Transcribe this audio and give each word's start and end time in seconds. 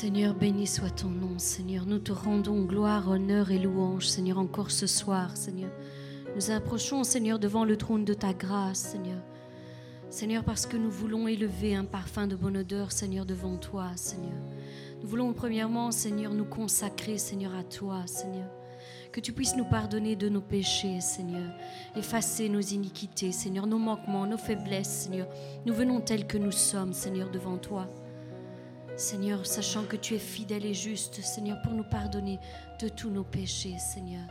Seigneur, 0.00 0.32
béni 0.32 0.68
soit 0.68 0.90
ton 0.90 1.08
nom, 1.08 1.40
Seigneur. 1.40 1.84
Nous 1.84 1.98
te 1.98 2.12
rendons 2.12 2.62
gloire, 2.62 3.08
honneur 3.08 3.50
et 3.50 3.58
louange, 3.58 4.06
Seigneur, 4.06 4.38
encore 4.38 4.70
ce 4.70 4.86
soir, 4.86 5.36
Seigneur. 5.36 5.72
Nous 6.36 6.52
approchons, 6.52 7.02
Seigneur, 7.02 7.40
devant 7.40 7.64
le 7.64 7.76
trône 7.76 8.04
de 8.04 8.14
ta 8.14 8.32
grâce, 8.32 8.78
Seigneur. 8.78 9.20
Seigneur, 10.08 10.44
parce 10.44 10.66
que 10.66 10.76
nous 10.76 10.88
voulons 10.88 11.26
élever 11.26 11.74
un 11.74 11.84
parfum 11.84 12.28
de 12.28 12.36
bonne 12.36 12.58
odeur, 12.58 12.92
Seigneur, 12.92 13.26
devant 13.26 13.56
toi, 13.56 13.90
Seigneur. 13.96 14.38
Nous 15.02 15.08
voulons 15.08 15.32
premièrement, 15.32 15.90
Seigneur, 15.90 16.32
nous 16.32 16.44
consacrer, 16.44 17.18
Seigneur, 17.18 17.56
à 17.56 17.64
toi, 17.64 18.06
Seigneur. 18.06 18.48
Que 19.10 19.18
tu 19.18 19.32
puisses 19.32 19.56
nous 19.56 19.64
pardonner 19.64 20.14
de 20.14 20.28
nos 20.28 20.42
péchés, 20.42 21.00
Seigneur. 21.00 21.50
Effacer 21.96 22.48
nos 22.48 22.60
iniquités, 22.60 23.32
Seigneur, 23.32 23.66
nos 23.66 23.78
manquements, 23.78 24.28
nos 24.28 24.38
faiblesses, 24.38 25.06
Seigneur. 25.06 25.26
Nous 25.66 25.74
venons 25.74 26.00
tels 26.00 26.28
que 26.28 26.38
nous 26.38 26.52
sommes, 26.52 26.92
Seigneur, 26.92 27.32
devant 27.32 27.56
toi. 27.56 27.88
Seigneur, 28.98 29.46
sachant 29.46 29.84
que 29.84 29.94
tu 29.94 30.16
es 30.16 30.18
fidèle 30.18 30.66
et 30.66 30.74
juste, 30.74 31.22
Seigneur, 31.22 31.62
pour 31.62 31.72
nous 31.72 31.84
pardonner 31.84 32.40
de 32.80 32.88
tous 32.88 33.10
nos 33.10 33.22
péchés, 33.22 33.76
Seigneur. 33.78 34.24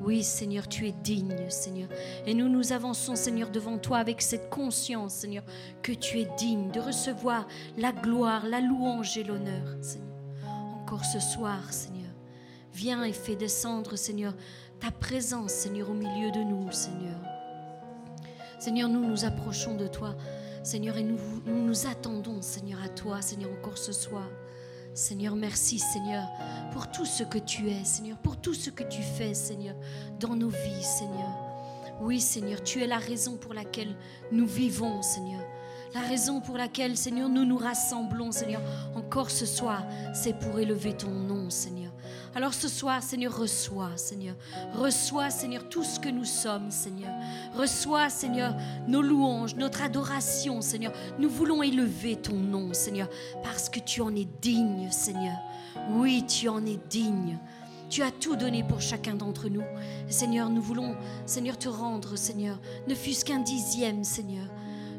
Oui, 0.00 0.22
Seigneur, 0.22 0.68
tu 0.68 0.86
es 0.86 0.92
digne, 0.92 1.50
Seigneur. 1.50 1.88
Et 2.24 2.32
nous 2.32 2.48
nous 2.48 2.72
avançons, 2.72 3.16
Seigneur, 3.16 3.50
devant 3.50 3.76
toi 3.76 3.98
avec 3.98 4.22
cette 4.22 4.50
conscience, 4.50 5.14
Seigneur, 5.14 5.42
que 5.82 5.90
tu 5.90 6.20
es 6.20 6.28
digne 6.38 6.70
de 6.70 6.78
recevoir 6.78 7.48
la 7.76 7.90
gloire, 7.90 8.46
la 8.46 8.60
louange 8.60 9.18
et 9.18 9.24
l'honneur, 9.24 9.66
Seigneur. 9.82 10.16
Encore 10.80 11.04
ce 11.04 11.18
soir, 11.18 11.72
Seigneur, 11.72 12.12
viens 12.72 13.02
et 13.02 13.12
fais 13.12 13.34
descendre, 13.34 13.96
Seigneur, 13.96 14.34
ta 14.78 14.92
présence, 14.92 15.50
Seigneur, 15.50 15.90
au 15.90 15.94
milieu 15.94 16.30
de 16.30 16.40
nous, 16.40 16.70
Seigneur. 16.70 17.18
Seigneur, 18.60 18.88
nous 18.88 19.04
nous 19.04 19.24
approchons 19.24 19.74
de 19.74 19.88
toi, 19.88 20.14
Seigneur, 20.64 20.96
et 20.96 21.02
nous 21.02 21.18
nous, 21.44 21.86
attendons, 21.86 22.40
Seigneur, 22.40 22.82
à 22.82 22.88
toi, 22.88 23.20
Seigneur, 23.20 23.50
encore 23.52 23.76
ce 23.76 23.92
soir. 23.92 24.26
Seigneur, 24.94 25.36
merci 25.36 25.78
Seigneur 25.78 26.26
pour 26.72 26.90
tout 26.90 27.04
ce 27.04 27.22
que 27.22 27.36
tu 27.36 27.68
es, 27.68 27.84
Seigneur, 27.84 28.16
pour 28.16 28.38
tout 28.38 28.54
ce 28.54 28.70
que 28.70 28.82
tu 28.84 29.02
fais, 29.02 29.34
Seigneur, 29.34 29.76
dans 30.18 30.34
nos 30.34 30.48
vies, 30.48 30.82
Seigneur. 30.82 31.28
Oui, 32.00 32.18
Seigneur, 32.18 32.62
tu 32.62 32.82
es 32.82 32.86
la 32.86 32.96
raison 32.96 33.36
pour 33.36 33.52
laquelle 33.52 33.94
nous 34.32 34.46
vivons, 34.46 35.02
Seigneur. 35.02 35.42
La 35.92 36.00
raison 36.00 36.40
pour 36.40 36.56
laquelle, 36.56 36.96
Seigneur, 36.96 37.28
nous 37.28 37.44
nous 37.44 37.58
rassemblons, 37.58 38.32
Seigneur, 38.32 38.62
encore 38.94 39.30
ce 39.30 39.44
soir, 39.44 39.84
c'est 40.14 40.38
pour 40.38 40.58
élever 40.58 40.96
ton 40.96 41.10
nom, 41.10 41.50
Seigneur. 41.50 41.83
Alors 42.34 42.52
ce 42.52 42.66
soir, 42.66 43.00
Seigneur, 43.00 43.36
reçois, 43.36 43.96
Seigneur. 43.96 44.34
Reçois, 44.74 45.30
Seigneur, 45.30 45.68
tout 45.68 45.84
ce 45.84 46.00
que 46.00 46.08
nous 46.08 46.24
sommes, 46.24 46.70
Seigneur. 46.70 47.12
Reçois, 47.56 48.10
Seigneur, 48.10 48.56
nos 48.88 49.02
louanges, 49.02 49.54
notre 49.54 49.82
adoration, 49.82 50.60
Seigneur. 50.60 50.92
Nous 51.20 51.28
voulons 51.28 51.62
élever 51.62 52.16
ton 52.16 52.34
nom, 52.34 52.74
Seigneur, 52.74 53.08
parce 53.44 53.68
que 53.68 53.78
tu 53.78 54.00
en 54.00 54.14
es 54.16 54.26
digne, 54.42 54.90
Seigneur. 54.90 55.36
Oui, 55.90 56.24
tu 56.26 56.48
en 56.48 56.66
es 56.66 56.78
digne. 56.90 57.38
Tu 57.88 58.02
as 58.02 58.10
tout 58.10 58.34
donné 58.34 58.64
pour 58.64 58.80
chacun 58.80 59.14
d'entre 59.14 59.48
nous. 59.48 59.62
Seigneur, 60.08 60.50
nous 60.50 60.62
voulons, 60.62 60.96
Seigneur, 61.26 61.56
te 61.56 61.68
rendre, 61.68 62.16
Seigneur, 62.16 62.58
ne 62.88 62.96
fût-ce 62.96 63.24
qu'un 63.24 63.40
dixième, 63.40 64.02
Seigneur, 64.02 64.48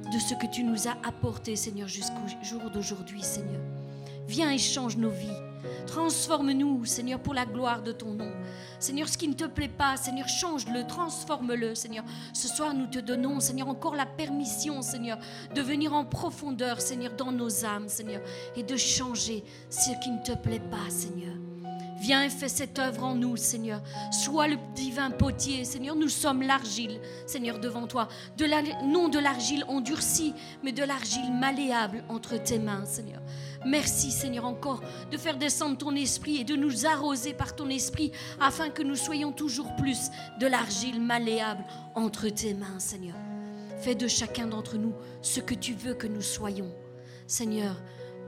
de 0.09 0.19
ce 0.19 0.35
que 0.35 0.49
tu 0.49 0.63
nous 0.63 0.87
as 0.87 0.95
apporté, 1.05 1.57
Seigneur, 1.57 1.89
jusqu'au 1.89 2.13
jour 2.43 2.69
d'aujourd'hui, 2.71 3.21
Seigneur. 3.21 3.61
Viens 4.27 4.51
et 4.51 4.57
change 4.57 4.95
nos 4.95 5.09
vies. 5.09 5.44
Transforme-nous, 5.87 6.85
Seigneur, 6.85 7.19
pour 7.19 7.33
la 7.33 7.45
gloire 7.45 7.81
de 7.81 7.91
ton 7.91 8.11
nom. 8.11 8.31
Seigneur, 8.79 9.07
ce 9.07 9.17
qui 9.17 9.27
ne 9.27 9.33
te 9.33 9.45
plaît 9.45 9.67
pas, 9.69 9.97
Seigneur, 9.97 10.27
change-le, 10.27 10.85
transforme-le, 10.85 11.75
Seigneur. 11.75 12.03
Ce 12.33 12.47
soir, 12.47 12.73
nous 12.73 12.87
te 12.87 12.99
donnons, 12.99 13.39
Seigneur, 13.39 13.67
encore 13.67 13.95
la 13.95 14.05
permission, 14.05 14.81
Seigneur, 14.81 15.17
de 15.53 15.61
venir 15.61 15.93
en 15.93 16.05
profondeur, 16.05 16.81
Seigneur, 16.81 17.13
dans 17.13 17.31
nos 17.31 17.65
âmes, 17.65 17.89
Seigneur, 17.89 18.21
et 18.55 18.63
de 18.63 18.75
changer 18.75 19.43
ce 19.69 19.91
qui 20.03 20.11
ne 20.11 20.23
te 20.23 20.33
plaît 20.33 20.59
pas, 20.59 20.89
Seigneur. 20.89 21.33
Viens 21.97 22.23
et 22.23 22.29
fais 22.29 22.49
cette 22.49 22.77
œuvre 22.77 23.03
en 23.03 23.15
nous, 23.15 23.37
Seigneur. 23.37 23.81
Sois 24.11 24.47
le 24.47 24.57
divin 24.75 25.11
potier, 25.11 25.63
Seigneur. 25.63 25.95
Nous 25.95 26.09
sommes 26.09 26.41
l'argile, 26.41 26.99
Seigneur, 27.25 27.57
devant 27.57 27.87
toi. 27.87 28.09
Non 28.83 29.07
de 29.07 29.17
l'argile 29.17 29.63
endurcie, 29.67 30.33
mais 30.61 30.73
de 30.73 30.83
l'argile 30.83 31.33
malléable 31.33 32.03
entre 32.09 32.35
tes 32.37 32.59
mains, 32.59 32.85
Seigneur. 32.85 33.21
Merci 33.65 34.11
Seigneur 34.11 34.45
encore 34.45 34.81
de 35.11 35.17
faire 35.17 35.37
descendre 35.37 35.77
ton 35.77 35.95
esprit 35.95 36.37
et 36.37 36.43
de 36.43 36.55
nous 36.55 36.85
arroser 36.85 37.33
par 37.33 37.55
ton 37.55 37.69
esprit 37.69 38.11
afin 38.39 38.69
que 38.69 38.83
nous 38.83 38.95
soyons 38.95 39.31
toujours 39.31 39.75
plus 39.75 40.09
de 40.39 40.47
l'argile 40.47 41.01
malléable 41.01 41.63
entre 41.95 42.29
tes 42.29 42.53
mains 42.53 42.79
Seigneur. 42.79 43.15
Fais 43.79 43.95
de 43.95 44.07
chacun 44.07 44.47
d'entre 44.47 44.77
nous 44.77 44.93
ce 45.21 45.39
que 45.39 45.55
tu 45.55 45.73
veux 45.73 45.95
que 45.95 46.07
nous 46.07 46.21
soyons. 46.21 46.71
Seigneur, 47.27 47.75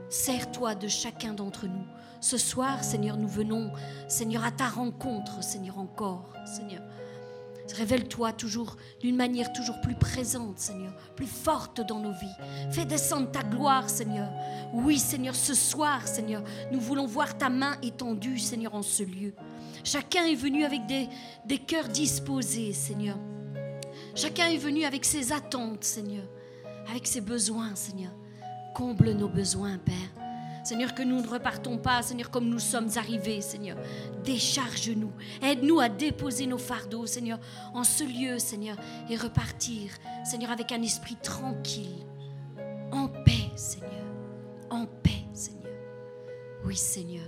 sers-toi 0.08 0.74
de 0.74 0.88
chacun 0.88 1.32
d'entre 1.34 1.66
nous. 1.66 1.86
Ce 2.20 2.36
soir, 2.36 2.82
Seigneur, 2.82 3.16
nous 3.16 3.28
venons, 3.28 3.70
Seigneur, 4.08 4.44
à 4.44 4.50
ta 4.50 4.68
rencontre, 4.68 5.42
Seigneur, 5.42 5.78
encore, 5.78 6.32
Seigneur. 6.44 6.82
Révèle-toi 7.74 8.32
toujours 8.32 8.76
d'une 9.00 9.16
manière 9.16 9.52
toujours 9.52 9.80
plus 9.80 9.94
présente, 9.94 10.58
Seigneur, 10.58 10.92
plus 11.16 11.26
forte 11.26 11.80
dans 11.86 12.00
nos 12.00 12.12
vies. 12.12 12.70
Fais 12.70 12.84
descendre 12.84 13.30
ta 13.30 13.42
gloire, 13.42 13.88
Seigneur. 13.88 14.30
Oui, 14.72 14.98
Seigneur, 14.98 15.34
ce 15.34 15.54
soir, 15.54 16.06
Seigneur, 16.06 16.42
nous 16.72 16.80
voulons 16.80 17.06
voir 17.06 17.36
ta 17.36 17.50
main 17.50 17.76
étendue, 17.82 18.38
Seigneur, 18.38 18.74
en 18.74 18.82
ce 18.82 19.02
lieu. 19.02 19.32
Chacun 19.84 20.24
est 20.24 20.34
venu 20.34 20.64
avec 20.64 20.86
des, 20.86 21.08
des 21.44 21.58
cœurs 21.58 21.88
disposés, 21.88 22.72
Seigneur. 22.72 23.16
Chacun 24.14 24.48
est 24.48 24.58
venu 24.58 24.84
avec 24.84 25.04
ses 25.04 25.32
attentes, 25.32 25.84
Seigneur, 25.84 26.24
avec 26.90 27.06
ses 27.06 27.20
besoins, 27.20 27.74
Seigneur. 27.74 28.12
Comble 28.74 29.12
nos 29.12 29.28
besoins, 29.28 29.78
Père. 29.78 30.17
Seigneur, 30.68 30.94
que 30.94 31.02
nous 31.02 31.22
ne 31.22 31.26
repartons 31.26 31.78
pas, 31.78 32.02
Seigneur, 32.02 32.30
comme 32.30 32.46
nous 32.46 32.58
sommes 32.58 32.90
arrivés, 32.96 33.40
Seigneur. 33.40 33.78
Décharge-nous. 34.22 35.12
Aide-nous 35.40 35.80
à 35.80 35.88
déposer 35.88 36.46
nos 36.46 36.58
fardeaux, 36.58 37.06
Seigneur, 37.06 37.38
en 37.72 37.84
ce 37.84 38.04
lieu, 38.04 38.38
Seigneur, 38.38 38.76
et 39.08 39.16
repartir, 39.16 39.92
Seigneur, 40.26 40.50
avec 40.50 40.70
un 40.70 40.82
esprit 40.82 41.16
tranquille, 41.22 42.04
en 42.92 43.08
paix, 43.08 43.50
Seigneur. 43.56 43.88
En 44.68 44.84
paix, 44.84 45.24
Seigneur. 45.32 45.72
Oui, 46.66 46.76
Seigneur. 46.76 47.24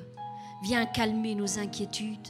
Viens 0.62 0.84
calmer 0.84 1.34
nos 1.34 1.58
inquiétudes 1.58 2.28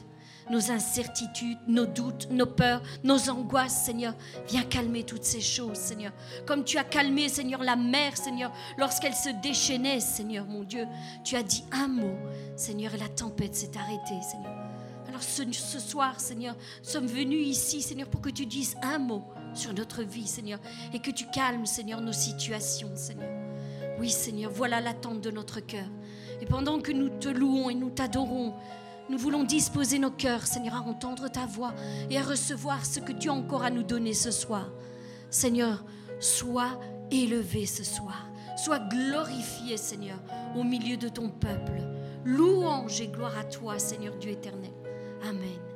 nos 0.49 0.71
incertitudes, 0.71 1.59
nos 1.67 1.85
doutes, 1.85 2.29
nos 2.31 2.45
peurs, 2.45 2.81
nos 3.03 3.29
angoisses, 3.29 3.85
Seigneur. 3.85 4.13
Viens 4.47 4.63
calmer 4.63 5.03
toutes 5.03 5.23
ces 5.23 5.41
choses, 5.41 5.77
Seigneur. 5.77 6.11
Comme 6.45 6.63
tu 6.63 6.77
as 6.77 6.83
calmé, 6.83 7.29
Seigneur, 7.29 7.63
la 7.63 7.75
mer, 7.75 8.17
Seigneur, 8.17 8.51
lorsqu'elle 8.77 9.13
se 9.13 9.29
déchaînait, 9.41 9.99
Seigneur, 9.99 10.45
mon 10.45 10.63
Dieu. 10.63 10.85
Tu 11.23 11.35
as 11.35 11.43
dit 11.43 11.63
un 11.71 11.87
mot, 11.87 12.17
Seigneur, 12.55 12.93
et 12.93 12.97
la 12.97 13.09
tempête 13.09 13.55
s'est 13.55 13.77
arrêtée, 13.77 14.21
Seigneur. 14.29 14.55
Alors 15.07 15.23
ce, 15.23 15.79
soir, 15.79 16.19
Seigneur, 16.19 16.55
sommes 16.81 17.07
venus 17.07 17.45
ici, 17.45 17.81
Seigneur, 17.81 18.07
pour 18.07 18.21
que 18.21 18.29
tu 18.29 18.45
dises 18.45 18.75
un 18.81 18.97
mot 18.97 19.23
sur 19.53 19.73
notre 19.73 20.03
vie, 20.03 20.25
Seigneur, 20.25 20.59
et 20.93 20.99
que 20.99 21.11
tu 21.11 21.25
calmes, 21.25 21.65
Seigneur, 21.65 21.99
nos 21.99 22.13
situations, 22.13 22.91
Seigneur. 22.95 23.29
Oui, 23.99 24.09
Seigneur, 24.09 24.51
voilà 24.51 24.79
l'attente 24.79 25.21
de 25.21 25.29
notre 25.29 25.59
cœur. 25.59 25.85
Et 26.39 26.45
pendant 26.45 26.79
que 26.79 26.91
nous 26.91 27.09
te 27.09 27.27
louons 27.27 27.69
et 27.69 27.75
nous 27.75 27.89
t'adorons, 27.89 28.53
nous 29.11 29.17
voulons 29.17 29.43
disposer 29.43 29.99
nos 29.99 30.09
cœurs, 30.09 30.47
Seigneur, 30.47 30.75
à 30.75 30.81
entendre 30.81 31.27
ta 31.27 31.45
voix 31.45 31.73
et 32.09 32.17
à 32.17 32.23
recevoir 32.23 32.85
ce 32.85 33.01
que 33.01 33.11
tu 33.11 33.29
as 33.29 33.33
encore 33.33 33.63
à 33.63 33.69
nous 33.69 33.83
donner 33.83 34.13
ce 34.13 34.31
soir. 34.31 34.71
Seigneur, 35.29 35.83
sois 36.19 36.79
élevé 37.11 37.65
ce 37.65 37.83
soir. 37.83 38.27
Sois 38.55 38.79
glorifié, 38.79 39.75
Seigneur, 39.75 40.19
au 40.55 40.63
milieu 40.63 40.95
de 40.95 41.09
ton 41.09 41.29
peuple. 41.29 41.81
Louange 42.23 43.01
et 43.01 43.07
gloire 43.07 43.37
à 43.37 43.43
toi, 43.43 43.79
Seigneur 43.79 44.15
Dieu 44.15 44.31
éternel. 44.31 44.71
Amen. 45.27 45.70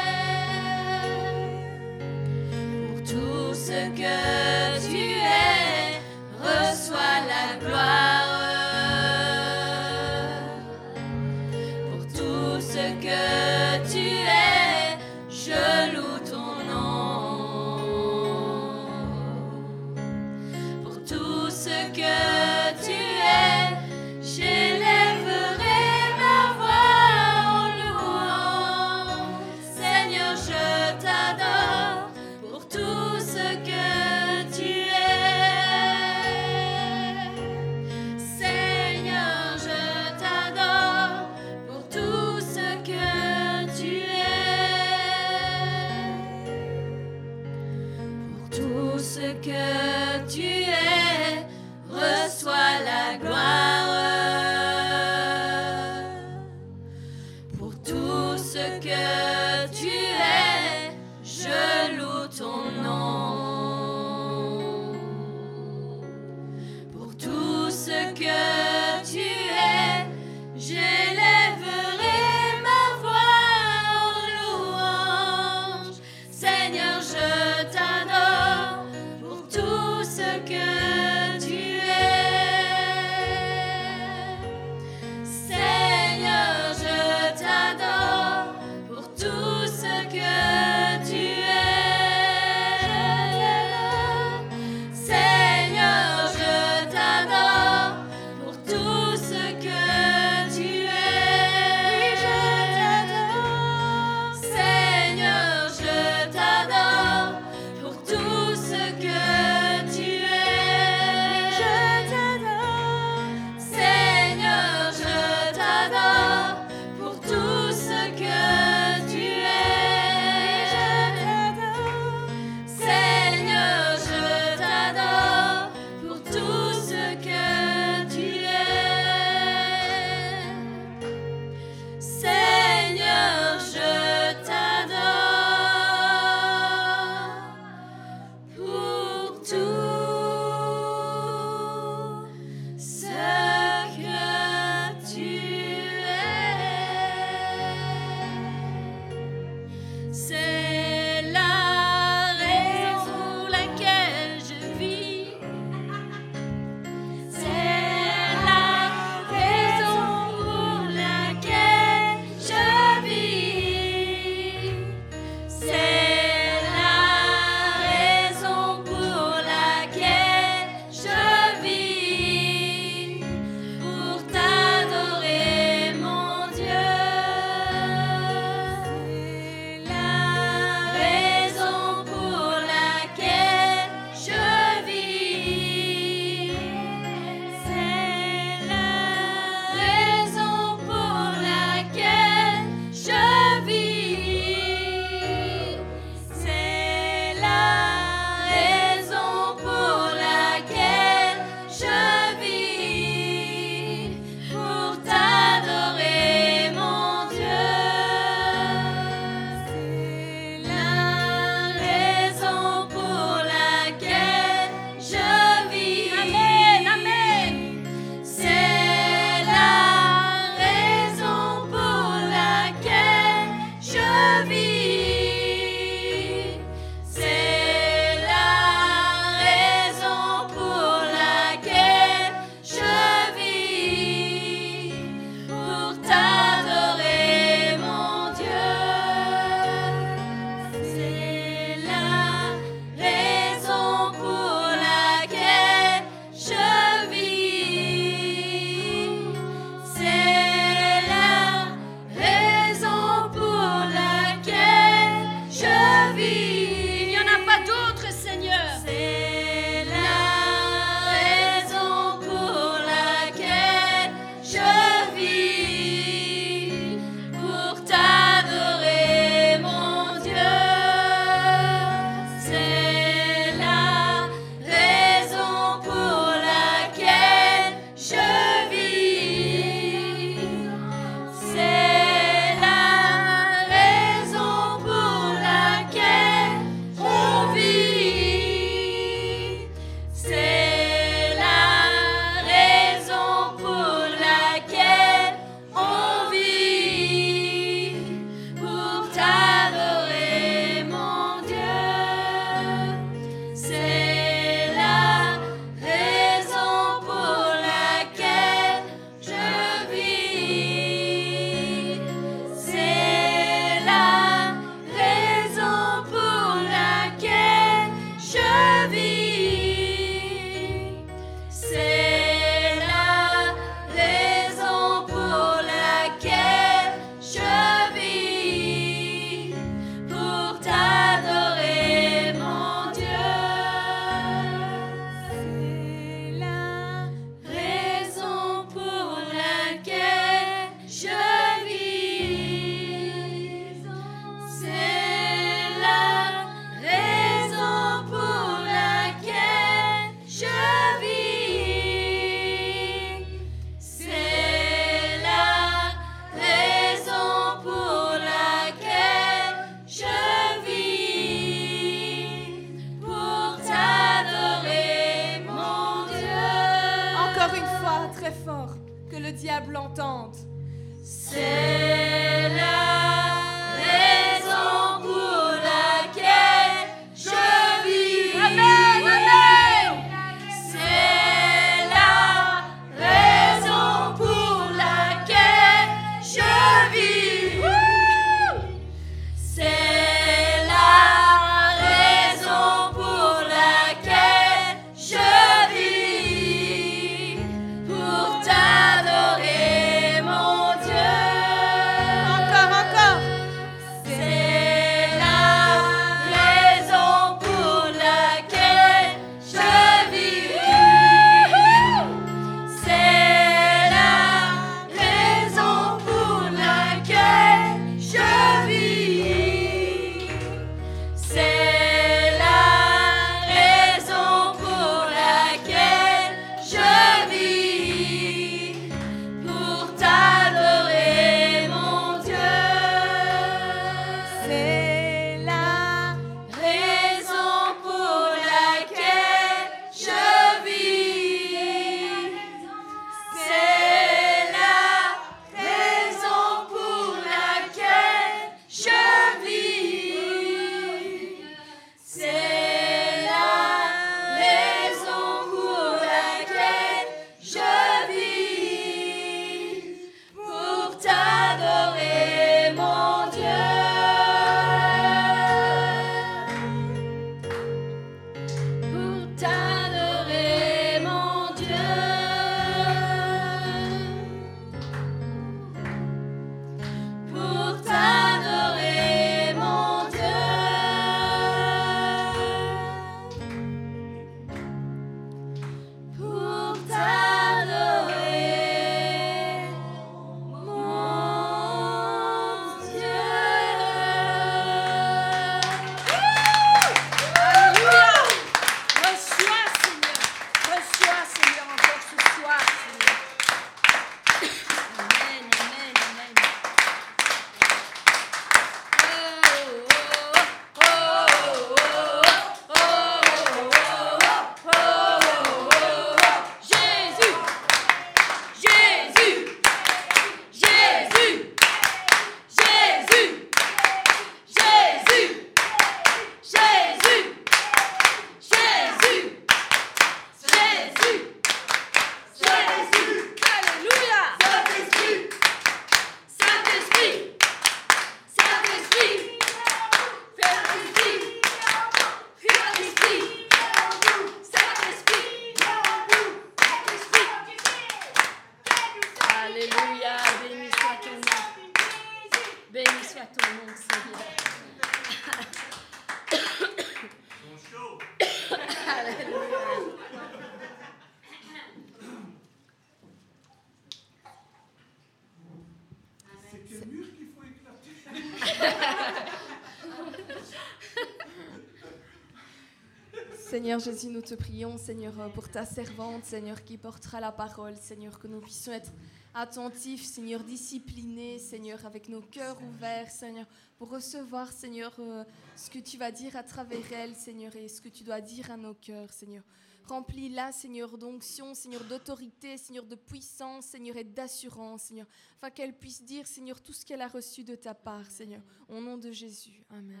Seigneur 573.60 573.78
Jésus, 573.78 574.06
nous 574.06 574.22
te 574.22 574.34
prions, 574.34 574.78
Seigneur, 574.78 575.12
pour 575.34 575.46
ta 575.50 575.66
servante, 575.66 576.24
Seigneur, 576.24 576.64
qui 576.64 576.78
portera 576.78 577.20
la 577.20 577.30
parole, 577.30 577.76
Seigneur, 577.76 578.18
que 578.18 578.26
nous 578.26 578.40
puissions 578.40 578.72
être 578.72 578.90
attentifs, 579.34 580.02
Seigneur, 580.02 580.42
disciplinés, 580.42 581.38
Seigneur, 581.38 581.84
avec 581.84 582.08
nos 582.08 582.22
cœurs 582.22 582.56
ouverts, 582.62 583.10
Seigneur, 583.10 583.44
pour 583.76 583.90
recevoir, 583.90 584.50
Seigneur, 584.50 584.94
euh, 584.98 585.24
ce 585.56 585.68
que 585.68 585.78
tu 585.78 585.98
vas 585.98 586.10
dire 586.10 586.36
à 586.36 586.42
travers 586.42 586.90
elle, 586.90 587.14
Seigneur, 587.14 587.54
et 587.54 587.68
ce 587.68 587.82
que 587.82 587.90
tu 587.90 588.02
dois 588.02 588.22
dire 588.22 588.50
à 588.50 588.56
nos 588.56 588.72
cœurs, 588.72 589.12
Seigneur. 589.12 589.44
Remplis-la, 589.90 590.52
Seigneur, 590.52 590.96
d'onction, 590.96 591.52
Seigneur, 591.52 591.84
d'autorité, 591.84 592.56
Seigneur, 592.56 592.86
de 592.86 592.94
puissance, 592.94 593.66
Seigneur, 593.66 593.98
et 593.98 594.04
d'assurance, 594.04 594.84
Seigneur, 594.84 595.06
afin 595.36 595.50
qu'elle 595.50 595.76
puisse 595.76 596.02
dire, 596.02 596.26
Seigneur, 596.26 596.62
tout 596.62 596.72
ce 596.72 596.86
qu'elle 596.86 597.02
a 597.02 597.08
reçu 597.08 597.44
de 597.44 597.56
ta 597.56 597.74
part, 597.74 598.10
Seigneur, 598.10 598.40
au 598.70 598.80
nom 598.80 598.96
de 598.96 599.12
Jésus. 599.12 599.62
Amen 599.68 600.00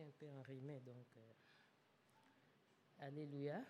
un 0.00 0.10
peu 0.18 0.28
enrhumé, 0.28 0.80
donc. 0.80 1.06
Euh, 3.02 3.03
alléluia. 3.14 3.60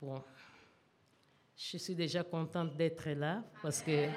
Bon, 0.00 0.22
je 1.56 1.78
suis 1.78 1.96
déjà 1.96 2.22
contente 2.22 2.76
d'être 2.76 3.10
là 3.10 3.42
parce 3.60 3.82
que, 3.82 4.08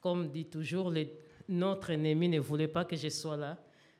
comme 0.00 0.28
dit 0.28 0.46
toujours, 0.46 0.92
notre 1.48 1.90
ennemi 1.90 2.28
ne 2.28 2.40
voulait 2.40 2.66
pas 2.66 2.84
que 2.84 2.96
je 2.96 3.08
sois 3.08 3.36
là. 3.36 3.56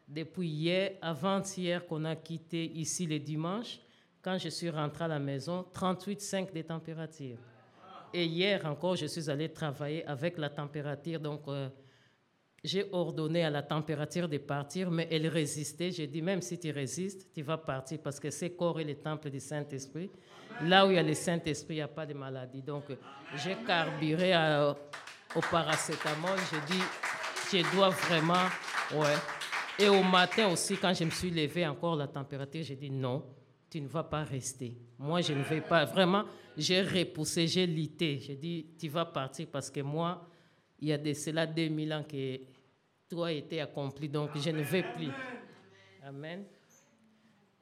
Depuis 0.09 0.49
hier, 0.49 0.99
avant-hier 1.03 1.87
qu'on 1.87 2.05
a 2.05 2.17
quitté 2.17 2.65
ici 2.65 3.07
le 3.07 3.21
dimanche, 3.21 3.79
quand 4.23 4.39
je 4.39 4.49
suis 4.49 4.71
rentrée 4.71 5.05
à 5.05 5.09
la 5.09 5.21
maison, 5.21 5.65
38,5 5.73 6.53
de 6.53 6.63
température. 6.63 7.39
Et 8.13 8.25
hier 8.25 8.65
encore, 8.67 8.97
je 8.97 9.07
suis 9.07 9.29
allée 9.31 9.53
travailler 9.53 10.07
avec 10.07 10.39
la 10.39 10.51
température. 10.51 11.21
Donc, 11.21 11.43
euh, 11.49 11.69
j'ai 12.65 12.89
ordonné 12.93 13.45
à 13.45 13.51
la 13.51 13.63
température 13.63 14.29
de 14.29 14.39
partir, 14.39 14.91
mais 14.91 15.07
elle 15.11 15.29
résistait. 15.29 15.91
J'ai 15.91 16.07
dit, 16.07 16.23
même 16.23 16.43
si 16.43 16.59
tu 16.59 16.71
résistes, 16.71 17.29
tu 17.33 17.43
vas 17.43 17.59
partir 17.59 17.99
parce 18.03 18.19
que 18.19 18.31
c'est 18.31 18.51
corps 18.51 18.81
et 18.81 18.85
le 18.85 18.97
temple 18.97 19.31
du 19.31 19.41
Saint-Esprit. 19.41 20.11
Là 20.63 20.87
où 20.87 20.91
il 20.91 20.97
y 20.97 20.99
a 20.99 21.03
le 21.03 21.15
Saint-Esprit, 21.15 21.75
il 21.75 21.79
n'y 21.79 21.83
a 21.83 21.89
pas 21.89 22.07
de 22.07 22.15
maladie. 22.15 22.63
Donc, 22.63 22.85
j'ai 23.37 23.57
carburé 23.67 24.35
au 25.35 25.41
paracétamol. 25.51 26.39
J'ai 26.51 26.75
dit, 26.75 26.83
je 27.53 27.77
dois 27.77 27.91
vraiment. 27.91 28.49
Ouais. 28.95 29.15
Et 29.79 29.89
au 29.89 30.03
matin 30.03 30.49
aussi, 30.49 30.77
quand 30.77 30.95
je 30.95 31.05
me 31.05 31.11
suis 31.11 31.31
levée 31.31 31.67
encore 31.67 31.97
la 31.97 32.07
température, 32.07 32.63
j'ai 32.63 32.77
dit 32.77 32.91
non, 32.91 33.23
tu 33.71 33.81
ne 33.81 33.89
vas 33.89 34.05
pas 34.05 34.25
rester. 34.25 34.75
Moi, 34.99 35.21
je 35.21 35.35
ne 35.35 35.43
vais 35.43 35.61
pas. 35.61 35.85
Vraiment, 35.85 36.25
j'ai 36.57 36.83
repoussé, 36.83 37.47
j'ai 37.47 37.67
lité. 37.67 38.19
J'ai 38.19 38.37
dit, 38.37 38.67
tu 38.79 38.89
vas 38.89 39.05
partir 39.05 39.47
parce 39.49 39.71
que 39.71 39.81
moi, 39.81 40.27
il 40.81 40.89
y 40.89 40.93
a 40.93 40.99
de 40.99 41.13
cela 41.13 41.47
2000 41.47 41.93
ans 41.93 42.05
que 42.05 42.41
toi 43.09 43.33
été 43.33 43.61
accompli, 43.61 44.09
donc 44.09 44.31
je 44.37 44.51
ne 44.51 44.63
vais 44.63 44.83
plus. 44.83 45.11
Amen. 46.03 46.45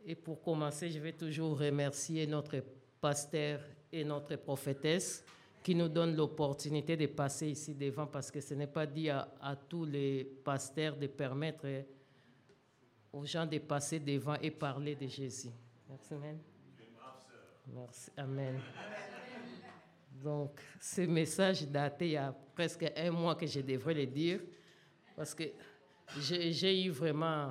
Et 0.07 0.15
pour 0.15 0.43
commencer, 0.43 0.91
je 0.91 0.99
vais 0.99 1.13
toujours 1.13 1.59
remercier 1.59 2.27
notre 2.27 2.63
pasteur 3.01 3.61
et 3.93 4.05
notre 4.05 4.37
prophétesse 4.37 5.25
qui 5.63 5.75
nous 5.75 5.89
donnent 5.89 6.15
l'opportunité 6.15 6.97
de 6.97 7.07
passer 7.07 7.49
ici 7.49 7.75
devant 7.75 8.07
parce 8.07 8.31
que 8.31 8.41
ce 8.41 8.53
n'est 8.53 8.67
pas 8.67 8.87
dit 8.87 9.09
à, 9.09 9.29
à, 9.41 9.57
tous 9.57 9.87
les 9.87 10.25
pasteurs 10.45 10.97
de 10.97 11.07
permettre 11.07 11.67
aux 13.13 13.25
gens 13.25 13.47
de 13.47 13.59
passer 13.59 13.99
devant 13.99 14.35
et 14.43 14.51
parler 14.51 14.95
de 14.95 15.07
Jésus. 15.07 15.51
Merci, 15.89 16.15
Amen. 16.15 16.39
Merci. 17.67 18.11
Amen. 18.17 18.61
Donc, 20.23 20.61
ce 20.81 21.03
message 21.03 21.67
daté 21.67 22.07
il 22.07 22.13
y 22.13 22.17
a 22.17 22.35
presque 22.55 22.91
un 22.97 23.11
mois 23.11 23.35
que 23.35 23.47
je 23.47 23.61
devrais 23.61 23.95
le 23.95 24.07
dire, 24.07 24.41
parce 25.17 25.35
que 25.35 25.45
j'ai 26.19 26.85
eu 26.85 26.91
vraiment 26.91 27.49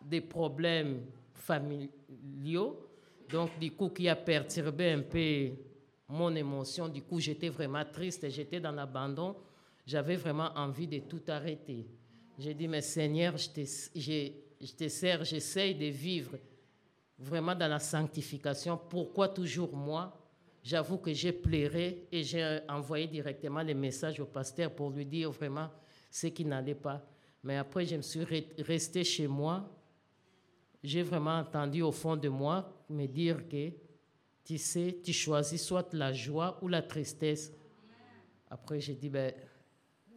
des 0.00 0.20
problèmes 0.20 1.04
familiaux, 1.34 2.88
donc 3.28 3.58
du 3.58 3.72
coup 3.72 3.90
qui 3.90 4.08
a 4.08 4.16
perturbé 4.16 4.92
un 4.92 5.02
peu 5.02 5.50
mon 6.08 6.34
émotion. 6.34 6.88
Du 6.88 7.02
coup, 7.02 7.20
j'étais 7.20 7.48
vraiment 7.48 7.84
triste, 7.84 8.28
j'étais 8.28 8.60
dans 8.60 8.72
l'abandon. 8.72 9.36
J'avais 9.86 10.16
vraiment 10.16 10.50
envie 10.56 10.86
de 10.86 10.98
tout 11.00 11.22
arrêter. 11.28 11.86
J'ai 12.38 12.54
dit, 12.54 12.68
mais 12.68 12.80
Seigneur, 12.80 13.36
je 13.36 13.50
te, 13.50 13.60
je, 13.60 14.32
je 14.60 14.72
te 14.72 14.88
sers, 14.88 15.24
j'essaye 15.24 15.74
de 15.74 15.86
vivre 15.86 16.36
vraiment 17.20 17.54
dans 17.54 17.68
la 17.68 17.78
sanctification. 17.78 18.80
Pourquoi 18.88 19.28
toujours 19.28 19.76
moi? 19.76 20.16
J'avoue 20.62 20.98
que 20.98 21.12
j'ai 21.12 21.32
pleuré 21.32 22.06
et 22.10 22.22
j'ai 22.22 22.60
envoyé 22.68 23.06
directement 23.06 23.60
les 23.62 23.74
messages 23.74 24.20
au 24.20 24.26
pasteur 24.26 24.74
pour 24.74 24.90
lui 24.90 25.06
dire 25.06 25.30
vraiment 25.30 25.70
ce 26.10 26.26
qui 26.26 26.44
n'allait 26.44 26.74
pas. 26.74 27.02
Mais 27.42 27.56
après, 27.56 27.86
je 27.86 27.96
me 27.96 28.02
suis 28.02 28.24
resté 28.58 29.04
chez 29.04 29.26
moi. 29.26 29.68
J'ai 30.82 31.02
vraiment 31.02 31.38
entendu 31.38 31.82
au 31.82 31.92
fond 31.92 32.16
de 32.16 32.28
moi 32.28 32.70
me 32.88 33.06
dire 33.06 33.48
que, 33.48 33.70
tu 34.44 34.58
sais, 34.58 34.98
tu 35.02 35.12
choisis 35.12 35.62
soit 35.62 35.92
la 35.94 36.12
joie 36.12 36.58
ou 36.62 36.68
la 36.68 36.82
tristesse. 36.82 37.52
Après, 38.50 38.80
j'ai 38.80 38.94
dit, 38.94 39.08
ben, 39.08 39.32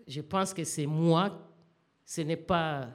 je 0.07 0.21
pense 0.21 0.53
que 0.53 0.63
c'est 0.63 0.85
moi, 0.85 1.49
ce 2.05 2.21
n'est 2.21 2.37
pas 2.37 2.89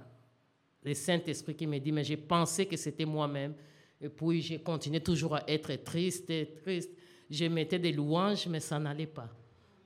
le 0.83 0.95
Saint-Esprit 0.95 1.55
qui 1.55 1.67
me 1.67 1.79
dit, 1.79 1.93
mais 1.93 2.05
j'ai 2.05 2.17
pensé 2.17 2.67
que 2.67 2.77
c'était 2.77 3.05
moi-même. 3.05 3.55
Et 4.01 4.09
puis, 4.09 4.41
j'ai 4.43 4.59
continué 4.61 5.01
toujours 5.01 5.37
à 5.37 5.45
être 5.49 5.75
triste, 5.83 6.33
triste. 6.63 6.91
Je 7.29 7.45
mettais 7.47 7.79
des 7.79 7.93
louanges, 7.93 8.47
mais 8.47 8.61
ça 8.61 8.79
n'allait 8.79 9.07
pas. 9.07 9.29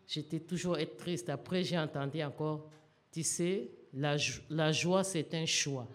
J'étais 0.07 0.41
toujours 0.41 0.79
être 0.79 0.97
triste. 0.97 1.29
Après, 1.31 1.65
j'ai 1.65 1.79
entendu 1.79 2.23
encore, 2.23 2.69
tu 3.11 3.23
sais, 3.23 3.71
la, 3.95 4.17
la 4.51 4.71
joie, 4.73 5.03
c'est 5.03 5.33
un 5.35 5.47
choix. 5.47 5.89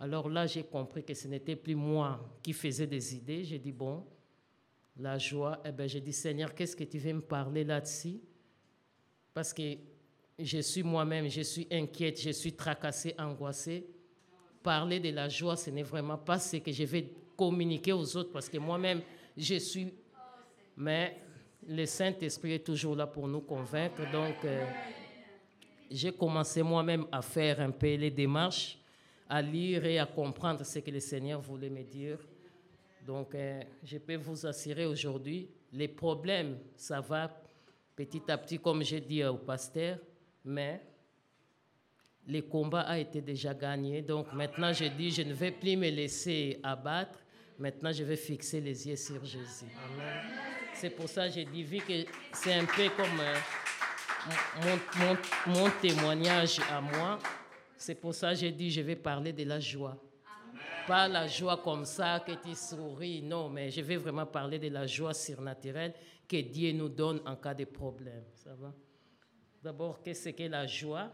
Alors 0.00 0.28
là, 0.28 0.46
j'ai 0.46 0.62
compris 0.62 1.02
que 1.02 1.14
ce 1.14 1.26
n'était 1.26 1.56
plus 1.56 1.74
moi 1.74 2.24
qui 2.42 2.52
faisais 2.52 2.86
des 2.86 3.16
idées. 3.16 3.44
J'ai 3.44 3.58
dit, 3.58 3.72
bon, 3.72 4.04
la 4.96 5.18
joie, 5.18 5.60
eh 5.64 5.72
bien, 5.72 5.86
j'ai 5.86 6.00
dit, 6.00 6.12
Seigneur, 6.12 6.54
qu'est-ce 6.54 6.76
que 6.76 6.84
tu 6.84 6.98
veux 6.98 7.12
me 7.12 7.20
parler 7.20 7.64
là-dessus? 7.64 8.20
Parce 9.34 9.52
que 9.52 9.76
je 10.38 10.58
suis 10.58 10.84
moi-même, 10.84 11.28
je 11.28 11.40
suis 11.40 11.66
inquiète, 11.70 12.20
je 12.20 12.30
suis 12.30 12.52
tracassée, 12.52 13.14
angoissée. 13.18 13.86
Parler 14.62 15.00
de 15.00 15.10
la 15.10 15.28
joie, 15.28 15.56
ce 15.56 15.70
n'est 15.70 15.82
vraiment 15.82 16.18
pas 16.18 16.38
ce 16.38 16.58
que 16.58 16.70
je 16.70 16.84
vais 16.84 17.12
communiquer 17.38 17.92
aux 17.92 18.16
autres 18.16 18.32
parce 18.32 18.48
que 18.48 18.58
moi-même, 18.58 19.00
je 19.36 19.54
suis. 19.54 19.94
Mais 20.76 21.16
le 21.66 21.86
Saint-Esprit 21.86 22.54
est 22.54 22.66
toujours 22.66 22.96
là 22.96 23.06
pour 23.06 23.28
nous 23.28 23.40
convaincre. 23.40 24.02
Donc, 24.10 24.44
euh, 24.44 24.66
j'ai 25.88 26.12
commencé 26.12 26.62
moi-même 26.62 27.06
à 27.12 27.22
faire 27.22 27.60
un 27.60 27.70
peu 27.70 27.94
les 27.94 28.10
démarches, 28.10 28.76
à 29.28 29.40
lire 29.40 29.84
et 29.86 29.98
à 29.98 30.06
comprendre 30.06 30.66
ce 30.66 30.80
que 30.80 30.90
le 30.90 31.00
Seigneur 31.00 31.40
voulait 31.40 31.70
me 31.70 31.84
dire. 31.84 32.18
Donc, 33.06 33.34
euh, 33.34 33.60
je 33.84 33.98
peux 33.98 34.16
vous 34.16 34.44
assurer 34.44 34.84
aujourd'hui, 34.84 35.48
les 35.72 35.88
problèmes, 35.88 36.58
ça 36.76 37.00
va 37.00 37.30
petit 37.94 38.22
à 38.28 38.36
petit, 38.36 38.58
comme 38.58 38.82
j'ai 38.82 39.00
dit 39.00 39.24
au 39.24 39.36
pasteur, 39.36 39.98
mais 40.44 40.80
le 42.26 42.42
combat 42.42 42.82
a 42.82 42.98
été 42.98 43.20
déjà 43.20 43.54
gagné. 43.54 44.02
Donc 44.02 44.32
maintenant, 44.32 44.72
je 44.72 44.84
dis, 44.84 45.10
je 45.10 45.22
ne 45.22 45.32
vais 45.32 45.50
plus 45.50 45.76
me 45.76 45.88
laisser 45.88 46.60
abattre. 46.62 47.18
Maintenant, 47.58 47.90
je 47.92 48.04
vais 48.04 48.16
fixer 48.16 48.60
les 48.60 48.86
yeux 48.86 48.96
sur 48.96 49.24
Jésus. 49.24 49.66
C'est 50.74 50.90
pour 50.90 51.08
ça 51.08 51.26
que 51.26 51.34
j'ai 51.34 51.44
dit, 51.44 51.64
que 51.64 52.04
c'est 52.32 52.54
un 52.54 52.64
peu 52.64 52.88
comme 52.96 53.18
euh, 53.18 53.34
mon, 54.62 55.04
mon, 55.04 55.62
mon, 55.64 55.70
témoignage 55.80 56.60
à 56.70 56.80
moi, 56.80 57.18
c'est 57.76 57.96
pour 57.96 58.14
ça 58.14 58.30
que 58.30 58.36
j'ai 58.36 58.52
dit, 58.52 58.70
je 58.70 58.80
vais 58.80 58.94
parler 58.94 59.32
de 59.32 59.42
la 59.42 59.58
joie. 59.58 59.96
Pas 60.86 61.08
la 61.08 61.26
joie 61.26 61.56
comme 61.56 61.84
ça, 61.84 62.20
que 62.24 62.32
tu 62.32 62.54
souris, 62.54 63.22
non, 63.22 63.48
mais 63.48 63.70
je 63.70 63.80
vais 63.80 63.96
vraiment 63.96 64.26
parler 64.26 64.60
de 64.60 64.68
la 64.68 64.86
joie 64.86 65.12
surnaturelle 65.12 65.94
que 66.28 66.36
Dieu 66.36 66.72
nous 66.72 66.88
donne 66.88 67.20
en 67.26 67.34
cas 67.34 67.54
de 67.54 67.64
problème. 67.64 68.24
Ça 68.34 68.54
va? 68.54 68.72
D'abord, 69.60 70.00
qu'est-ce 70.00 70.28
que 70.28 70.44
la 70.44 70.66
joie? 70.66 71.10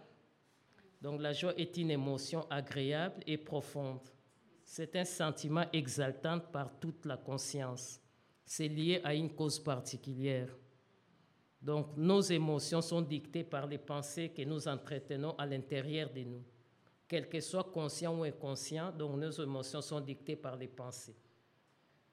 Donc 1.01 1.23
la 1.23 1.33
joie 1.33 1.55
est 1.57 1.75
une 1.79 1.91
émotion 1.91 2.47
agréable 2.51 3.23
et 3.27 3.39
profonde 3.39 4.14
C'est 4.77 4.97
un 4.97 5.05
sentiment 5.05 5.67
exaltant 5.73 6.41
par 6.41 6.81
toute 6.81 7.07
la 7.07 7.17
conscience. 7.17 8.01
C'est 8.45 8.67
lié 8.67 9.01
à 9.05 9.15
une 9.15 9.33
cause 9.33 9.61
particulière. 9.61 10.49
Donc 11.63 11.97
nos 11.97 12.21
émotions 12.21 12.83
sont 12.83 13.01
dictées 13.01 13.45
par 13.45 13.69
les 13.69 13.79
pensées 13.79 14.31
que 14.31 14.43
nous 14.43 14.67
entretenons 14.67 15.37
à 15.39 15.47
l'intérieur 15.47 16.11
de 16.13 16.23
nous. 16.23 16.43
Quel 17.07 17.29
que 17.29 17.39
soit 17.39 17.71
conscient 17.73 18.19
ou 18.19 18.25
inconscient, 18.25 18.91
donc 18.91 19.17
nos 19.17 19.31
émotions 19.31 19.81
sont 19.81 20.01
dictées 20.01 20.35
par 20.35 20.57
les 20.57 20.67
pensées. 20.67 21.15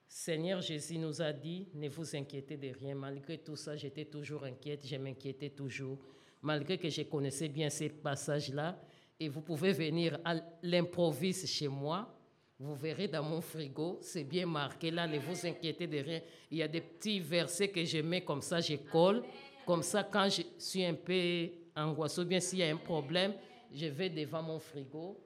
Seigneur 0.07 0.61
Jésus 0.61 0.99
nous 0.99 1.19
a 1.19 1.33
dit, 1.33 1.67
ne 1.73 1.89
vous 1.89 2.15
inquiétez 2.15 2.57
de 2.57 2.77
rien. 2.77 2.93
Malgré 2.93 3.39
tout 3.39 3.55
ça, 3.55 3.75
j'étais 3.75 4.05
toujours 4.05 4.43
inquiète, 4.43 4.85
je 4.85 4.97
m'inquiétais 4.97 5.49
toujours. 5.49 5.97
Malgré 6.43 6.77
que 6.77 6.89
je 6.89 7.01
connaissais 7.01 7.49
bien 7.49 7.71
ces 7.71 7.89
passages-là, 7.89 8.79
et 9.19 9.29
vous 9.29 9.41
pouvez 9.41 9.71
venir 9.71 10.19
à 10.23 10.35
l'improviste 10.61 11.47
chez 11.47 11.67
moi, 11.67 12.20
vous 12.61 12.75
verrez 12.75 13.07
dans 13.07 13.23
mon 13.23 13.41
frigo, 13.41 13.97
c'est 14.01 14.23
bien 14.23 14.45
marqué 14.45 14.91
là, 14.91 15.07
ne 15.07 15.17
vous 15.17 15.47
inquiétez 15.47 15.87
de 15.87 15.97
rien. 15.97 16.21
Il 16.51 16.59
y 16.59 16.61
a 16.61 16.67
des 16.67 16.81
petits 16.81 17.19
versets 17.19 17.69
que 17.69 17.83
je 17.83 17.97
mets 17.97 18.21
comme 18.21 18.43
ça, 18.43 18.61
je 18.61 18.75
colle. 18.75 19.23
Comme 19.65 19.81
ça, 19.81 20.03
quand 20.03 20.29
je 20.29 20.43
suis 20.59 20.85
un 20.85 20.93
peu 20.93 21.49
angoissé, 21.75 22.21
ou 22.21 22.25
bien 22.25 22.39
s'il 22.39 22.59
y 22.59 22.63
a 22.63 22.71
un 22.71 22.77
problème, 22.77 23.33
je 23.73 23.87
vais 23.87 24.11
devant 24.11 24.43
mon 24.43 24.59
frigo, 24.59 25.19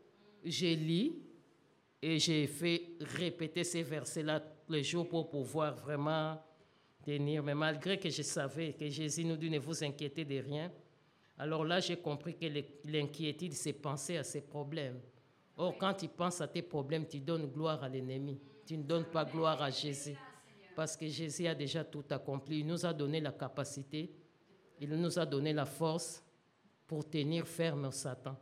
je 0.45 0.67
lis 0.67 1.13
et 2.01 2.19
j'ai 2.19 2.47
fait 2.47 2.91
répéter 3.01 3.65
ces 3.65 3.83
versets-là 3.83 4.41
les 4.69 4.83
jours 4.83 5.07
pour 5.07 5.29
pouvoir 5.29 5.75
vraiment 5.75 6.41
tenir. 7.05 7.43
Mais 7.43 7.55
malgré 7.55 7.99
que 7.99 8.09
je 8.09 8.21
savais 8.21 8.71
que 8.71 8.87
Jésus 8.87 9.25
nous 9.25 9.35
dit 9.35 9.49
ne 9.49 9.59
vous 9.59 9.83
inquiétez 9.83 10.23
de 10.23 10.39
rien, 10.39 10.71
alors 11.37 11.65
là 11.65 11.81
j'ai 11.81 11.97
compris 11.97 12.35
que 12.35 12.45
l'inquiétude, 12.85 13.51
c'est 13.51 13.73
penser 13.73 14.15
à 14.15 14.23
ses 14.23 14.41
problèmes. 14.41 15.01
Or, 15.57 15.77
quand 15.77 15.93
tu 15.93 16.07
penses 16.07 16.41
à 16.41 16.47
tes 16.47 16.61
problèmes, 16.61 17.07
tu 17.07 17.19
donnes 17.19 17.47
gloire 17.47 17.83
à 17.83 17.89
l'ennemi. 17.89 18.39
Tu 18.65 18.77
ne 18.77 18.83
donnes 18.83 19.05
pas 19.05 19.25
gloire 19.25 19.61
à 19.61 19.69
Jésus. 19.69 20.17
Parce 20.75 20.97
que 20.97 21.07
Jésus 21.07 21.47
a 21.47 21.55
déjà 21.55 21.83
tout 21.83 22.03
accompli. 22.09 22.59
Il 22.59 22.67
nous 22.67 22.85
a 22.85 22.93
donné 22.93 23.21
la 23.21 23.31
capacité, 23.31 24.11
il 24.81 24.89
nous 24.89 25.17
a 25.17 25.25
donné 25.25 25.53
la 25.53 25.65
force 25.65 26.21
pour 26.85 27.09
tenir 27.09 27.47
ferme 27.47 27.89
Satan. 27.91 28.35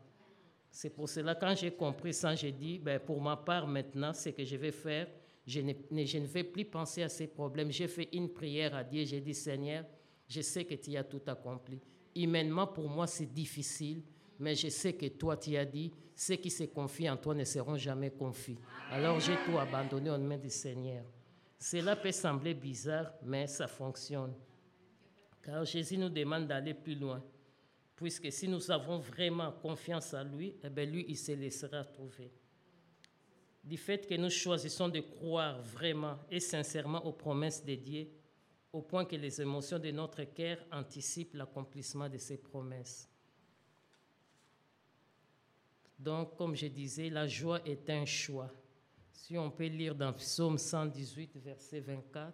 C'est 0.69 0.89
pour 0.89 1.07
cela, 1.07 1.35
quand 1.35 1.55
j'ai 1.55 1.71
compris 1.71 2.15
ça, 2.15 2.33
j'ai 2.33 2.51
dit, 2.51 2.79
ben, 2.79 2.99
pour 2.99 3.21
ma 3.21 3.37
part 3.37 3.67
maintenant, 3.67 4.11
ce 4.11 4.29
que 4.29 4.43
je 4.43 4.55
vais 4.55 4.71
faire, 4.71 5.07
je 5.45 5.59
ne, 5.59 5.73
je 6.03 6.17
ne 6.17 6.25
vais 6.25 6.43
plus 6.43 6.65
penser 6.65 7.03
à 7.03 7.09
ces 7.09 7.27
problèmes. 7.27 7.71
J'ai 7.71 7.87
fait 7.87 8.09
une 8.13 8.29
prière 8.29 8.73
à 8.73 8.83
Dieu, 8.83 9.05
j'ai 9.05 9.21
dit, 9.21 9.35
Seigneur, 9.35 9.85
je 10.27 10.41
sais 10.41 10.65
que 10.65 10.73
tu 10.73 10.97
as 10.97 11.03
tout 11.03 11.21
accompli. 11.27 11.79
Humainement, 12.15 12.65
pour 12.65 12.89
moi, 12.89 13.05
c'est 13.05 13.31
difficile, 13.31 14.01
mais 14.39 14.55
je 14.55 14.69
sais 14.69 14.93
que 14.93 15.07
toi, 15.07 15.37
tu 15.37 15.55
as 15.55 15.65
dit, 15.65 15.91
ceux 16.15 16.35
qui 16.35 16.49
se 16.49 16.63
confient 16.65 17.09
en 17.09 17.17
toi 17.17 17.33
ne 17.33 17.43
seront 17.43 17.77
jamais 17.77 18.11
confiés. 18.11 18.57
Alors 18.91 19.19
j'ai 19.19 19.35
tout 19.45 19.57
abandonné 19.57 20.09
en 20.09 20.19
main 20.19 20.37
du 20.37 20.49
Seigneur. 20.49 21.03
Cela 21.57 21.95
peut 21.95 22.11
sembler 22.11 22.53
bizarre, 22.53 23.13
mais 23.23 23.47
ça 23.47 23.67
fonctionne. 23.67 24.33
Car 25.41 25.65
Jésus 25.65 25.97
nous 25.97 26.09
demande 26.09 26.47
d'aller 26.47 26.73
plus 26.73 26.95
loin. 26.95 27.23
Puisque 27.95 28.31
si 28.31 28.47
nous 28.47 28.69
avons 28.71 28.99
vraiment 28.99 29.51
confiance 29.51 30.13
en 30.13 30.23
lui, 30.23 30.55
eh 30.63 30.69
bien 30.69 30.85
lui, 30.85 31.05
il 31.07 31.17
se 31.17 31.31
laissera 31.31 31.83
trouver. 31.85 32.31
Du 33.63 33.77
fait 33.77 34.05
que 34.05 34.15
nous 34.15 34.29
choisissons 34.29 34.89
de 34.89 34.99
croire 34.99 35.61
vraiment 35.61 36.17
et 36.29 36.41
sincèrement 36.41 37.05
aux 37.05 37.13
promesses 37.13 37.63
de 37.63 37.75
Dieu, 37.75 38.09
au 38.73 38.81
point 38.81 39.05
que 39.05 39.15
les 39.15 39.41
émotions 39.41 39.79
de 39.79 39.91
notre 39.91 40.23
cœur 40.23 40.57
anticipent 40.71 41.35
l'accomplissement 41.35 42.09
de 42.09 42.17
ces 42.17 42.37
promesses. 42.37 43.09
Donc, 45.97 46.35
comme 46.35 46.55
je 46.55 46.67
disais, 46.67 47.09
la 47.09 47.27
joie 47.27 47.61
est 47.65 47.89
un 47.89 48.05
choix. 48.05 48.51
Si 49.11 49.37
on 49.37 49.49
peut 49.49 49.67
lire 49.67 49.95
dans 49.95 50.11
Psaume 50.13 50.57
118, 50.57 51.37
verset 51.37 51.79
24. 51.79 52.33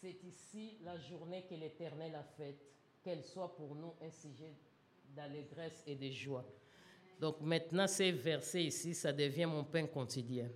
C'est 0.00 0.22
ici 0.22 0.78
la 0.84 0.96
journée 0.96 1.44
que 1.48 1.54
l'Éternel 1.54 2.14
a 2.14 2.22
faite, 2.22 2.60
qu'elle 3.02 3.24
soit 3.24 3.54
pour 3.56 3.74
nous 3.74 3.94
un 4.00 4.10
sujet 4.10 4.54
d'allégresse 5.14 5.82
et 5.86 5.96
de 5.96 6.08
joie. 6.10 6.44
Donc 7.20 7.40
maintenant, 7.40 7.88
ces 7.88 8.12
versets 8.12 8.64
ici, 8.64 8.94
ça 8.94 9.12
devient 9.12 9.46
mon 9.46 9.64
pain 9.64 9.86
quotidien. 9.86 10.48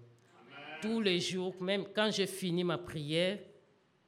Tous 0.81 1.01
les 1.01 1.19
jours, 1.19 1.61
même 1.61 1.87
quand 1.93 2.11
je 2.11 2.25
finis 2.27 2.63
ma 2.63 2.79
prière, 2.79 3.39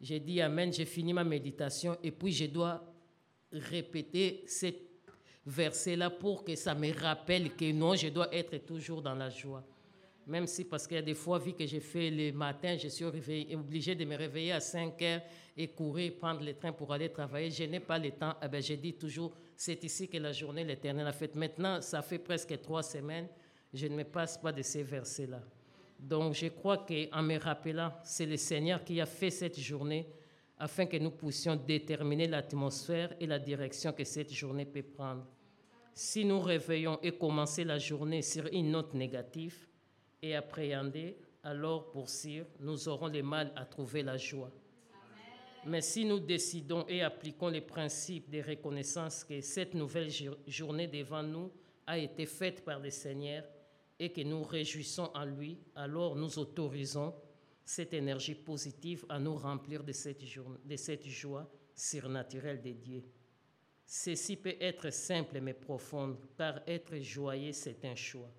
j'ai 0.00 0.20
dit 0.20 0.40
Amen, 0.40 0.72
j'ai 0.72 0.84
fini 0.84 1.12
ma 1.12 1.24
méditation 1.24 1.96
et 2.02 2.12
puis 2.12 2.32
je 2.32 2.46
dois 2.46 2.93
répéter 3.54 4.44
ces 4.46 4.88
versets-là 5.46 6.10
pour 6.10 6.44
que 6.44 6.54
ça 6.54 6.74
me 6.74 6.92
rappelle 6.92 7.54
que 7.54 7.70
non, 7.72 7.94
je 7.94 8.08
dois 8.08 8.34
être 8.34 8.58
toujours 8.64 9.02
dans 9.02 9.14
la 9.14 9.28
joie. 9.30 9.64
Même 10.26 10.46
si, 10.46 10.64
parce 10.64 10.86
qu'il 10.86 10.96
y 10.96 11.00
a 11.00 11.02
des 11.02 11.14
fois, 11.14 11.38
vu 11.38 11.52
que 11.52 11.66
j'ai 11.66 11.80
fait 11.80 12.10
le 12.10 12.32
matin, 12.32 12.76
je 12.78 12.88
suis 12.88 13.04
obligé 13.04 13.94
de 13.94 14.04
me 14.06 14.16
réveiller 14.16 14.52
à 14.52 14.60
5 14.60 15.02
heures 15.02 15.20
et 15.54 15.68
courir, 15.68 16.14
prendre 16.18 16.42
le 16.42 16.54
train 16.54 16.72
pour 16.72 16.92
aller 16.92 17.10
travailler. 17.10 17.50
Je 17.50 17.64
n'ai 17.64 17.80
pas 17.80 17.98
le 17.98 18.10
temps. 18.10 18.34
Eh 18.42 18.48
ben, 18.48 18.62
je 18.62 18.74
dis 18.74 18.94
toujours, 18.94 19.32
c'est 19.54 19.84
ici 19.84 20.08
que 20.08 20.16
la 20.16 20.32
journée 20.32 20.64
l'Éternel 20.64 21.06
a 21.06 21.12
faite. 21.12 21.34
Maintenant, 21.36 21.82
ça 21.82 22.00
fait 22.00 22.18
presque 22.18 22.58
trois 22.62 22.82
semaines, 22.82 23.28
je 23.72 23.86
ne 23.86 23.96
me 23.96 24.04
passe 24.04 24.38
pas 24.38 24.50
de 24.50 24.62
ces 24.62 24.82
versets-là. 24.82 25.42
Donc, 25.98 26.34
je 26.34 26.46
crois 26.46 26.78
qu'en 26.78 27.22
me 27.22 27.38
rappelant, 27.38 27.92
c'est 28.02 28.26
le 28.26 28.36
Seigneur 28.38 28.82
qui 28.82 29.00
a 29.00 29.06
fait 29.06 29.30
cette 29.30 29.60
journée 29.60 30.06
afin 30.58 30.86
que 30.86 30.96
nous 30.96 31.10
puissions 31.10 31.56
déterminer 31.56 32.26
l'atmosphère 32.28 33.14
et 33.20 33.26
la 33.26 33.38
direction 33.38 33.92
que 33.92 34.04
cette 34.04 34.32
journée 34.32 34.64
peut 34.64 34.82
prendre. 34.82 35.26
Si 35.92 36.24
nous 36.24 36.40
réveillons 36.40 36.98
et 37.02 37.12
commencer 37.12 37.64
la 37.64 37.78
journée 37.78 38.22
sur 38.22 38.46
une 38.52 38.70
note 38.70 38.94
négative 38.94 39.66
et 40.22 40.34
appréhender, 40.34 41.16
alors 41.42 41.90
pour 41.90 42.08
sûr, 42.08 42.46
nous 42.60 42.88
aurons 42.88 43.08
le 43.08 43.22
mal 43.22 43.52
à 43.54 43.64
trouver 43.64 44.02
la 44.02 44.16
joie. 44.16 44.50
Mais 45.66 45.80
si 45.80 46.04
nous 46.04 46.20
décidons 46.20 46.84
et 46.88 47.02
appliquons 47.02 47.48
les 47.48 47.60
principes 47.60 48.30
de 48.30 48.42
reconnaissance 48.42 49.24
que 49.24 49.40
cette 49.40 49.74
nouvelle 49.74 50.10
journée 50.46 50.86
devant 50.86 51.22
nous 51.22 51.50
a 51.86 51.98
été 51.98 52.26
faite 52.26 52.64
par 52.64 52.80
le 52.80 52.90
Seigneur 52.90 53.44
et 53.98 54.10
que 54.12 54.20
nous 54.22 54.42
réjouissons 54.42 55.10
en 55.14 55.24
lui, 55.24 55.58
alors 55.74 56.16
nous 56.16 56.38
autorisons 56.38 57.14
cette 57.64 57.94
énergie 57.94 58.34
positive 58.34 59.06
à 59.08 59.18
nous 59.18 59.36
remplir 59.36 59.82
de 59.82 59.92
cette, 59.92 61.06
joie 61.06 61.50
surnaturelle 61.74 62.60
de 62.60 62.72
Dieu. 62.72 63.04
Ceci 63.86 64.36
peut 64.36 64.56
être 64.60 64.90
simple 64.90 65.40
mais 65.40 65.54
profond, 65.54 66.18
car 66.36 66.60
être 66.66 66.96
joyeux, 66.98 67.52
c'est 67.52 67.84
un 67.84 67.94
choix. 67.94 68.30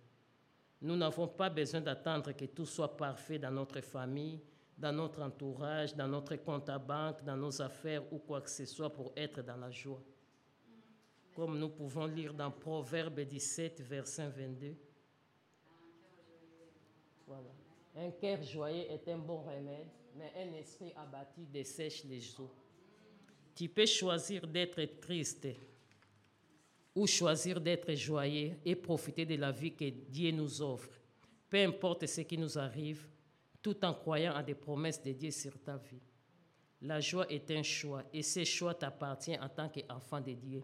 Nous 0.82 0.96
n'avons 0.96 1.28
pas 1.28 1.50
besoin 1.50 1.82
d'attendre 1.82 2.32
que 2.34 2.46
tout 2.46 2.66
soit 2.66 2.96
parfait 2.96 3.40
dans 3.40 3.52
notre 3.52 3.82
famille, 3.82 4.42
dans 4.78 4.92
notre 4.92 5.22
entourage, 5.22 5.96
dans 5.96 6.08
notre 6.08 6.36
compte 6.38 6.70
à 6.70 6.78
banque, 6.78 7.24
dans 7.24 7.38
nos 7.38 7.62
affaires 7.62 8.12
ou 8.12 8.20
quoi 8.20 8.42
que 8.42 8.50
ce 8.50 8.66
soit 8.66 8.92
pour 8.92 9.14
être 9.16 9.42
dans 9.42 9.58
la 9.58 9.72
joie. 9.72 10.02
Comme 11.36 11.58
nous 11.58 11.70
pouvons 11.70 12.06
lire 12.06 12.34
dans 12.34 12.52
Proverbe 12.52 13.22
17, 13.22 13.82
verset 13.82 14.30
22. 14.30 14.76
Voilà. 17.28 17.65
Un 17.98 18.12
cœur 18.12 18.44
joyeux 18.44 18.92
est 18.92 19.08
un 19.08 19.18
bon 19.18 19.42
remède, 19.42 19.88
mais 20.18 20.32
un 20.38 20.54
esprit 20.58 20.92
abattu 20.96 21.46
dessèche 21.46 22.04
les 22.04 22.40
eaux. 22.40 22.52
Tu 23.56 23.70
peux 23.70 23.86
choisir 23.86 24.46
d'être 24.46 24.84
triste 25.00 25.48
ou 26.94 27.08
choisir 27.08 27.62
d'être 27.62 27.94
joyeux 27.94 28.58
et 28.66 28.76
profiter 28.76 29.26
de 29.26 29.36
la 29.36 29.52
vie 29.52 29.74
que 29.74 29.90
Dieu 29.90 30.32
nous 30.32 30.62
offre. 30.62 30.90
Peu 31.50 31.58
importe 31.58 32.06
ce 32.06 32.22
qui 32.22 32.38
nous 32.38 32.58
arrive, 32.58 33.08
tout 33.62 33.84
en 33.86 33.94
croyant 33.94 34.36
à 34.36 34.44
des 34.44 34.56
promesses 34.56 35.02
de 35.02 35.14
Dieu 35.14 35.32
sur 35.32 35.58
ta 35.60 35.78
vie. 35.78 36.02
La 36.82 37.00
joie 37.00 37.26
est 37.32 37.50
un 37.52 37.64
choix 37.64 38.04
et 38.14 38.22
ce 38.22 38.44
choix 38.44 38.74
t'appartient 38.74 39.40
en 39.40 39.48
tant 39.48 39.70
qu'enfant 39.70 40.20
de 40.20 40.34
Dieu. 40.34 40.64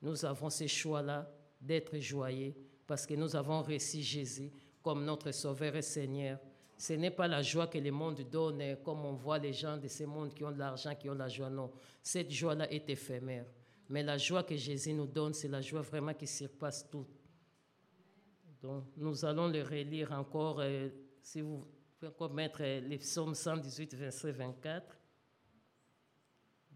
Nous 0.00 0.24
avons 0.24 0.48
ce 0.48 0.66
choix-là 0.66 1.30
d'être 1.60 1.98
joyeux 1.98 2.54
parce 2.86 3.06
que 3.06 3.14
nous 3.14 3.36
avons 3.36 3.62
reçu 3.62 4.00
Jésus 4.00 4.50
comme 4.82 5.04
notre 5.04 5.30
Sauveur 5.30 5.76
et 5.76 5.82
Seigneur. 5.82 6.38
Ce 6.76 6.92
n'est 6.92 7.10
pas 7.10 7.28
la 7.28 7.42
joie 7.42 7.68
que 7.68 7.78
le 7.78 7.90
monde 7.90 8.20
donne, 8.30 8.76
comme 8.84 9.04
on 9.04 9.12
voit 9.12 9.38
les 9.38 9.52
gens 9.52 9.76
de 9.76 9.88
ce 9.88 10.04
monde 10.04 10.34
qui 10.34 10.44
ont 10.44 10.50
de 10.50 10.58
l'argent, 10.58 10.94
qui 10.94 11.08
ont 11.08 11.14
la 11.14 11.28
joie. 11.28 11.50
Non, 11.50 11.70
cette 12.02 12.30
joie-là 12.30 12.70
est 12.70 12.88
éphémère. 12.90 13.46
Mais 13.88 14.02
la 14.02 14.18
joie 14.18 14.42
que 14.42 14.56
Jésus 14.56 14.92
nous 14.92 15.06
donne, 15.06 15.34
c'est 15.34 15.48
la 15.48 15.60
joie 15.60 15.82
vraiment 15.82 16.14
qui 16.14 16.26
surpasse 16.26 16.88
tout. 16.90 17.06
Donc, 18.62 18.84
nous 18.96 19.24
allons 19.24 19.48
le 19.48 19.62
relire 19.62 20.12
encore, 20.12 20.60
euh, 20.60 20.88
si 21.20 21.42
vous 21.42 21.64
pouvez 21.98 22.10
encore 22.10 22.32
mettre 22.32 22.62
les 22.62 22.98
psaumes 22.98 23.34
118, 23.34 23.94
verset 23.94 24.32
24. 24.32 24.98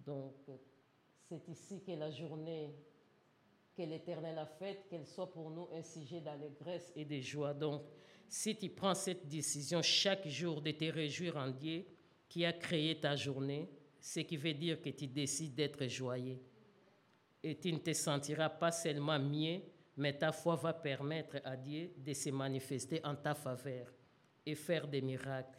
Donc, 0.04 0.34
c'est 1.28 1.48
ici 1.48 1.82
que 1.82 1.92
la 1.92 2.10
journée 2.10 2.74
que 3.78 3.82
l'Éternel 3.84 4.36
a 4.38 4.46
faite, 4.46 4.86
qu'elle 4.90 5.06
soit 5.06 5.30
pour 5.30 5.50
nous 5.50 5.68
un 5.72 5.82
sujet 5.82 6.20
d'allégresse 6.20 6.92
et 6.96 7.04
de 7.04 7.20
joie. 7.20 7.54
Donc, 7.54 7.82
si 8.28 8.56
tu 8.56 8.68
prends 8.68 8.94
cette 8.94 9.26
décision 9.26 9.82
chaque 9.82 10.28
jour 10.28 10.60
de 10.60 10.70
te 10.70 10.84
réjouir 10.84 11.36
en 11.36 11.48
Dieu 11.48 11.84
qui 12.28 12.44
a 12.44 12.52
créé 12.52 13.00
ta 13.00 13.16
journée, 13.16 13.68
ce 14.00 14.20
qui 14.20 14.36
veut 14.36 14.54
dire 14.54 14.80
que 14.80 14.90
tu 14.90 15.06
décides 15.06 15.54
d'être 15.54 15.86
joyeux. 15.86 16.38
Et 17.42 17.58
tu 17.58 17.72
ne 17.72 17.78
te 17.78 17.92
sentiras 17.92 18.50
pas 18.50 18.70
seulement 18.70 19.18
mieux, 19.18 19.60
mais 19.96 20.16
ta 20.16 20.32
foi 20.32 20.56
va 20.56 20.72
permettre 20.72 21.40
à 21.44 21.56
Dieu 21.56 21.90
de 21.96 22.12
se 22.12 22.30
manifester 22.30 23.00
en 23.04 23.16
ta 23.16 23.34
faveur 23.34 23.86
et 24.44 24.54
faire 24.54 24.86
des 24.86 25.00
miracles. 25.00 25.58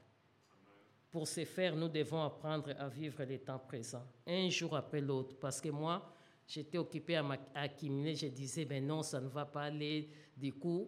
Pour 1.11 1.27
ce 1.27 1.43
faire, 1.45 1.75
nous 1.75 1.89
devons 1.89 2.21
apprendre 2.21 2.73
à 2.77 2.87
vivre 2.87 3.23
les 3.23 3.39
temps 3.39 3.59
présents, 3.59 4.05
un 4.27 4.47
jour 4.49 4.75
après 4.75 5.01
l'autre, 5.01 5.35
parce 5.39 5.59
que 5.59 5.69
moi, 5.69 6.13
j'étais 6.47 6.77
occupé 6.77 7.15
à 7.15 7.25
accumuler, 7.55 8.15
je 8.15 8.27
disais, 8.27 8.65
ben 8.65 8.85
non, 8.85 9.01
ça 9.01 9.19
ne 9.19 9.27
va 9.27 9.45
pas 9.45 9.63
aller. 9.63 10.09
Du 10.37 10.53
coup, 10.53 10.87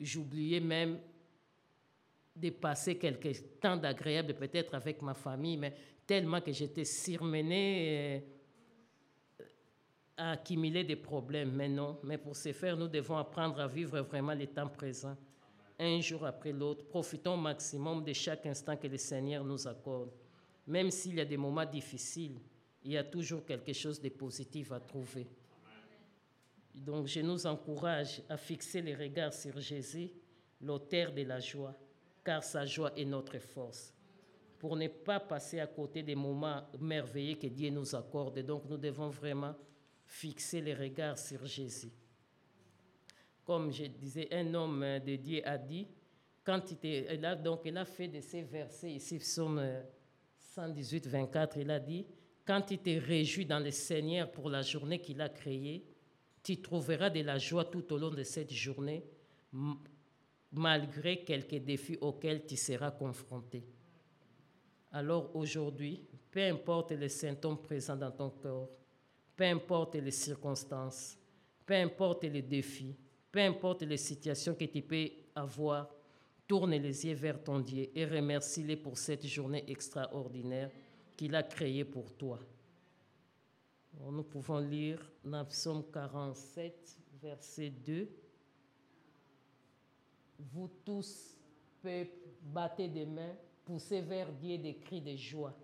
j'oubliais 0.00 0.60
même 0.60 0.98
de 2.34 2.50
passer 2.50 2.96
quelques 2.96 3.60
temps 3.60 3.76
d'agréable 3.76 4.34
peut-être 4.34 4.74
avec 4.74 5.02
ma 5.02 5.14
famille, 5.14 5.56
mais 5.56 5.74
tellement 6.06 6.40
que 6.40 6.52
j'étais 6.52 6.84
surmenée 6.84 8.22
euh, 9.40 9.44
à 10.16 10.30
accumuler 10.32 10.84
des 10.84 10.96
problèmes. 10.96 11.52
Mais 11.52 11.68
non, 11.68 11.98
mais 12.04 12.18
pour 12.18 12.36
ce 12.36 12.52
faire, 12.52 12.76
nous 12.76 12.88
devons 12.88 13.16
apprendre 13.16 13.60
à 13.60 13.66
vivre 13.66 14.00
vraiment 14.00 14.34
les 14.34 14.46
temps 14.46 14.68
présents, 14.68 15.16
un 15.78 16.00
jour 16.00 16.24
après 16.24 16.52
l'autre. 16.52 16.86
Profitons 16.86 17.34
au 17.34 17.38
maximum 17.38 18.04
de 18.04 18.12
chaque 18.12 18.46
instant 18.46 18.76
que 18.76 18.86
le 18.86 18.96
Seigneur 18.96 19.44
nous 19.44 19.66
accorde. 19.66 20.10
Même 20.66 20.90
s'il 20.90 21.16
y 21.16 21.20
a 21.20 21.24
des 21.24 21.36
moments 21.36 21.64
difficiles, 21.64 22.38
il 22.84 22.92
y 22.92 22.96
a 22.96 23.04
toujours 23.04 23.44
quelque 23.44 23.72
chose 23.72 24.00
de 24.00 24.08
positif 24.08 24.70
à 24.72 24.80
trouver. 24.80 25.26
Donc 26.84 27.06
je 27.06 27.20
nous 27.20 27.46
encourage 27.46 28.22
à 28.28 28.36
fixer 28.36 28.80
les 28.80 28.94
regards 28.94 29.34
sur 29.34 29.58
Jésus, 29.60 30.10
l'auteur 30.60 31.12
de 31.12 31.22
la 31.22 31.40
joie 31.40 31.76
car 32.28 32.44
sa 32.44 32.66
joie 32.66 32.92
est 32.94 33.06
notre 33.06 33.38
force. 33.38 33.94
Pour 34.58 34.76
ne 34.76 34.86
pas 34.88 35.18
passer 35.18 35.60
à 35.60 35.66
côté 35.66 36.02
des 36.02 36.14
moments 36.14 36.62
merveilleux 36.78 37.36
que 37.36 37.46
Dieu 37.46 37.70
nous 37.70 37.94
accorde, 37.94 38.40
donc 38.40 38.64
nous 38.68 38.76
devons 38.76 39.08
vraiment 39.08 39.54
fixer 40.04 40.60
les 40.60 40.74
regards 40.74 41.16
sur 41.16 41.46
Jésus. 41.46 41.90
Comme 43.46 43.72
je 43.72 43.84
disais, 43.84 44.28
un 44.30 44.52
homme 44.52 44.84
de 45.06 45.16
Dieu 45.16 45.40
a 45.42 45.56
dit, 45.56 45.88
quand 46.44 46.60
il, 46.82 47.24
a, 47.24 47.34
donc 47.34 47.62
il 47.64 47.78
a 47.78 47.86
fait 47.86 48.08
de 48.08 48.20
ces 48.20 48.42
versets 48.42 48.92
ici, 48.92 49.18
Psaume 49.18 49.62
118, 50.36 51.06
24, 51.06 51.56
il 51.56 51.70
a 51.70 51.80
dit, 51.80 52.04
quand 52.46 52.60
tu 52.60 52.76
te 52.76 52.90
réjouis 52.90 53.46
dans 53.46 53.60
le 53.60 53.70
Seigneur 53.70 54.30
pour 54.30 54.50
la 54.50 54.60
journée 54.60 54.98
qu'il 54.98 55.22
a 55.22 55.30
créée, 55.30 55.82
tu 56.48 56.62
trouveras 56.62 57.10
de 57.10 57.20
la 57.20 57.36
joie 57.36 57.66
tout 57.66 57.92
au 57.92 57.98
long 57.98 58.08
de 58.08 58.22
cette 58.22 58.54
journée, 58.54 59.04
malgré 60.50 61.22
quelques 61.22 61.62
défis 61.62 61.98
auxquels 62.00 62.46
tu 62.46 62.56
seras 62.56 62.90
confronté. 62.90 63.66
Alors 64.92 65.36
aujourd'hui, 65.36 66.00
peu 66.30 66.40
importe 66.40 66.92
les 66.92 67.10
symptômes 67.10 67.60
présents 67.60 67.96
dans 67.96 68.10
ton 68.10 68.30
corps, 68.30 68.70
peu 69.36 69.44
importe 69.44 69.96
les 69.96 70.10
circonstances, 70.10 71.18
peu 71.66 71.74
importe 71.74 72.24
les 72.24 72.40
défis, 72.40 72.96
peu 73.30 73.40
importe 73.40 73.82
les 73.82 73.98
situations 73.98 74.54
que 74.54 74.64
tu 74.64 74.80
peux 74.80 75.10
avoir, 75.34 75.90
tourne 76.46 76.70
les 76.76 77.04
yeux 77.04 77.12
vers 77.12 77.44
ton 77.44 77.60
Dieu 77.60 77.90
et 77.94 78.06
remercie-le 78.06 78.76
pour 78.76 78.96
cette 78.96 79.26
journée 79.26 79.64
extraordinaire 79.68 80.70
qu'il 81.14 81.34
a 81.34 81.42
créée 81.42 81.84
pour 81.84 82.10
toi. 82.14 82.38
Nous 84.10 84.22
pouvons 84.22 84.58
lire 84.58 85.00
dans 85.24 85.44
Psaume 85.44 85.84
47, 85.92 86.98
verset 87.20 87.70
2 87.70 88.08
vous 90.38 90.70
tous, 90.84 91.36
peuple, 91.82 92.28
battez 92.42 92.88
des 92.88 93.06
mains, 93.06 93.34
poussez 93.64 94.00
vers 94.00 94.32
Dieu 94.32 94.58
des 94.58 94.76
cris 94.76 95.00
de 95.00 95.16
joie. 95.16 95.54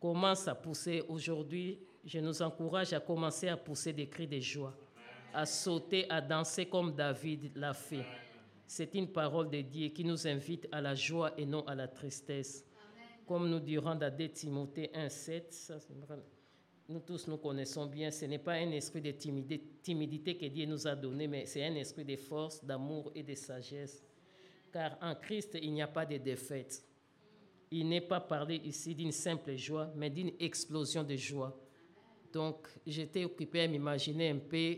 Commence 0.00 0.46
à 0.48 0.54
pousser 0.54 1.02
aujourd'hui. 1.08 1.80
Je 2.04 2.18
nous 2.20 2.42
encourage 2.42 2.92
à 2.92 3.00
commencer 3.00 3.48
à 3.48 3.56
pousser 3.56 3.92
des 3.92 4.08
cris 4.08 4.26
de 4.26 4.38
joie, 4.38 4.74
à 5.32 5.46
sauter, 5.46 6.08
à 6.10 6.20
danser 6.20 6.66
comme 6.66 6.94
David 6.94 7.56
l'a 7.56 7.72
fait. 7.72 8.04
C'est 8.66 8.94
une 8.94 9.08
parole 9.08 9.50
de 9.50 9.60
Dieu 9.62 9.88
qui 9.88 10.04
nous 10.04 10.26
invite 10.26 10.68
à 10.70 10.80
la 10.80 10.94
joie 10.94 11.32
et 11.38 11.46
non 11.46 11.66
à 11.66 11.74
la 11.74 11.88
tristesse. 11.88 12.64
Comme 13.26 13.48
nous 13.48 13.60
dirons 13.60 13.94
dans 13.94 14.14
2 14.14 14.28
Timothée 14.28 14.90
1,7, 14.94 15.80
nous 16.88 17.00
tous 17.00 17.26
nous 17.28 17.38
connaissons 17.38 17.86
bien, 17.86 18.10
ce 18.10 18.26
n'est 18.26 18.38
pas 18.38 18.54
un 18.54 18.70
esprit 18.72 19.00
de 19.00 19.12
timidité 19.12 20.36
que 20.36 20.46
Dieu 20.46 20.66
nous 20.66 20.86
a 20.86 20.94
donné, 20.94 21.26
mais 21.26 21.46
c'est 21.46 21.64
un 21.64 21.74
esprit 21.76 22.04
de 22.04 22.16
force, 22.16 22.62
d'amour 22.64 23.10
et 23.14 23.22
de 23.22 23.34
sagesse. 23.34 24.02
Car 24.70 24.98
en 25.00 25.14
Christ, 25.14 25.56
il 25.62 25.72
n'y 25.72 25.82
a 25.82 25.88
pas 25.88 26.04
de 26.04 26.18
défaite. 26.18 26.84
Il 27.70 27.88
n'est 27.88 28.02
pas 28.02 28.20
parlé 28.20 28.56
ici 28.56 28.94
d'une 28.94 29.12
simple 29.12 29.56
joie, 29.56 29.90
mais 29.96 30.10
d'une 30.10 30.32
explosion 30.38 31.02
de 31.02 31.16
joie. 31.16 31.56
Donc, 32.32 32.68
j'étais 32.86 33.24
occupé 33.24 33.62
à 33.62 33.68
m'imaginer 33.68 34.30
un 34.30 34.38
peu 34.38 34.76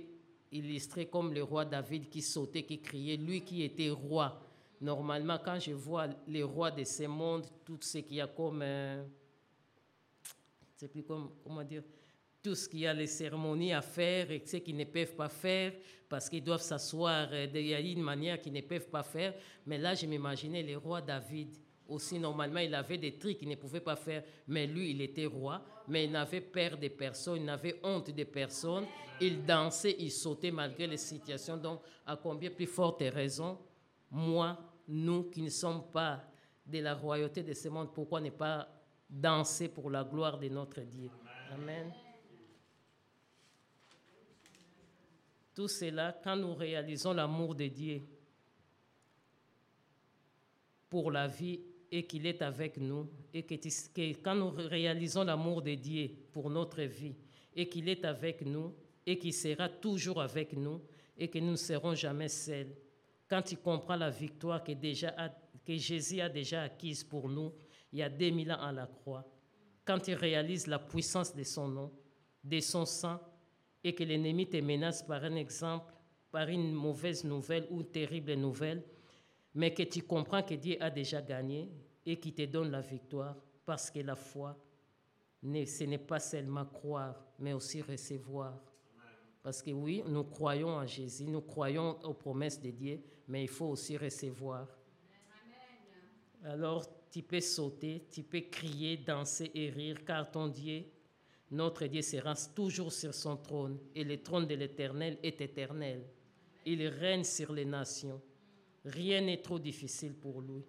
illustré 0.53 1.07
comme 1.07 1.33
le 1.33 1.43
roi 1.43 1.65
David 1.65 2.09
qui 2.09 2.23
sautait, 2.23 2.63
qui 2.63 2.81
criait, 2.81 3.17
lui 3.17 3.43
qui 3.43 3.63
était 3.63 3.91
roi. 3.91 4.41
Normalement, 4.81 5.39
quand 5.43 5.59
je 5.59 5.73
vois 5.73 6.07
les 6.29 6.43
rois 6.43 6.71
de 6.71 6.85
ce 6.85 7.05
monde, 7.05 7.47
tout 7.65 7.79
ce 7.81 7.99
qu'il 7.99 8.19
y 8.19 8.21
a 8.21 8.29
comme... 8.29 8.61
Euh, 8.63 9.03
c'est 10.77 10.89
plus 10.89 11.03
comme, 11.03 11.31
comment 11.43 11.65
dire, 11.65 11.83
tout 12.47 12.55
ce 12.55 12.69
qu'il 12.69 12.79
y 12.79 12.87
a 12.87 12.95
les 12.95 13.09
cérémonies 13.09 13.73
à 13.73 13.83
faire 13.83 14.31
et 14.31 14.41
ce 14.47 14.59
qu'ils 14.59 14.77
ne 14.77 14.85
peuvent 14.85 15.17
pas 15.17 15.29
faire 15.29 15.73
parce 16.09 16.29
qu'ils 16.29 16.45
doivent 16.45 16.63
s'asseoir. 16.63 17.27
Euh, 17.33 17.49
il 17.53 17.67
y 17.67 17.75
a 17.75 17.81
une 17.81 18.03
manière 18.03 18.41
qu'ils 18.41 18.53
ne 18.53 18.61
peuvent 18.61 18.89
pas 18.89 19.03
faire. 19.03 19.35
Mais 19.67 19.79
là, 19.79 19.95
je 19.95 20.07
m'imaginais 20.07 20.63
le 20.63 20.77
roi 20.79 21.01
David. 21.01 21.57
Aussi, 21.89 22.21
normalement, 22.21 22.61
il 22.61 22.73
avait 22.73 22.99
des 22.99 23.19
trucs 23.19 23.39
qu'il 23.39 23.49
ne 23.49 23.57
pouvait 23.57 23.81
pas 23.81 23.97
faire. 23.97 24.23
Mais 24.47 24.65
lui, 24.65 24.93
il 24.93 25.01
était 25.01 25.27
roi. 25.27 25.61
Mais 25.89 26.05
il 26.05 26.13
n'avait 26.13 26.41
peur 26.41 26.79
de 26.79 26.87
personne. 26.87 27.39
Il 27.39 27.45
n'avait 27.47 27.81
honte 27.83 28.15
de 28.15 28.23
personne. 28.23 28.87
Il 29.21 29.45
dansait, 29.45 29.97
il 29.99 30.13
sautait 30.13 30.53
malgré 30.53 30.87
les 30.87 30.99
situations. 30.99 31.57
Donc, 31.57 31.81
à 32.07 32.15
combien 32.15 32.51
plus 32.51 32.67
forte 32.67 33.03
raison, 33.13 33.59
moi, 34.09 34.57
nous 34.87 35.25
qui 35.25 35.43
ne 35.43 35.51
sommes 35.51 35.83
pas 35.93 36.23
de 36.65 36.79
la 36.79 36.95
royauté 36.95 37.43
de 37.43 37.55
ce 37.55 37.69
monde, 37.69 37.93
pourquoi 37.93 38.21
ne 38.21 38.31
pas 38.31 38.69
danser 39.11 39.67
pour 39.67 39.91
la 39.91 40.05
gloire 40.05 40.39
de 40.39 40.49
notre 40.49 40.83
Dieu? 40.83 41.11
Amen. 41.53 41.93
Tout 45.57 45.69
cela, 45.69 46.15
quand 46.23 46.37
nous 46.37 46.55
réalisons 46.55 47.15
l'amour 47.15 47.55
de 47.55 47.69
Dieu 47.69 48.03
pour 50.91 51.11
la 51.11 51.27
vie 51.27 51.63
et 51.91 52.07
qu'il 52.07 52.27
est 52.27 52.43
avec 52.43 52.77
nous, 52.77 53.09
et 53.33 53.43
que, 53.43 53.55
quand 54.23 54.35
nous 54.35 54.51
réalisons 54.51 55.25
l'amour 55.25 55.63
de 55.63 55.75
Dieu 55.75 56.11
pour 56.31 56.51
notre 56.51 56.83
vie 56.83 57.17
et 57.55 57.71
qu'il 57.71 57.89
est 57.89 58.05
avec 58.05 58.45
nous 58.45 58.75
et 59.07 59.19
qu'il 59.19 59.33
sera 59.33 59.71
toujours 59.71 60.21
avec 60.21 60.53
nous 60.53 60.83
et 61.17 61.29
que 61.29 61.39
nous 61.39 61.53
ne 61.53 61.57
serons 61.57 61.95
jamais 61.95 62.29
seuls, 62.29 62.77
quand 63.27 63.41
tu 63.41 63.57
comprends 63.57 63.97
la 63.97 64.11
victoire 64.11 64.63
que, 64.63 64.73
déjà 64.73 65.15
que 65.65 65.75
Jésus 65.75 66.21
a 66.21 66.29
déjà 66.29 66.65
acquise 66.65 67.03
pour 67.03 67.31
nous 67.31 67.51
il 67.95 68.01
y 68.01 68.03
a 68.03 68.11
2000 68.11 68.53
ans 68.53 68.61
à 68.61 68.73
la 68.73 68.87
croix, 68.87 69.25
quand 69.87 70.01
tu 70.01 70.13
réalises 70.13 70.67
la 70.67 70.79
puissance 70.79 71.35
de 71.35 71.45
son 71.45 71.69
nom, 71.69 71.93
de 72.45 72.61
son 72.61 72.85
sang, 72.85 73.19
et 73.87 73.95
que 73.95 74.03
l'ennemi 74.03 74.49
te 74.49 74.57
menace 74.57 75.05
par 75.05 75.23
un 75.23 75.37
exemple, 75.37 75.95
par 76.33 76.49
une 76.49 76.73
mauvaise 76.73 77.23
nouvelle 77.23 77.69
ou 77.71 77.83
une 77.83 77.87
terrible 77.87 78.35
nouvelle, 78.35 78.83
mais 79.55 79.73
que 79.73 79.85
tu 79.85 80.03
comprends 80.03 80.43
que 80.43 80.55
Dieu 80.55 80.77
a 80.81 80.91
déjà 80.91 81.23
gagné 81.23 81.71
et 82.05 82.19
qui 82.19 82.33
te 82.33 82.43
donne 82.47 82.73
la 82.73 82.81
victoire, 82.81 83.37
parce 83.65 83.89
que 83.93 84.01
la 84.01 84.17
foi, 84.17 84.59
ce 85.41 85.85
n'est 85.85 85.99
pas 85.99 86.19
seulement 86.19 86.65
croire, 86.65 87.15
mais 87.39 87.53
aussi 87.53 87.81
recevoir. 87.81 88.59
Parce 89.41 89.63
que 89.63 89.71
oui, 89.71 90.03
nous 90.05 90.25
croyons 90.25 90.71
en 90.71 90.85
Jésus, 90.85 91.27
nous 91.27 91.43
croyons 91.43 91.97
aux 92.03 92.15
promesses 92.15 92.61
de 92.61 92.73
Dieu, 92.73 93.01
mais 93.29 93.45
il 93.45 93.49
faut 93.49 93.67
aussi 93.67 93.97
recevoir. 93.97 94.67
Alors, 96.43 96.85
tu 97.09 97.23
peux 97.23 97.41
sauter, 97.41 98.05
tu 98.11 98.25
peux 98.25 98.41
crier, 98.41 98.97
danser 98.97 99.49
et 99.55 99.71
rire, 99.71 100.05
car 100.05 100.29
ton 100.29 100.49
Dieu 100.49 100.87
notre 101.51 101.87
Dieu 101.87 102.03
sera 102.03 102.35
toujours 102.55 102.93
sur 102.93 103.15
son 103.15 103.37
trône 103.37 103.79
et 103.95 104.03
le 104.03 104.23
trône 104.23 104.47
de 104.47 104.55
l'Éternel 104.55 105.19
est 105.23 105.41
éternel. 105.41 106.05
Il 106.65 106.87
règne 106.89 107.23
sur 107.23 107.53
les 107.53 107.65
nations. 107.65 108.21
Rien 108.85 109.21
n'est 109.21 109.43
trop 109.43 109.59
difficile 109.59 110.15
pour 110.15 110.41
lui. 110.41 110.65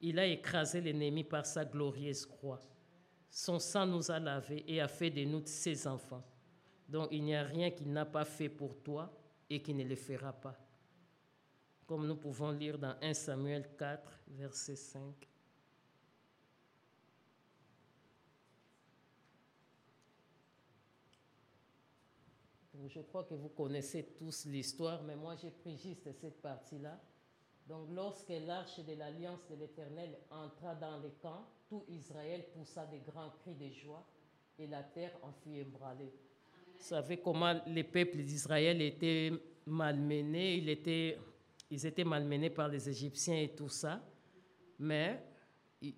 Il 0.00 0.18
a 0.18 0.26
écrasé 0.26 0.80
l'ennemi 0.80 1.24
par 1.24 1.46
sa 1.46 1.64
glorieuse 1.64 2.26
croix. 2.26 2.60
Son 3.30 3.58
sang 3.58 3.86
nous 3.86 4.10
a 4.10 4.20
lavés 4.20 4.64
et 4.68 4.80
a 4.80 4.86
fait 4.86 5.10
de 5.10 5.24
nous 5.24 5.42
ses 5.44 5.86
enfants. 5.88 6.24
Donc 6.88 7.08
il 7.10 7.24
n'y 7.24 7.34
a 7.34 7.42
rien 7.42 7.70
qu'il 7.70 7.92
n'a 7.92 8.04
pas 8.04 8.24
fait 8.24 8.48
pour 8.48 8.76
toi 8.82 9.12
et 9.50 9.60
qui 9.60 9.74
ne 9.74 9.82
le 9.82 9.96
fera 9.96 10.32
pas. 10.32 10.56
Comme 11.86 12.06
nous 12.06 12.16
pouvons 12.16 12.52
lire 12.52 12.78
dans 12.78 12.94
1 13.02 13.14
Samuel 13.14 13.68
4, 13.76 14.20
verset 14.28 14.76
5. 14.76 15.00
Je 22.88 23.00
crois 23.00 23.24
que 23.24 23.34
vous 23.34 23.48
connaissez 23.48 24.04
tous 24.18 24.46
l'histoire, 24.46 25.02
mais 25.02 25.16
moi 25.16 25.36
j'ai 25.36 25.50
pris 25.50 25.76
juste 25.76 26.10
cette 26.12 26.40
partie-là. 26.40 27.00
Donc 27.66 27.88
lorsque 27.94 28.32
l'arche 28.46 28.80
de 28.80 28.94
l'alliance 28.94 29.40
de 29.50 29.56
l'Éternel 29.56 30.18
entra 30.30 30.74
dans 30.74 30.98
les 31.00 31.12
camps, 31.22 31.46
tout 31.68 31.84
Israël 31.88 32.44
poussa 32.52 32.84
des 32.86 33.00
grands 33.00 33.30
cris 33.42 33.54
de 33.54 33.70
joie 33.70 34.04
et 34.58 34.66
la 34.66 34.82
terre 34.82 35.12
en 35.22 35.32
fut 35.32 35.56
ébranlée. 35.56 36.12
Vous 36.76 36.82
savez 36.82 37.18
comment 37.18 37.60
les 37.66 37.84
peuples 37.84 38.22
d'Israël 38.22 38.82
étaient 38.82 39.32
malmenés, 39.66 40.56
ils 40.56 40.68
étaient, 40.68 41.18
ils 41.70 41.86
étaient 41.86 42.04
malmenés 42.04 42.50
par 42.50 42.68
les 42.68 42.88
Égyptiens 42.88 43.40
et 43.40 43.54
tout 43.54 43.68
ça, 43.68 44.04
mais 44.78 45.22
ils, 45.80 45.94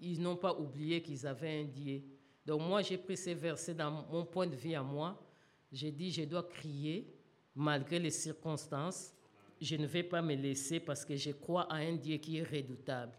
ils 0.00 0.20
n'ont 0.20 0.36
pas 0.36 0.54
oublié 0.58 1.02
qu'ils 1.02 1.26
avaient 1.26 1.60
un 1.60 1.64
Dieu. 1.64 2.02
Donc 2.46 2.62
moi, 2.62 2.80
j'ai 2.80 2.96
pris 2.96 3.16
ces 3.16 3.34
versets 3.34 3.74
dans 3.74 3.90
mon 3.90 4.24
point 4.24 4.46
de 4.46 4.54
vue 4.54 4.74
à 4.74 4.82
moi. 4.82 5.20
J'ai 5.76 5.90
dit, 5.90 6.10
je 6.10 6.22
dois 6.22 6.42
crier 6.42 7.06
malgré 7.54 7.98
les 7.98 8.10
circonstances. 8.10 9.12
Je 9.60 9.76
ne 9.76 9.86
vais 9.86 10.04
pas 10.04 10.22
me 10.22 10.34
laisser 10.34 10.80
parce 10.80 11.04
que 11.04 11.14
je 11.16 11.32
crois 11.32 11.70
à 11.70 11.76
un 11.76 11.96
Dieu 11.96 12.16
qui 12.16 12.38
est 12.38 12.44
redoutable. 12.44 13.12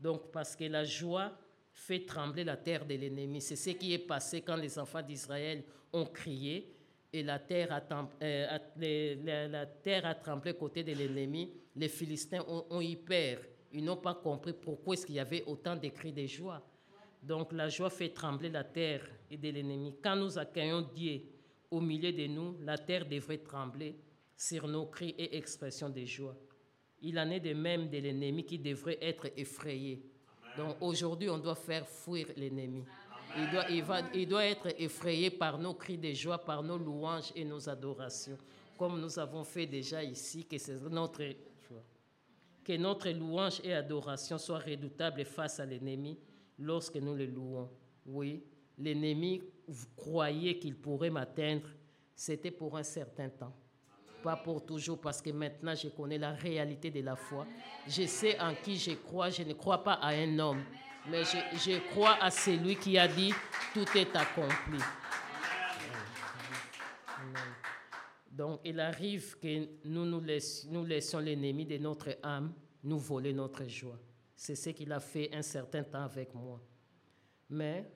Donc 0.00 0.32
parce 0.32 0.56
que 0.56 0.64
la 0.64 0.84
joie 0.84 1.30
fait 1.74 2.06
trembler 2.06 2.42
la 2.42 2.56
terre 2.56 2.86
de 2.86 2.94
l'ennemi. 2.94 3.42
C'est 3.42 3.56
ce 3.56 3.70
qui 3.70 3.92
est 3.92 3.98
passé 3.98 4.40
quand 4.40 4.56
les 4.56 4.78
enfants 4.78 5.02
d'Israël 5.02 5.62
ont 5.92 6.06
crié 6.06 6.74
et 7.12 7.22
la 7.22 7.38
terre 7.38 7.70
a, 7.70 7.82
euh, 8.22 10.14
tremblé 10.22 10.54
côté 10.54 10.82
de 10.84 10.92
l'ennemi. 10.92 11.52
Les 11.76 11.88
Philistins 11.88 12.44
ont, 12.48 12.64
ont 12.70 12.80
eu 12.80 12.96
peur. 12.96 13.40
Ils 13.72 13.84
n'ont 13.84 13.98
pas 13.98 14.14
compris 14.14 14.54
pourquoi 14.54 14.94
est-ce 14.94 15.04
qu'il 15.04 15.16
y 15.16 15.20
avait 15.20 15.44
autant 15.44 15.76
de 15.76 15.88
cris 15.88 16.12
de 16.12 16.26
joie. 16.26 16.66
Donc 17.22 17.52
la 17.52 17.68
joie 17.68 17.90
fait 17.90 18.08
trembler 18.08 18.48
la 18.48 18.64
terre 18.64 19.06
et 19.30 19.36
de 19.36 19.50
l'ennemi. 19.50 19.94
Quand 20.02 20.16
nous 20.16 20.38
accueillons 20.38 20.88
Dieu 20.94 21.20
au 21.70 21.80
milieu 21.80 22.12
de 22.12 22.26
nous, 22.26 22.56
la 22.60 22.78
terre 22.78 23.06
devrait 23.06 23.38
trembler 23.38 23.96
sur 24.36 24.66
nos 24.68 24.86
cris 24.86 25.14
et 25.18 25.36
expressions 25.36 25.88
de 25.88 26.04
joie. 26.04 26.36
Il 27.02 27.18
en 27.18 27.30
est 27.30 27.40
de 27.40 27.52
même 27.52 27.88
de 27.88 27.98
l'ennemi 27.98 28.44
qui 28.44 28.58
devrait 28.58 28.98
être 29.00 29.28
effrayé. 29.36 30.02
Donc 30.56 30.76
aujourd'hui, 30.80 31.28
on 31.28 31.38
doit 31.38 31.54
faire 31.54 31.86
fuir 31.86 32.26
l'ennemi. 32.36 32.84
Il 33.36 33.50
doit, 33.50 33.68
il, 33.68 33.82
va, 33.82 34.00
il 34.14 34.28
doit 34.28 34.44
être 34.44 34.68
effrayé 34.78 35.30
par 35.30 35.58
nos 35.58 35.74
cris 35.74 35.98
de 35.98 36.12
joie, 36.12 36.38
par 36.38 36.62
nos 36.62 36.78
louanges 36.78 37.32
et 37.34 37.44
nos 37.44 37.68
adorations, 37.68 38.38
comme 38.78 39.00
nous 39.00 39.18
avons 39.18 39.42
fait 39.42 39.66
déjà 39.66 40.02
ici, 40.02 40.44
que 40.44 40.58
c'est 40.58 40.80
notre. 40.90 41.22
Que 42.62 42.78
notre 42.78 43.10
louange 43.10 43.60
et 43.62 43.74
adoration 43.74 44.38
soient 44.38 44.58
redoutables 44.60 45.24
face 45.26 45.60
à 45.60 45.66
l'ennemi 45.66 46.18
lorsque 46.58 46.96
nous 46.96 47.14
le 47.14 47.26
louons. 47.26 47.68
Oui, 48.06 48.42
l'ennemi, 48.78 49.42
croyez 49.96 50.58
qu'il 50.58 50.76
pourrait 50.76 51.10
m'atteindre, 51.10 51.68
c'était 52.14 52.50
pour 52.50 52.76
un 52.76 52.82
certain 52.82 53.28
temps. 53.28 53.54
Pas 54.22 54.36
pour 54.36 54.64
toujours, 54.64 55.00
parce 55.00 55.20
que 55.20 55.30
maintenant 55.30 55.74
je 55.74 55.88
connais 55.88 56.18
la 56.18 56.32
réalité 56.32 56.90
de 56.90 57.00
la 57.00 57.16
foi. 57.16 57.46
Je 57.86 58.06
sais 58.06 58.38
en 58.40 58.54
qui 58.54 58.76
je 58.76 58.92
crois. 58.92 59.28
Je 59.30 59.42
ne 59.42 59.52
crois 59.52 59.84
pas 59.84 59.94
à 59.94 60.08
un 60.08 60.38
homme, 60.38 60.62
mais 61.10 61.24
je, 61.24 61.90
crois 61.90 62.16
à 62.22 62.30
celui 62.30 62.76
qui 62.76 62.96
a 62.96 63.06
dit 63.06 63.32
tout 63.74 63.86
est 63.96 64.16
accompli. 64.16 64.78
Donc, 68.30 68.60
il 68.64 68.80
arrive 68.80 69.38
que 69.38 69.68
nous 69.84 70.04
nous, 70.04 70.20
laissions, 70.20 70.70
nous 70.72 71.24
l'ennemi 71.24 71.66
de 71.66 71.78
notre 71.78 72.18
âme 72.22 72.52
nous 72.82 72.98
voler 72.98 73.32
notre 73.32 73.66
joie. 73.66 73.98
C'est 74.36 74.54
ce 74.54 74.70
qu'il 74.70 74.92
a 74.92 75.00
fait 75.00 75.30
un 75.32 75.42
certain 75.42 75.82
temps 75.82 76.02
avec 76.02 76.34
moi. 76.34 76.60
Mais 77.48 77.90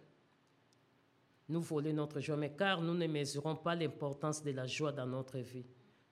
nous 1.48 1.60
voler 1.60 1.92
notre 1.92 2.20
joie, 2.20 2.36
mais 2.36 2.52
car 2.56 2.80
nous 2.80 2.94
ne 2.94 3.06
mesurons 3.06 3.56
pas 3.56 3.74
l'importance 3.74 4.42
de 4.42 4.50
la 4.50 4.66
joie 4.66 4.92
dans 4.92 5.06
notre 5.06 5.38
vie. 5.38 5.66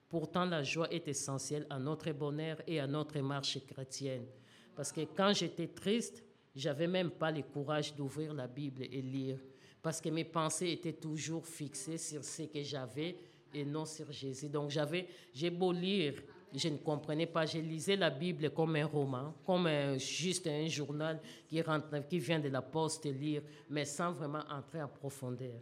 Pourtant, 0.08 0.44
la 0.44 0.62
joie 0.62 0.90
est 0.92 1.08
essentielle 1.08 1.66
à 1.68 1.78
notre 1.78 2.10
bonheur 2.12 2.56
et 2.66 2.80
à 2.80 2.86
notre 2.86 3.18
marche 3.20 3.58
chrétienne. 3.66 4.26
Parce 4.74 4.92
que 4.92 5.00
quand 5.00 5.32
j'étais 5.34 5.68
triste, 5.68 6.22
j'avais 6.54 6.86
même 6.86 7.10
pas 7.10 7.30
le 7.30 7.42
courage 7.42 7.94
d'ouvrir 7.94 8.32
la 8.32 8.46
Bible 8.46 8.84
et 8.84 9.02
lire. 9.02 9.38
Parce 9.82 10.00
que 10.00 10.08
mes 10.08 10.24
pensées 10.24 10.70
étaient 10.70 10.92
toujours 10.92 11.46
fixées 11.46 11.98
sur 11.98 12.24
ce 12.24 12.42
que 12.42 12.62
j'avais 12.62 13.16
et 13.52 13.64
non 13.64 13.84
sur 13.84 14.10
Jésus. 14.12 14.48
Donc 14.48 14.70
j'avais, 14.70 15.06
j'ai 15.32 15.50
beau 15.50 15.72
lire, 15.72 16.22
je 16.56 16.68
ne 16.68 16.78
comprenais 16.78 17.26
pas. 17.26 17.44
Je 17.44 17.58
lisais 17.58 17.96
la 17.96 18.10
Bible 18.10 18.50
comme 18.50 18.76
un 18.76 18.86
roman, 18.86 19.34
comme 19.44 19.68
juste 19.98 20.46
un 20.46 20.66
journal 20.66 21.20
qui, 21.46 21.60
rentre, 21.60 22.06
qui 22.08 22.18
vient 22.18 22.40
de 22.40 22.48
la 22.48 22.62
poste 22.62 23.04
lire, 23.04 23.42
mais 23.68 23.84
sans 23.84 24.12
vraiment 24.12 24.42
entrer 24.50 24.82
en 24.82 24.88
profondeur. 24.88 25.60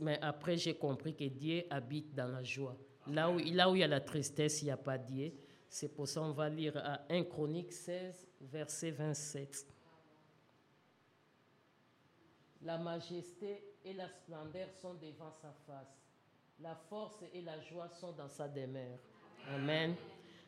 Mais 0.00 0.18
après, 0.20 0.56
j'ai 0.56 0.74
compris 0.74 1.14
que 1.14 1.24
Dieu 1.24 1.64
habite 1.68 2.14
dans 2.14 2.28
la 2.28 2.42
joie. 2.42 2.76
Là 3.06 3.30
où, 3.30 3.38
là 3.38 3.70
où 3.70 3.76
il 3.76 3.80
y 3.80 3.84
a 3.84 3.86
la 3.86 4.00
tristesse, 4.00 4.62
il 4.62 4.66
n'y 4.66 4.70
a 4.70 4.78
pas 4.78 4.96
Dieu. 4.96 5.32
C'est 5.68 5.88
pour 5.88 6.08
ça 6.08 6.20
qu'on 6.20 6.32
va 6.32 6.48
lire 6.48 6.76
à 6.78 7.02
1 7.10 7.24
Chronique 7.24 7.72
16, 7.72 8.26
verset 8.40 8.92
27. 8.92 9.66
La 12.62 12.78
majesté 12.78 13.62
et 13.84 13.92
la 13.92 14.08
splendeur 14.08 14.70
sont 14.80 14.94
devant 14.94 15.32
sa 15.32 15.52
face. 15.66 16.00
La 16.60 16.74
force 16.74 17.22
et 17.34 17.42
la 17.42 17.60
joie 17.60 17.88
sont 17.88 18.12
dans 18.12 18.28
sa 18.28 18.48
demeure. 18.48 18.98
Amen. 19.52 19.94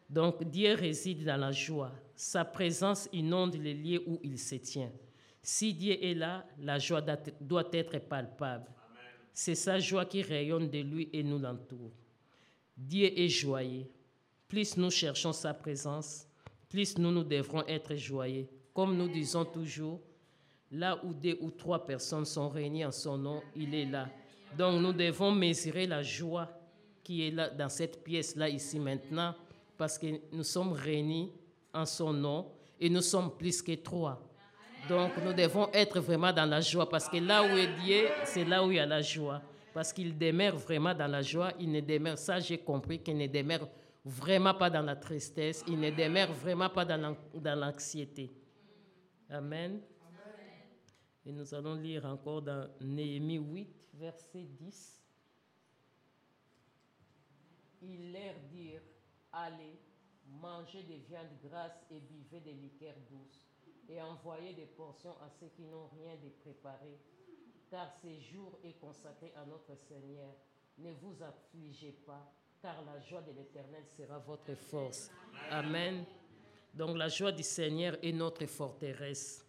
Donc 0.08 0.42
Dieu 0.44 0.74
réside 0.74 1.24
dans 1.24 1.36
la 1.36 1.52
joie. 1.52 1.92
Sa 2.14 2.44
présence 2.44 3.08
inonde 3.12 3.56
les 3.56 3.74
lieux 3.74 4.02
où 4.06 4.18
il 4.22 4.38
se 4.38 4.54
tient. 4.56 4.90
Si 5.42 5.74
Dieu 5.74 6.02
est 6.02 6.14
là, 6.14 6.46
la 6.58 6.78
joie 6.78 7.02
doit 7.40 7.68
être 7.72 7.98
palpable. 7.98 8.66
C'est 9.32 9.54
sa 9.54 9.78
joie 9.78 10.06
qui 10.06 10.22
rayonne 10.22 10.70
de 10.70 10.78
lui 10.78 11.10
et 11.12 11.22
nous 11.22 11.38
l'entoure. 11.38 11.92
Dieu 12.76 13.18
est 13.18 13.28
joyeux. 13.28 13.86
Plus 14.48 14.76
nous 14.76 14.90
cherchons 14.90 15.32
sa 15.32 15.52
présence, 15.52 16.26
plus 16.68 16.96
nous 16.98 17.10
nous 17.10 17.24
devrons 17.24 17.64
être 17.66 17.94
joyeux. 17.96 18.46
Comme 18.72 18.96
nous 18.96 19.08
disons 19.08 19.44
toujours, 19.44 20.00
là 20.70 20.98
où 21.04 21.12
deux 21.12 21.36
ou 21.40 21.50
trois 21.50 21.84
personnes 21.84 22.24
sont 22.24 22.48
réunies 22.48 22.84
en 22.84 22.92
son 22.92 23.18
nom, 23.18 23.42
il 23.54 23.74
est 23.74 23.86
là. 23.86 24.08
Donc 24.56 24.80
nous 24.80 24.92
devons 24.92 25.32
mesurer 25.32 25.86
la 25.86 26.02
joie 26.02 26.48
qui 27.06 27.28
est 27.28 27.30
là 27.30 27.48
dans 27.48 27.68
cette 27.68 28.02
pièce-là 28.02 28.48
ici 28.48 28.80
maintenant, 28.80 29.32
parce 29.78 29.96
que 29.96 30.06
nous 30.32 30.42
sommes 30.42 30.72
réunis 30.72 31.30
en 31.72 31.86
son 31.86 32.12
nom 32.12 32.50
et 32.80 32.90
nous 32.90 33.00
sommes 33.00 33.30
plus 33.36 33.62
que 33.62 33.76
trois. 33.76 34.20
Donc 34.88 35.12
nous 35.24 35.32
devons 35.32 35.68
être 35.72 36.00
vraiment 36.00 36.32
dans 36.32 36.46
la 36.46 36.60
joie, 36.60 36.88
parce 36.88 37.08
que 37.08 37.18
là 37.18 37.44
où 37.44 37.56
est 37.56 37.72
Dieu, 37.84 38.08
c'est 38.24 38.44
là 38.44 38.64
où 38.64 38.72
il 38.72 38.78
y 38.78 38.80
a 38.80 38.86
la 38.86 39.02
joie. 39.02 39.40
Parce 39.72 39.92
qu'il 39.92 40.18
demeure 40.18 40.56
vraiment 40.56 40.94
dans 40.94 41.06
la 41.06 41.22
joie, 41.22 41.52
il 41.60 41.70
ne 41.70 41.80
demeure, 41.80 42.18
ça 42.18 42.40
j'ai 42.40 42.58
compris, 42.58 42.98
qu'il 42.98 43.16
ne 43.16 43.28
demeure 43.28 43.68
vraiment 44.04 44.54
pas 44.54 44.68
dans 44.68 44.82
la 44.82 44.96
tristesse, 44.96 45.62
il 45.68 45.78
ne 45.78 45.90
demeure 45.90 46.32
vraiment 46.32 46.70
pas 46.70 46.84
dans 46.84 47.54
l'anxiété. 47.54 48.32
Amen. 49.30 49.80
Et 51.24 51.30
nous 51.30 51.54
allons 51.54 51.74
lire 51.74 52.04
encore 52.04 52.42
dans 52.42 52.68
Néhémie 52.80 53.38
8, 53.38 53.68
verset 53.94 54.44
10 54.60 55.05
ils 57.88 58.12
leur 58.12 58.34
dirent, 58.50 58.82
allez, 59.32 59.78
mangez 60.26 60.82
des 60.82 60.98
viandes 61.08 61.38
grasses 61.44 61.84
et 61.90 62.00
buvez 62.00 62.40
des 62.40 62.52
liqueurs 62.52 62.96
douces, 63.10 63.46
et 63.88 64.00
envoyez 64.02 64.54
des 64.54 64.66
portions 64.66 65.14
à 65.22 65.30
ceux 65.30 65.48
qui 65.56 65.62
n'ont 65.62 65.88
rien 65.88 66.16
de 66.16 66.28
préparé, 66.40 66.98
car 67.70 67.92
ce 68.02 68.18
jour 68.20 68.58
est 68.64 68.78
consacré 68.80 69.32
à 69.36 69.44
notre 69.44 69.76
Seigneur. 69.76 70.34
Ne 70.78 70.92
vous 70.92 71.16
affligez 71.22 71.92
pas, 71.92 72.32
car 72.60 72.84
la 72.84 73.00
joie 73.00 73.22
de 73.22 73.32
l'Éternel 73.32 73.84
sera 73.96 74.18
votre 74.18 74.54
force. 74.54 75.10
Amen. 75.50 76.04
Donc 76.74 76.96
la 76.96 77.08
joie 77.08 77.32
du 77.32 77.42
Seigneur 77.42 77.96
est 78.02 78.12
notre 78.12 78.44
forteresse. 78.46 79.46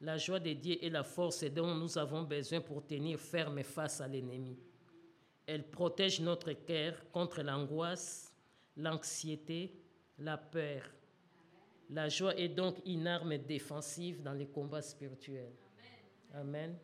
La 0.00 0.16
joie 0.16 0.40
de 0.40 0.52
Dieu 0.52 0.82
est 0.82 0.90
la 0.90 1.04
force 1.04 1.44
dont 1.44 1.74
nous 1.74 1.98
avons 1.98 2.22
besoin 2.22 2.60
pour 2.60 2.86
tenir 2.86 3.18
ferme 3.18 3.62
face 3.62 4.00
à 4.00 4.08
l'ennemi. 4.08 4.58
Elle 5.46 5.64
protège 5.68 6.20
notre 6.20 6.52
cœur 6.52 6.94
contre 7.10 7.42
l'angoisse, 7.42 8.32
l'anxiété, 8.76 9.74
la 10.18 10.38
peur. 10.38 10.82
La 11.90 12.08
joie 12.08 12.34
est 12.36 12.48
donc 12.48 12.76
une 12.86 13.06
arme 13.06 13.36
défensive 13.38 14.22
dans 14.22 14.32
les 14.32 14.46
combats 14.46 14.82
spirituels. 14.82 15.52
Amen. 16.32 16.76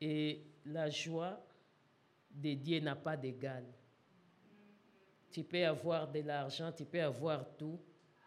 Et 0.00 0.42
la 0.66 0.90
joie 0.90 1.40
de 2.30 2.54
Dieu 2.54 2.80
n'a 2.80 2.96
pas 2.96 3.16
d'égal. 3.16 3.64
Tu 5.30 5.44
peux 5.44 5.64
avoir 5.64 6.10
de 6.10 6.20
l'argent, 6.20 6.72
tu 6.72 6.84
peux 6.84 7.02
avoir 7.02 7.56
tout, 7.56 7.80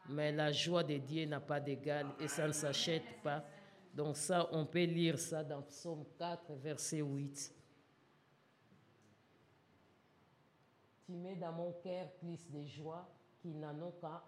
mais 0.10 0.32
la 0.32 0.52
joie 0.52 0.84
de 0.84 0.98
Dieu 0.98 1.26
n'a 1.26 1.40
pas 1.40 1.60
d'égal 1.60 2.08
et 2.20 2.28
ça 2.28 2.48
ne 2.48 2.54
s'achète 2.54 3.22
pas. 3.22 3.46
Donc 3.98 4.16
ça, 4.16 4.48
on 4.52 4.64
peut 4.64 4.84
lire 4.84 5.18
ça 5.18 5.44
dans 5.44 5.64
Psaume 5.64 6.06
4, 6.20 6.54
verset 6.62 7.02
8. 7.02 7.52
Tu 11.04 11.14
mets 11.14 11.36
dans 11.36 11.52
mon 11.52 11.72
cœur 11.82 12.12
plus 12.20 12.48
de 12.48 12.64
joie 12.64 13.10
qu'ils 13.42 13.60
n'en 13.60 13.74
ont 13.82 13.94
qu'à, 14.00 14.24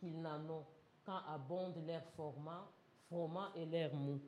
qu'ils 0.00 0.20
n'en 0.20 0.40
ont 0.50 0.66
quand 1.04 1.20
abondent 1.32 1.80
leur 1.86 2.02
format, 2.16 2.68
froment 3.06 3.54
et 3.54 3.66
l'air 3.66 3.94
mou. 3.94 4.20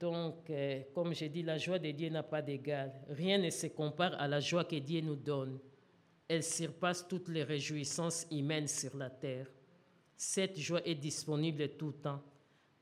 Donc, 0.00 0.48
euh, 0.48 0.80
comme 0.94 1.12
j'ai 1.12 1.28
dit, 1.28 1.42
la 1.42 1.58
joie 1.58 1.78
de 1.78 1.90
Dieu 1.90 2.08
n'a 2.08 2.22
pas 2.22 2.40
d'égal. 2.40 2.94
Rien 3.10 3.36
ne 3.36 3.50
se 3.50 3.66
compare 3.66 4.18
à 4.18 4.26
la 4.26 4.40
joie 4.40 4.64
que 4.64 4.76
Dieu 4.76 5.02
nous 5.02 5.16
donne. 5.16 5.58
Elle 6.26 6.42
surpasse 6.44 7.06
toutes 7.06 7.28
les 7.28 7.42
réjouissances 7.42 8.26
humaines 8.30 8.68
sur 8.68 8.96
la 8.96 9.10
terre. 9.10 9.48
Cette 10.16 10.58
joie 10.58 10.80
est 10.86 10.94
disponible 10.94 11.76
tout 11.76 11.88
le 11.88 11.92
temps 11.92 12.22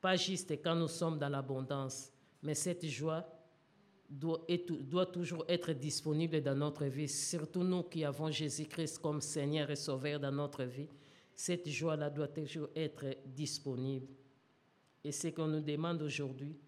pas 0.02 0.16
juste 0.16 0.50
quand 0.62 0.74
nous 0.74 0.88
sommes 0.88 1.18
dans 1.18 1.28
l'abondance, 1.28 2.12
Mais 2.42 2.54
cette 2.54 2.84
joie 2.84 3.24
doit, 4.10 5.06
toujours 5.06 5.44
être 5.48 5.72
disponible 5.72 6.42
dans 6.42 6.56
notre 6.56 6.84
vie, 6.86 7.08
surtout 7.08 7.62
nous 7.62 7.84
qui 7.84 8.04
avons 8.04 8.30
Jésus-Christ 8.30 8.98
comme 8.98 9.20
Seigneur 9.20 9.70
et 9.70 9.76
Sauveur 9.76 10.18
dans 10.18 10.32
notre 10.32 10.64
vie. 10.64 10.88
Cette 11.34 11.68
joie-là 11.68 12.10
doit 12.10 12.28
toujours 12.28 12.68
être 12.74 13.16
disponible. 13.24 14.08
Et 15.04 15.12
c'est 15.12 15.32
qu'on 15.32 15.46
nous 15.46 15.60
demande 15.60 16.02
aujourd'hui, 16.02 16.58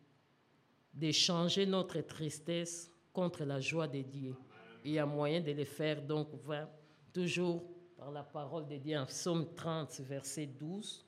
d'échanger 0.93 1.67
notre 1.67 2.01
tristesse 2.03 2.89
contre 3.13 3.45
la 3.45 3.61
joie 3.61 3.89
de 3.89 4.01
Dieu. 4.01 4.37
Il 4.85 4.93
y 4.93 4.99
a 5.01 5.07
moyen 5.07 5.41
de 5.41 5.51
le 5.51 5.65
faire, 5.65 6.01
donc 6.01 6.29
va 6.45 6.71
toujours 7.13 7.65
par 7.97 8.13
la 8.13 8.23
parole 8.23 8.69
de 8.69 8.77
Dieu 8.77 8.97
en 8.97 9.07
Psaume 9.07 9.53
30, 9.55 10.01
verset 10.03 10.47
12. 10.47 11.05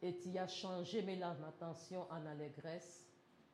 Et 0.00 0.16
tu 0.16 0.36
as 0.38 0.46
changé 0.46 1.02
mes 1.02 1.20
attention 1.22 2.06
en 2.10 2.24
allégresse, 2.26 3.04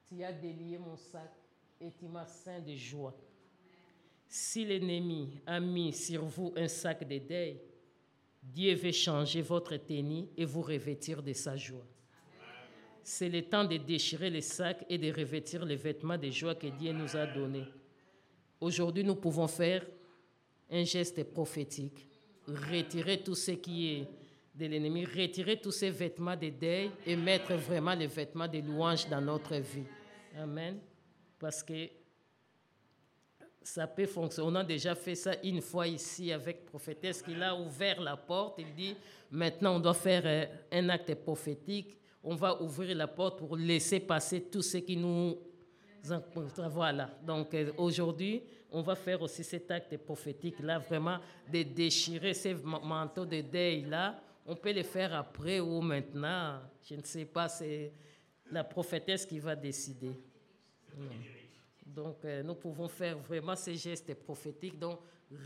tu 0.06 0.22
as 0.22 0.32
délié 0.32 0.78
mon 0.78 0.96
sac 0.96 1.32
et 1.80 1.90
tu 1.92 2.06
m'as 2.06 2.26
saint 2.26 2.60
de 2.60 2.74
joie. 2.74 3.14
Si 4.28 4.64
l'ennemi 4.64 5.40
a 5.46 5.60
mis 5.60 5.92
sur 5.92 6.24
vous 6.24 6.52
un 6.56 6.68
sac 6.68 7.06
de 7.06 7.18
deuil, 7.18 7.60
Dieu 8.42 8.74
veut 8.74 8.92
changer 8.92 9.40
votre 9.40 9.76
tenue 9.76 10.26
et 10.36 10.44
vous 10.44 10.60
revêtir 10.60 11.22
de 11.22 11.32
sa 11.32 11.56
joie. 11.56 11.86
C'est 13.02 13.28
le 13.28 13.42
temps 13.42 13.64
de 13.64 13.76
déchirer 13.76 14.30
les 14.30 14.40
sacs 14.40 14.84
et 14.88 14.98
de 14.98 15.12
revêtir 15.12 15.64
les 15.64 15.76
vêtements 15.76 16.18
de 16.18 16.30
joie 16.30 16.54
que 16.54 16.66
Dieu 16.66 16.92
nous 16.92 17.16
a 17.16 17.26
donnés. 17.26 17.66
Aujourd'hui, 18.60 19.04
nous 19.04 19.16
pouvons 19.16 19.48
faire 19.48 19.86
un 20.70 20.84
geste 20.84 21.22
prophétique. 21.24 22.06
Retirer 22.46 23.22
tout 23.22 23.34
ce 23.34 23.52
qui 23.52 23.92
est 23.92 24.08
de 24.54 24.66
l'ennemi, 24.66 25.04
retirer 25.04 25.60
tous 25.60 25.72
ces 25.72 25.90
vêtements 25.90 26.36
de 26.36 26.48
deuil 26.48 26.90
et 27.04 27.16
mettre 27.16 27.54
vraiment 27.54 27.94
les 27.94 28.06
vêtements 28.06 28.46
de 28.46 28.58
louange 28.58 29.08
dans 29.08 29.20
notre 29.20 29.56
vie. 29.56 29.86
Amen. 30.38 30.78
Parce 31.38 31.62
que 31.62 31.88
ça 33.64 33.86
peut 33.86 34.06
fonctionner. 34.06 34.48
On 34.50 34.54
a 34.54 34.64
déjà 34.64 34.94
fait 34.94 35.14
ça 35.14 35.32
une 35.42 35.60
fois 35.60 35.88
ici 35.88 36.30
avec 36.30 36.66
prophétesse 36.66 37.22
qui 37.22 37.34
a 37.42 37.56
ouvert 37.56 38.00
la 38.00 38.16
porte. 38.16 38.58
Il 38.58 38.74
dit, 38.74 38.94
maintenant 39.30 39.76
on 39.76 39.80
doit 39.80 39.94
faire 39.94 40.22
euh, 40.24 40.46
un 40.70 40.88
acte 40.90 41.14
prophétique. 41.16 41.98
On 42.22 42.36
va 42.36 42.62
ouvrir 42.62 42.96
la 42.96 43.08
porte 43.08 43.38
pour 43.38 43.56
laisser 43.56 44.00
passer 44.00 44.42
tout 44.42 44.62
ce 44.62 44.78
qui 44.78 44.96
nous... 44.96 45.38
Voilà. 46.68 47.10
Donc 47.26 47.54
euh, 47.54 47.72
aujourd'hui, 47.78 48.42
on 48.70 48.82
va 48.82 48.94
faire 48.94 49.22
aussi 49.22 49.42
cet 49.42 49.70
acte 49.70 49.96
prophétique-là, 49.96 50.78
vraiment 50.78 51.18
de 51.50 51.62
déchirer 51.62 52.34
ces 52.34 52.54
manteaux 52.54 53.24
de 53.24 53.40
deuil-là. 53.40 54.20
On 54.46 54.56
peut 54.56 54.72
les 54.72 54.82
faire 54.82 55.14
après 55.14 55.60
ou 55.60 55.80
maintenant. 55.80 56.60
Je 56.88 56.94
ne 56.94 57.02
sais 57.02 57.24
pas, 57.24 57.48
c'est 57.48 57.92
la 58.50 58.64
prophétesse 58.64 59.24
qui 59.24 59.38
va 59.38 59.56
décider. 59.56 60.12
Donc, 61.84 62.24
euh, 62.24 62.42
nous 62.42 62.54
pouvons 62.54 62.88
faire 62.88 63.18
vraiment 63.18 63.56
ces 63.56 63.76
gestes 63.76 64.14
prophétiques, 64.14 64.78
donc 64.78 65.00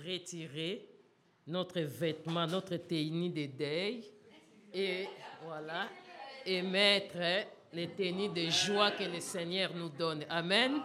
retirer 0.05 0.89
notre 1.47 1.81
vêtement, 1.81 2.47
notre 2.47 2.77
tenue 2.77 3.31
de 3.31 3.47
deuil, 3.47 4.05
et 4.73 5.07
voilà, 5.45 5.89
et 6.45 6.63
mettre 6.63 7.47
les 7.73 7.89
tenues 7.89 8.29
de 8.29 8.51
joie 8.51 8.91
que 8.93 9.05
le 9.05 9.21
Seigneur 9.21 9.75
nous 9.75 9.89
donne. 9.89 10.25
Amen. 10.29 10.81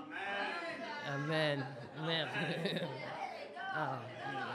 Amen. 1.07 1.65
Merci. 2.05 2.85
Ah, 3.75 4.03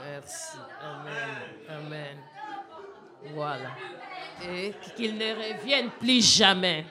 merci. 0.01 0.57
Amen. 0.81 1.67
Amen. 1.67 2.17
Voilà. 3.33 3.71
Et 4.41 4.73
qu'il 4.95 5.17
ne 5.17 5.33
revienne 5.33 5.91
plus 5.91 6.37
jamais. 6.37 6.85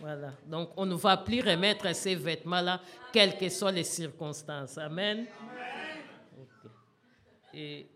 Voilà. 0.00 0.32
Donc, 0.46 0.70
on 0.76 0.84
ne 0.84 0.94
va 0.94 1.16
plus 1.16 1.40
remettre 1.40 1.94
ces 1.94 2.16
vêtements-là, 2.16 2.80
quelles 3.12 3.36
que 3.38 3.48
soient 3.48 3.70
les 3.70 3.84
circonstances. 3.84 4.76
Amen. 4.78 5.26
Et 7.54 7.86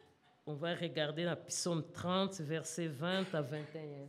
on 0.47 0.55
va 0.55 0.75
regarder 0.75 1.25
la 1.25 1.35
psaume 1.37 1.85
30, 1.93 2.41
versets 2.43 2.87
20 2.87 3.35
à 3.35 3.43
21. 3.43 4.09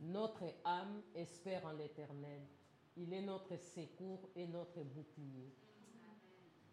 Notre 0.00 0.54
âme 0.64 1.02
espère 1.14 1.64
en 1.66 1.72
l'Éternel. 1.72 2.40
Il 2.96 3.12
est 3.12 3.22
notre 3.22 3.56
secours 3.56 4.28
et 4.34 4.46
notre 4.46 4.82
bouclier. 4.82 5.52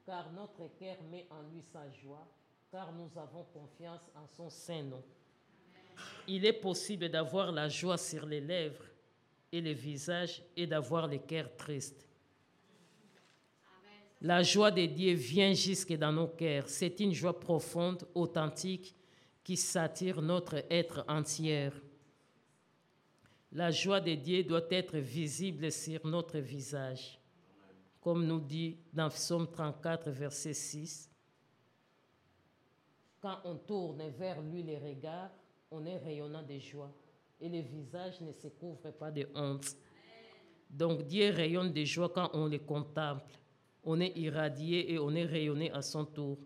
Car 0.06 0.32
notre 0.32 0.76
cœur 0.80 0.98
met 1.12 1.28
en 1.30 1.42
lui 1.44 1.62
sa 1.62 1.90
joie, 1.92 2.28
car 2.72 2.92
nous 2.92 3.10
avons 3.18 3.44
confiance 3.46 4.10
en 4.16 4.28
son 4.28 4.50
saint 4.50 4.84
nom 4.84 5.04
il 6.28 6.46
est 6.46 6.54
possible 6.54 7.10
d'avoir 7.10 7.52
la 7.52 7.70
joie 7.70 7.98
sur 7.98 8.26
les 8.26 8.42
lèvres 8.42 8.84
et 9.52 9.62
les 9.62 9.74
visages 9.74 10.44
et 10.56 10.68
d'avoir 10.68 11.08
le 11.08 11.18
cœur 11.18 11.56
triste. 11.56 12.08
La 14.22 14.42
joie 14.42 14.72
de 14.72 14.86
Dieu 14.86 15.14
vient 15.14 15.54
jusque 15.54 15.94
dans 15.94 16.12
nos 16.12 16.28
cœurs. 16.28 16.68
C'est 16.68 17.00
une 17.00 17.14
joie 17.14 17.40
profonde, 17.40 18.08
authentique, 18.16 18.96
qui 19.44 19.56
s'attire 19.56 20.22
notre 20.22 20.64
être 20.72 21.06
entier. 21.08 21.70
La 23.52 23.70
joie 23.70 24.02
de 24.02 24.16
Dieu 24.16 24.44
doit 24.44 24.66
être 24.72 24.98
visible 24.98 25.72
sur 25.72 26.06
notre 26.08 26.40
visage. 26.40 27.20
Comme 28.02 28.26
nous 28.26 28.40
dit 28.40 28.78
dans 28.92 29.10
Psaume 29.10 29.50
34, 29.50 30.10
verset 30.10 30.54
6. 30.54 31.12
Quand 33.26 33.40
on 33.44 33.56
tourne 33.56 34.04
vers 34.20 34.40
lui 34.40 34.62
les 34.62 34.78
regards, 34.78 35.32
on 35.72 35.84
est 35.88 35.98
rayonnant 35.98 36.44
de 36.44 36.60
joie 36.60 36.94
et 37.42 37.50
le 37.50 37.60
visage 37.62 38.22
ne 38.22 38.32
se 38.32 38.48
couvre 38.50 38.92
pas 38.92 39.10
de 39.10 39.28
honte. 39.34 39.66
Donc 40.70 41.08
Dieu 41.08 41.32
rayonne 41.32 41.74
de 41.74 41.84
joie 41.84 42.10
quand 42.10 42.30
on 42.34 42.46
le 42.46 42.60
contemple. 42.60 43.34
On 43.84 44.00
est 44.00 44.16
irradié 44.16 44.94
et 44.94 45.00
on 45.00 45.10
est 45.16 45.26
rayonné 45.26 45.72
à 45.72 45.82
son 45.82 46.06
tour. 46.06 46.38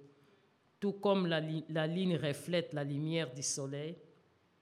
Tout 0.80 0.94
comme 0.94 1.28
la, 1.28 1.42
la 1.68 1.86
ligne 1.86 2.16
reflète 2.16 2.72
la 2.72 2.86
lumière 2.86 3.34
du 3.34 3.44
soleil, 3.44 3.98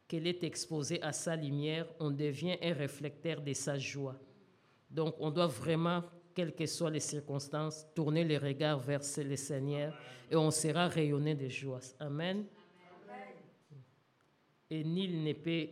qu'elle 0.08 0.26
est 0.26 0.44
exposée 0.44 1.00
à 1.04 1.14
sa 1.14 1.36
lumière, 1.36 1.86
on 2.00 2.10
devient 2.10 2.58
un 2.64 2.74
réflecteur 2.74 3.42
de 3.42 3.54
sa 3.54 3.78
joie. 3.78 4.16
Donc 4.90 5.14
on 5.20 5.30
doit 5.30 5.46
vraiment, 5.46 6.04
quelles 6.38 6.54
que 6.54 6.68
soient 6.68 6.92
les 6.92 7.00
circonstances, 7.00 7.88
tourner 7.96 8.24
les 8.24 8.38
regards 8.38 8.78
vers 8.78 9.02
le 9.26 9.36
Seigneur 9.36 9.92
et 10.30 10.36
on 10.36 10.52
sera 10.52 10.88
rayonné 10.88 11.34
de 11.34 11.50
joie. 11.50 11.80
Amen. 12.00 12.46
Et 14.70 14.84
nul 14.84 15.24
ne 15.24 15.34
peut, 15.34 15.68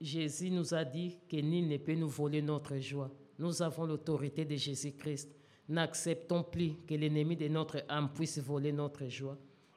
Jésus 0.00 0.48
nous 0.48 0.72
a 0.72 0.82
dit 0.82 1.18
que 1.28 1.36
nul 1.36 1.68
ne 1.68 1.76
peut 1.76 1.94
nous 1.94 2.08
voler 2.08 2.40
notre 2.40 2.78
joie. 2.78 3.10
Nous 3.38 3.60
avons 3.60 3.84
l'autorité 3.84 4.46
de 4.46 4.56
Jésus-Christ. 4.56 5.28
N'acceptons 5.68 6.42
plus 6.42 6.72
que 6.86 6.94
l'ennemi 6.94 7.36
de 7.36 7.48
notre 7.48 7.84
âme 7.86 8.10
puisse 8.14 8.38
voler 8.38 8.72
notre 8.72 9.06
joie. 9.08 9.36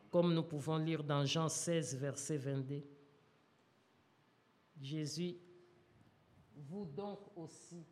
Comme 0.10 0.34
nous 0.34 0.44
pouvons 0.44 0.78
lire 0.78 1.04
dans 1.04 1.26
Jean 1.26 1.50
16, 1.50 1.98
verset 1.98 2.38
22. 2.38 2.82
Jésus, 4.82 5.36
vous 6.56 6.86
donc 6.86 7.20
aussi, 7.36 7.84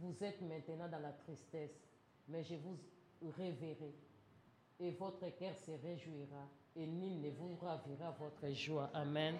vous 0.00 0.14
êtes 0.22 0.40
maintenant 0.42 0.88
dans 0.88 1.00
la 1.00 1.12
tristesse, 1.12 1.78
mais 2.28 2.42
je 2.42 2.54
vous 2.56 2.78
révérerai, 3.36 3.94
et 4.80 4.90
votre 4.92 5.28
cœur 5.36 5.56
se 5.56 5.70
réjouira, 5.70 6.48
et 6.76 6.86
nul 6.86 7.20
ne 7.20 7.30
vous 7.30 7.56
ravira 7.56 8.16
votre 8.18 8.52
joie. 8.54 8.90
Amen. 8.94 9.36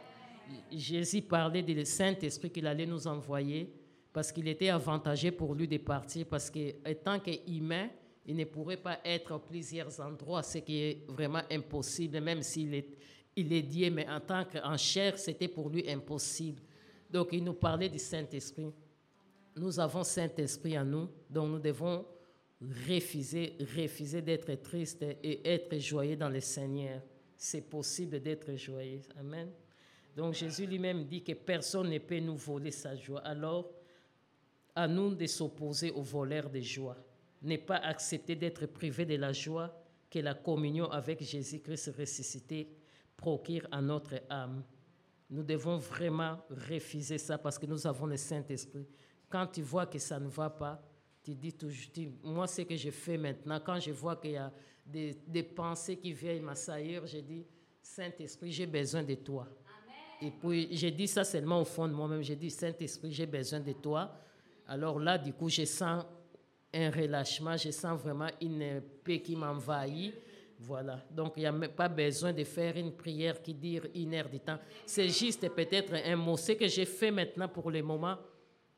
Jésus 0.70 1.22
parlait 1.22 1.62
du 1.62 1.84
Saint-Esprit 1.84 2.50
qu'il 2.50 2.66
allait 2.66 2.86
nous 2.86 3.06
envoyer 3.06 3.72
parce 4.12 4.30
qu'il 4.30 4.46
était 4.46 4.68
avantagé 4.68 5.32
pour 5.32 5.54
lui 5.54 5.66
de 5.66 5.78
partir 5.78 6.26
parce 6.26 6.50
qu'étant 6.50 7.18
qu'humain, 7.18 7.88
il 8.26 8.36
ne 8.36 8.44
pourrait 8.44 8.76
pas 8.76 9.00
être 9.04 9.32
à 9.32 9.38
plusieurs 9.38 10.00
endroits, 10.00 10.42
ce 10.42 10.58
qui 10.58 10.78
est 10.80 11.04
vraiment 11.08 11.42
impossible, 11.50 12.20
même 12.20 12.42
s'il 12.42 12.74
est, 12.74 12.88
il 13.36 13.52
est 13.52 13.62
Dieu, 13.62 13.90
mais 13.90 14.08
en 14.08 14.20
tant 14.20 14.44
qu'en 14.44 14.76
chair, 14.76 15.18
c'était 15.18 15.48
pour 15.48 15.68
lui 15.68 15.90
impossible. 15.90 16.62
Donc 17.10 17.28
il 17.32 17.42
nous 17.42 17.54
parlait 17.54 17.88
du 17.88 17.98
Saint-Esprit. 17.98 18.72
Nous 19.56 19.78
avons 19.78 20.02
Saint-Esprit 20.02 20.78
en 20.78 20.84
nous, 20.84 21.08
donc 21.30 21.50
nous 21.50 21.58
devons 21.58 22.04
refuser, 22.88 23.56
refuser 23.76 24.22
d'être 24.22 24.54
tristes 24.62 25.02
et 25.22 25.48
être 25.48 25.78
joyeux 25.78 26.16
dans 26.16 26.28
le 26.28 26.40
Seigneur. 26.40 27.00
C'est 27.36 27.62
possible 27.62 28.20
d'être 28.20 28.54
joyeux. 28.56 29.02
Amen. 29.18 29.50
Donc 30.16 30.34
Jésus 30.34 30.66
lui-même 30.66 31.04
dit 31.04 31.22
que 31.22 31.32
personne 31.32 31.90
ne 31.90 31.98
peut 31.98 32.20
nous 32.20 32.36
voler 32.36 32.70
sa 32.70 32.94
joie. 32.94 33.20
Alors, 33.20 33.70
à 34.74 34.88
nous 34.88 35.14
de 35.14 35.26
s'opposer 35.26 35.90
aux 35.90 36.02
voleurs 36.02 36.50
de 36.50 36.60
joie. 36.60 36.96
Ne 37.42 37.56
pas 37.56 37.76
accepter 37.76 38.34
d'être 38.34 38.66
privé 38.66 39.04
de 39.04 39.16
la 39.16 39.32
joie 39.32 39.72
que 40.10 40.18
la 40.18 40.34
communion 40.34 40.90
avec 40.90 41.22
Jésus-Christ 41.22 41.92
ressuscité 41.98 42.68
procure 43.16 43.66
à 43.70 43.80
notre 43.80 44.22
âme. 44.28 44.64
Nous 45.30 45.42
devons 45.42 45.76
vraiment 45.76 46.38
refuser 46.50 47.18
ça 47.18 47.38
parce 47.38 47.58
que 47.58 47.66
nous 47.66 47.86
avons 47.86 48.06
le 48.06 48.16
Saint-Esprit. 48.16 48.86
Quand 49.28 49.46
tu 49.46 49.62
vois 49.62 49.86
que 49.86 49.98
ça 49.98 50.18
ne 50.18 50.28
va 50.28 50.50
pas, 50.50 50.80
tu 51.22 51.34
dis 51.34 51.52
toujours, 51.52 52.12
moi 52.22 52.46
ce 52.46 52.62
que 52.62 52.76
je 52.76 52.90
fais 52.90 53.16
maintenant, 53.16 53.58
quand 53.64 53.80
je 53.80 53.90
vois 53.90 54.16
qu'il 54.16 54.32
y 54.32 54.36
a 54.36 54.52
des, 54.84 55.16
des 55.26 55.42
pensées 55.42 55.96
qui 55.96 56.12
viennent 56.12 56.42
m'assaillir, 56.42 57.06
je 57.06 57.18
dis, 57.18 57.46
Saint-Esprit, 57.84 58.50
j'ai 58.50 58.66
besoin 58.66 59.02
de 59.02 59.14
toi 59.14 59.46
Et 60.20 60.30
puis, 60.30 60.68
j'ai 60.70 60.90
dit 60.90 61.06
ça 61.06 61.22
seulement 61.22 61.60
au 61.60 61.64
fond 61.64 61.86
de 61.86 61.92
moi-même. 61.92 62.22
J'ai 62.22 62.34
dit, 62.34 62.50
Saint-Esprit, 62.50 63.12
j'ai 63.12 63.26
besoin 63.26 63.60
de 63.60 63.72
toi. 63.72 64.10
Alors 64.66 64.98
là, 64.98 65.18
du 65.18 65.32
coup, 65.34 65.48
je 65.50 65.64
sens 65.64 66.04
un 66.72 66.90
relâchement, 66.90 67.56
je 67.56 67.70
sens 67.70 68.00
vraiment 68.00 68.28
une 68.40 68.80
paix 69.04 69.20
qui 69.20 69.36
m'envahit. 69.36 70.14
Voilà. 70.58 71.04
Donc, 71.10 71.34
il 71.36 71.40
n'y 71.40 71.46
a 71.46 71.52
même 71.52 71.70
pas 71.72 71.88
besoin 71.88 72.32
de 72.32 72.42
faire 72.42 72.76
une 72.76 72.92
prière 72.92 73.42
qui 73.42 73.52
dure 73.52 73.86
une 73.94 74.14
heure 74.14 74.30
de 74.30 74.38
temps. 74.38 74.58
C'est 74.86 75.08
juste 75.08 75.46
peut-être 75.50 75.92
un 75.94 76.16
mot. 76.16 76.36
Ce 76.38 76.52
que 76.52 76.66
j'ai 76.66 76.86
fait 76.86 77.10
maintenant 77.10 77.48
pour 77.48 77.70
le 77.70 77.82
moment, 77.82 78.16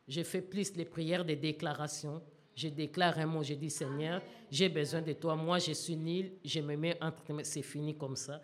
j'ai 0.09 0.25
fait 0.25 0.43
plus 0.43 0.75
les 0.77 0.85
prières 0.85 1.25
de 1.25 1.35
déclaration. 1.35 2.23
Je 2.55 2.69
déclare 2.69 3.19
un 3.19 3.27
mot, 3.27 3.43
je 3.43 3.55
dis 3.55 3.71
Seigneur, 3.71 4.23
j'ai 4.51 4.69
besoin 4.69 5.03
de 5.03 5.13
toi. 5.13 5.37
Moi, 5.37 5.59
je 5.59 5.73
suis 5.73 5.97
nul, 5.97 6.33
je 6.45 6.61
me 6.61 6.77
mets 6.77 6.97
entre. 7.03 7.23
C'est 7.43 7.63
fini 7.63 7.97
comme 7.97 8.17
ça. 8.17 8.41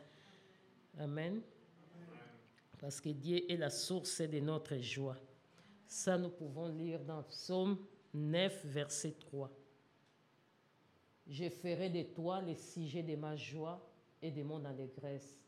Amen. 0.98 1.40
Parce 2.78 3.00
que 3.00 3.10
Dieu 3.10 3.50
est 3.50 3.56
la 3.56 3.70
source 3.70 4.20
de 4.20 4.40
notre 4.40 4.76
joie. 4.78 5.16
Ça, 5.86 6.18
nous 6.18 6.30
pouvons 6.30 6.68
lire 6.68 7.00
dans 7.04 7.22
Psaume 7.22 7.78
9, 8.12 8.66
verset 8.66 9.14
3. 9.20 9.50
Je 11.28 11.48
ferai 11.48 11.88
de 11.88 12.02
toi 12.02 12.42
le 12.42 12.54
sujet 12.54 13.02
de 13.02 13.14
ma 13.14 13.36
joie 13.36 13.80
et 14.20 14.30
de 14.30 14.42
mon 14.42 14.64
allégresse. 14.64 15.38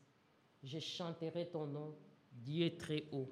Je 0.63 0.79
chanterai 0.79 1.47
ton 1.47 1.67
nom, 1.67 1.95
Dieu 2.31 2.75
très 2.77 3.03
haut. 3.11 3.29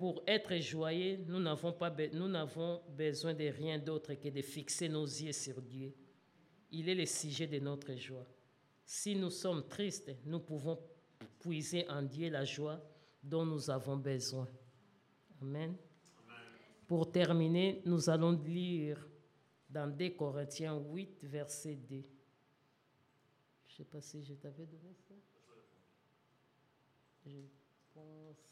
Pour 0.00 0.22
être 0.26 0.56
joyeux, 0.56 1.18
nous 1.28 1.40
n'avons 1.40 1.74
pas 1.74 1.94
nous 2.14 2.26
n'avons 2.26 2.80
besoin 2.88 3.34
de 3.34 3.44
rien 3.44 3.78
d'autre 3.78 4.14
que 4.14 4.30
de 4.30 4.40
fixer 4.40 4.88
nos 4.88 5.04
yeux 5.04 5.32
sur 5.32 5.60
Dieu. 5.60 5.94
Il 6.70 6.88
est 6.88 6.94
le 6.94 7.04
sujet 7.04 7.46
de 7.46 7.58
notre 7.58 7.94
joie. 7.96 8.26
Si 8.82 9.14
nous 9.14 9.28
sommes 9.28 9.68
tristes, 9.68 10.10
nous 10.24 10.40
pouvons 10.40 10.78
puiser 11.38 11.86
en 11.90 12.00
Dieu 12.00 12.30
la 12.30 12.46
joie 12.46 12.80
dont 13.22 13.44
nous 13.44 13.68
avons 13.68 13.98
besoin. 13.98 14.48
Amen. 15.42 15.76
Pour 16.88 17.12
terminer, 17.12 17.82
nous 17.84 18.08
allons 18.08 18.32
lire 18.42 19.06
dans 19.68 19.94
2 19.94 20.08
Corinthiens 20.16 20.78
8, 20.78 21.24
verset 21.24 21.74
2. 21.76 21.96
Je 23.66 23.72
ne 23.74 23.76
sais 23.76 23.84
pas 23.84 24.00
si 24.00 24.24
je 24.24 24.32
t'avais 24.32 24.64
donné 24.64 24.94
ça. 24.94 25.14
Je 27.26 27.36
pense. 27.92 28.49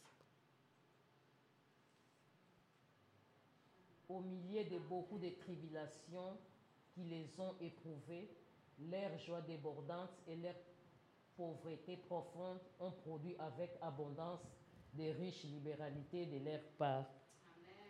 Au 4.09 4.21
milieu 4.21 4.65
de 4.65 4.79
beaucoup 4.79 5.19
de 5.19 5.29
tribulations 5.31 6.39
qui 6.95 7.03
les 7.03 7.29
ont 7.39 7.55
éprouvées, 7.61 8.29
leur 8.91 9.19
joie 9.19 9.43
débordante 9.43 10.11
et 10.27 10.37
leur 10.37 10.55
pauvreté 11.37 11.97
profonde 11.97 12.59
ont 12.81 12.91
produit 12.91 13.37
avec 13.39 13.71
abondance 13.83 14.41
des 14.95 15.13
riches 15.13 15.45
libéralités 15.45 16.27
de 16.27 16.45
leur 16.45 16.61
part. 16.79 17.05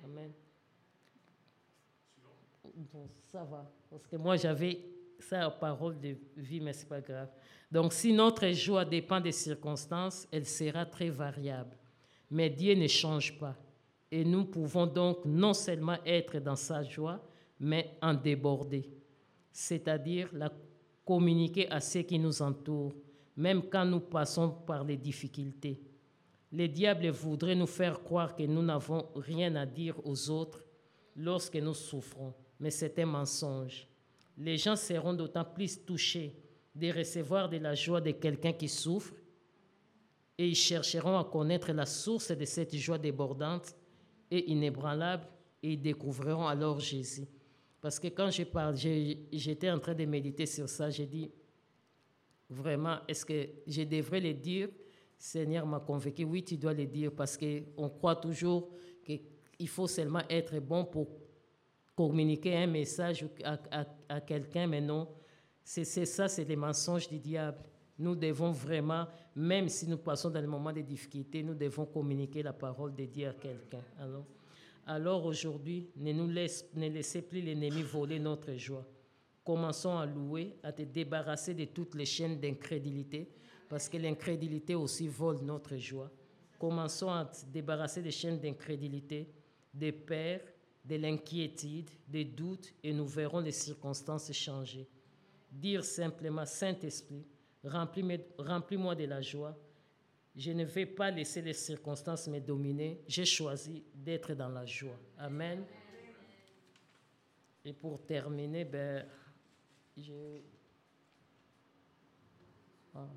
Amen. 0.04 0.32
Bon, 2.92 3.08
ça 3.32 3.44
va. 3.44 3.70
Parce 3.90 4.06
que 4.06 4.16
moi, 4.16 4.36
j'avais 4.36 4.78
ça 5.18 5.48
en 5.48 5.50
parole 5.50 5.98
de 6.00 6.16
vie, 6.36 6.60
mais 6.60 6.72
ce 6.72 6.82
n'est 6.82 6.88
pas 6.88 7.00
grave. 7.00 7.30
Donc, 7.70 7.92
si 7.92 8.12
notre 8.12 8.48
joie 8.50 8.84
dépend 8.84 9.20
des 9.20 9.32
circonstances, 9.32 10.26
elle 10.30 10.46
sera 10.46 10.86
très 10.86 11.10
variable. 11.10 11.76
Mais 12.30 12.50
Dieu 12.50 12.74
ne 12.74 12.86
change 12.86 13.38
pas. 13.38 13.56
Et 14.10 14.24
nous 14.24 14.46
pouvons 14.46 14.86
donc 14.86 15.24
non 15.24 15.52
seulement 15.52 15.98
être 16.04 16.38
dans 16.38 16.56
sa 16.56 16.82
joie, 16.82 17.20
mais 17.60 17.96
en 18.00 18.14
déborder. 18.14 18.88
C'est-à-dire 19.52 20.28
la 20.32 20.50
communiquer 21.04 21.70
à 21.70 21.80
ceux 21.80 22.02
qui 22.02 22.18
nous 22.18 22.42
entourent, 22.42 22.94
même 23.36 23.62
quand 23.62 23.84
nous 23.84 24.00
passons 24.00 24.50
par 24.50 24.84
les 24.84 24.96
difficultés. 24.96 25.80
Les 26.52 26.68
diables 26.68 27.08
voudraient 27.08 27.54
nous 27.54 27.66
faire 27.66 28.02
croire 28.02 28.34
que 28.34 28.42
nous 28.42 28.62
n'avons 28.62 29.06
rien 29.16 29.54
à 29.56 29.64
dire 29.66 29.94
aux 30.04 30.30
autres 30.30 30.64
lorsque 31.16 31.56
nous 31.56 31.74
souffrons, 31.74 32.34
mais 32.60 32.70
c'est 32.70 32.98
un 32.98 33.06
mensonge. 33.06 33.86
Les 34.36 34.56
gens 34.56 34.76
seront 34.76 35.14
d'autant 35.14 35.44
plus 35.44 35.84
touchés 35.84 36.36
de 36.74 36.92
recevoir 36.92 37.48
de 37.48 37.56
la 37.56 37.74
joie 37.74 38.00
de 38.00 38.12
quelqu'un 38.12 38.52
qui 38.52 38.68
souffre 38.68 39.14
et 40.36 40.46
ils 40.46 40.54
chercheront 40.54 41.18
à 41.18 41.24
connaître 41.24 41.72
la 41.72 41.86
source 41.86 42.30
de 42.30 42.44
cette 42.44 42.76
joie 42.76 42.98
débordante 42.98 43.74
et 44.30 44.50
inébranlable 44.50 45.26
et 45.62 45.72
ils 45.72 45.80
découvriront 45.80 46.46
alors 46.46 46.80
Jésus. 46.80 47.26
Parce 47.80 47.98
que 47.98 48.08
quand 48.08 48.30
j'étais 48.30 49.70
en 49.70 49.78
train 49.78 49.94
de 49.94 50.04
méditer 50.04 50.46
sur 50.46 50.68
ça, 50.68 50.90
j'ai 50.90 51.06
dit, 51.06 51.30
vraiment, 52.50 52.98
est-ce 53.06 53.24
que 53.24 53.48
je 53.66 53.82
devrais 53.82 54.20
le 54.20 54.34
dire? 54.34 54.68
Seigneur 55.16 55.66
m'a 55.66 55.80
convaincu, 55.80 56.24
oui, 56.24 56.44
tu 56.44 56.56
dois 56.56 56.74
le 56.74 56.86
dire, 56.86 57.12
parce 57.12 57.36
qu'on 57.36 57.88
croit 57.88 58.16
toujours 58.16 58.70
qu'il 59.04 59.68
faut 59.68 59.86
seulement 59.86 60.22
être 60.28 60.58
bon 60.60 60.84
pour 60.84 61.08
communiquer 61.96 62.56
un 62.56 62.68
message 62.68 63.26
à, 63.44 64.20
quelqu'un, 64.20 64.68
mais 64.68 64.80
non, 64.80 65.08
c'est 65.64 65.84
ça, 65.84 66.28
c'est 66.28 66.44
les 66.44 66.56
mensonges 66.56 67.08
du 67.08 67.18
diable. 67.18 67.58
Nous 67.98 68.14
devons 68.14 68.52
vraiment, 68.52 69.06
même 69.34 69.68
si 69.68 69.88
nous 69.88 69.96
passons 69.96 70.30
dans 70.30 70.40
les 70.40 70.46
moments 70.46 70.72
de 70.72 70.82
difficulté, 70.82 71.42
nous 71.42 71.54
devons 71.54 71.86
communiquer 71.86 72.42
la 72.42 72.52
parole 72.52 72.94
de 72.94 73.04
Dieu 73.04 73.28
à 73.28 73.32
quelqu'un. 73.32 73.82
Alors, 73.98 74.24
alors 74.86 75.26
aujourd'hui, 75.26 75.90
ne 75.96 76.12
nous 76.12 76.28
ne 76.28 76.88
laissez 76.88 77.22
plus 77.22 77.42
l'ennemi 77.42 77.82
voler 77.82 78.18
notre 78.18 78.54
joie. 78.54 78.86
Commençons 79.44 79.96
à 79.96 80.06
louer, 80.06 80.56
à 80.62 80.72
te 80.72 80.82
débarrasser 80.82 81.54
de 81.54 81.64
toutes 81.64 81.94
les 81.94 82.04
chaînes 82.04 82.38
d'incrédulité, 82.38 83.28
parce 83.68 83.88
que 83.88 83.96
l'incrédulité 83.96 84.74
aussi 84.74 85.08
vole 85.08 85.40
notre 85.42 85.76
joie. 85.76 86.10
Commençons 86.58 87.10
à 87.10 87.24
te 87.24 87.46
débarrasser 87.46 88.02
des 88.02 88.10
chaînes 88.10 88.38
d'incrédulité, 88.38 89.28
des 89.74 89.92
peurs, 89.92 90.40
de 90.84 90.96
l'inquiétude, 90.96 91.90
des 92.06 92.24
doutes, 92.24 92.72
et 92.82 92.92
nous 92.92 93.06
verrons 93.06 93.40
les 93.40 93.52
circonstances 93.52 94.32
changer. 94.32 94.88
Dire 95.50 95.84
simplement, 95.84 96.46
Saint-Esprit, 96.46 97.26
remplis-moi 97.64 98.94
de 98.94 99.04
la 99.04 99.20
joie. 99.20 99.56
Je 100.36 100.52
ne 100.52 100.64
vais 100.64 100.86
pas 100.86 101.10
laisser 101.10 101.42
les 101.42 101.54
circonstances 101.54 102.28
me 102.28 102.38
dominer. 102.38 103.02
J'ai 103.08 103.24
choisi 103.24 103.84
d'être 103.94 104.34
dans 104.34 104.48
la 104.48 104.64
joie. 104.64 104.98
Amen. 105.18 105.64
Et 107.64 107.72
pour 107.72 108.04
terminer, 108.06 108.64
ben, 108.64 109.06
ah. 112.94 113.08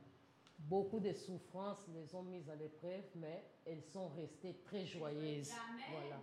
Beaucoup 0.57 0.99
de 0.99 1.13
souffrances 1.13 1.87
les 1.93 2.13
ont 2.15 2.23
mises 2.23 2.49
à 2.49 2.55
l'épreuve, 2.55 3.03
mais 3.15 3.43
elles 3.65 3.83
sont 3.83 4.09
restées 4.09 4.55
très 4.65 4.85
joyeuses. 4.85 5.51
Voilà 5.91 6.21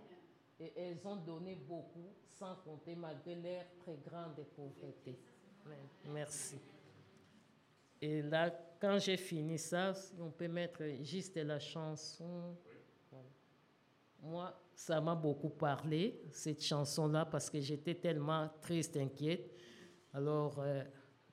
et 0.59 0.73
elles 0.75 1.07
ont 1.07 1.15
donné 1.15 1.55
beaucoup, 1.55 2.13
sans 2.37 2.55
compter 2.57 2.95
malgré 2.95 3.35
leur 3.35 3.63
très 3.77 3.97
grande 3.97 4.43
pauvreté. 4.55 5.17
Merci. 6.05 6.57
Et 8.01 8.21
là, 8.21 8.49
quand 8.79 8.97
j'ai 8.99 9.17
fini 9.17 9.57
ça, 9.57 9.93
on 10.19 10.31
peut 10.31 10.47
mettre 10.47 10.83
juste 11.01 11.35
la 11.37 11.59
chanson. 11.59 12.55
Moi, 14.21 14.53
ça 14.73 14.99
m'a 14.99 15.15
beaucoup 15.15 15.49
parlé, 15.49 16.21
cette 16.31 16.63
chanson-là, 16.63 17.25
parce 17.25 17.49
que 17.49 17.59
j'étais 17.59 17.95
tellement 17.95 18.49
triste, 18.61 18.97
inquiète. 18.97 19.51
Alors, 20.13 20.59
euh, 20.59 20.83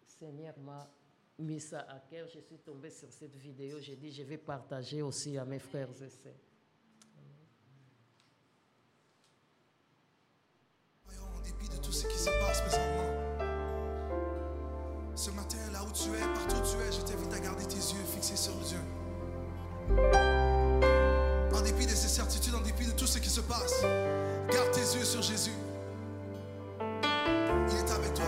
Seigneur 0.04 0.56
m'a 0.58 0.88
mis 1.38 1.60
ça 1.60 1.80
à 1.88 1.98
cœur. 2.00 2.28
Je 2.28 2.40
suis 2.40 2.58
tombée 2.58 2.90
sur 2.90 3.12
cette 3.12 3.34
vidéo. 3.36 3.78
J'ai 3.80 3.96
dit, 3.96 4.12
je 4.12 4.22
vais 4.22 4.38
partager 4.38 5.02
aussi 5.02 5.36
à 5.36 5.44
mes 5.44 5.58
frères 5.58 5.90
et 5.90 6.08
sœurs. 6.08 6.34
tout 11.86 11.92
ce 11.92 12.06
qui 12.08 12.18
se 12.18 12.30
passe 12.30 12.60
présentement. 12.62 13.12
Ce 15.14 15.30
matin, 15.30 15.58
là 15.72 15.84
où 15.84 15.92
tu 15.92 16.10
es, 16.10 16.36
sur 18.34 18.54
Dieu. 18.54 18.78
En 21.54 21.60
dépit 21.60 21.86
de 21.86 21.90
ces 21.90 22.08
certitudes, 22.08 22.54
en 22.54 22.60
dépit 22.60 22.86
de 22.86 22.92
tout 22.92 23.06
ce 23.06 23.18
qui 23.18 23.30
se 23.30 23.40
passe, 23.40 23.82
garde 24.50 24.70
tes 24.72 24.80
yeux 24.80 25.04
sur 25.04 25.22
Jésus. 25.22 25.52
Il 26.80 27.76
est 27.76 27.90
avec 27.92 28.14
toi, 28.14 28.24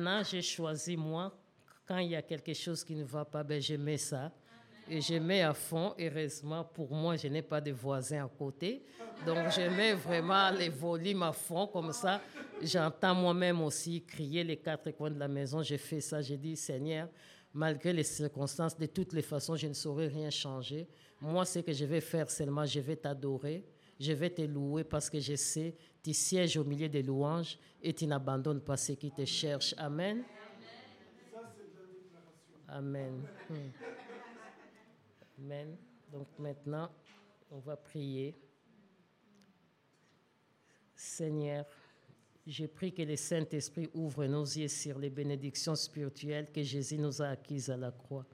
maintenant, 0.00 0.22
j'ai 0.24 0.42
choisi 0.42 0.96
moi, 0.96 1.32
quand 1.86 1.98
il 1.98 2.10
y 2.10 2.16
a 2.16 2.22
quelque 2.22 2.54
chose 2.54 2.82
qui 2.84 2.94
ne 2.94 3.04
va 3.04 3.24
pas, 3.24 3.42
ben, 3.42 3.60
je 3.60 3.74
mets 3.74 3.98
ça. 3.98 4.32
Et 4.88 5.00
je 5.00 5.14
mets 5.14 5.42
à 5.42 5.54
fond, 5.54 5.94
heureusement, 6.00 6.64
pour 6.64 6.90
moi, 6.92 7.16
je 7.16 7.28
n'ai 7.28 7.42
pas 7.42 7.60
de 7.60 7.70
voisins 7.70 8.24
à 8.24 8.28
côté. 8.28 8.82
Donc, 9.24 9.38
je 9.50 9.68
mets 9.76 9.94
vraiment 9.94 10.50
les 10.50 10.68
volumes 10.68 11.22
à 11.22 11.32
fond, 11.32 11.68
comme 11.68 11.92
ça. 11.92 12.20
J'entends 12.60 13.14
moi-même 13.14 13.60
aussi 13.62 14.02
crier 14.04 14.42
les 14.42 14.56
quatre 14.56 14.90
coins 14.92 15.10
de 15.10 15.18
la 15.18 15.28
maison. 15.28 15.62
Je 15.62 15.76
fais 15.76 16.00
ça, 16.00 16.20
je 16.20 16.34
dis, 16.34 16.56
Seigneur, 16.56 17.08
malgré 17.52 17.92
les 17.92 18.02
circonstances, 18.02 18.76
de 18.76 18.86
toutes 18.86 19.12
les 19.12 19.22
façons, 19.22 19.54
je 19.54 19.68
ne 19.68 19.74
saurais 19.74 20.08
rien 20.08 20.30
changer. 20.30 20.88
Moi, 21.20 21.44
ce 21.44 21.60
que 21.60 21.72
je 21.72 21.84
vais 21.84 22.00
faire 22.00 22.28
seulement, 22.30 22.64
je 22.64 22.80
vais 22.80 22.96
t'adorer, 22.96 23.64
je 23.98 24.12
vais 24.12 24.30
te 24.30 24.42
louer 24.42 24.82
parce 24.82 25.08
que 25.08 25.20
je 25.20 25.36
sais, 25.36 25.74
tu 26.02 26.14
sièges 26.14 26.56
au 26.56 26.64
milieu 26.64 26.88
des 26.88 27.02
louanges 27.02 27.58
et 27.82 27.92
tu 27.92 28.06
n'abandonnes 28.06 28.60
pas 28.60 28.76
ceux 28.76 28.94
qui 28.94 29.10
te 29.10 29.24
cherchent. 29.24 29.74
Amen. 29.76 30.24
Amen. 32.68 33.22
Hmm. 33.48 33.54
Amen. 35.38 35.76
Donc 36.12 36.28
maintenant, 36.38 36.90
on 37.50 37.58
va 37.58 37.76
prier. 37.76 38.34
Seigneur, 40.94 41.66
je 42.46 42.66
prie 42.66 42.92
que 42.92 43.02
le 43.02 43.16
Saint-Esprit 43.16 43.88
ouvre 43.94 44.26
nos 44.26 44.44
yeux 44.44 44.68
sur 44.68 44.98
les 44.98 45.10
bénédictions 45.10 45.74
spirituelles 45.74 46.50
que 46.52 46.62
Jésus 46.62 46.98
nous 46.98 47.22
a 47.22 47.28
acquises 47.28 47.70
à 47.70 47.76
la 47.76 47.90
croix. 47.90 48.26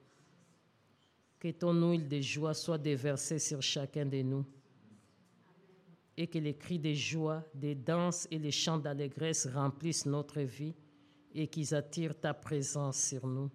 Que 1.39 1.49
ton 1.49 1.73
huile 1.89 2.07
de 2.07 2.19
joie 2.19 2.53
soit 2.53 2.77
déversée 2.77 3.39
sur 3.39 3.61
chacun 3.61 4.05
de 4.05 4.21
nous. 4.21 4.45
Et 6.17 6.27
que 6.27 6.39
les 6.39 6.55
cris 6.55 6.79
de 6.79 6.93
joie, 6.93 7.43
des 7.53 7.75
danses 7.75 8.27
et 8.31 8.39
les 8.39 8.51
chants 8.51 8.79
d'allégresse 8.79 9.47
remplissent 9.47 10.07
notre 10.07 10.41
vie 10.41 10.75
et 11.33 11.47
qu'ils 11.47 11.75
attirent 11.75 12.19
ta 12.19 12.33
présence 12.33 12.99
sur 12.99 13.27
nous 13.27 13.51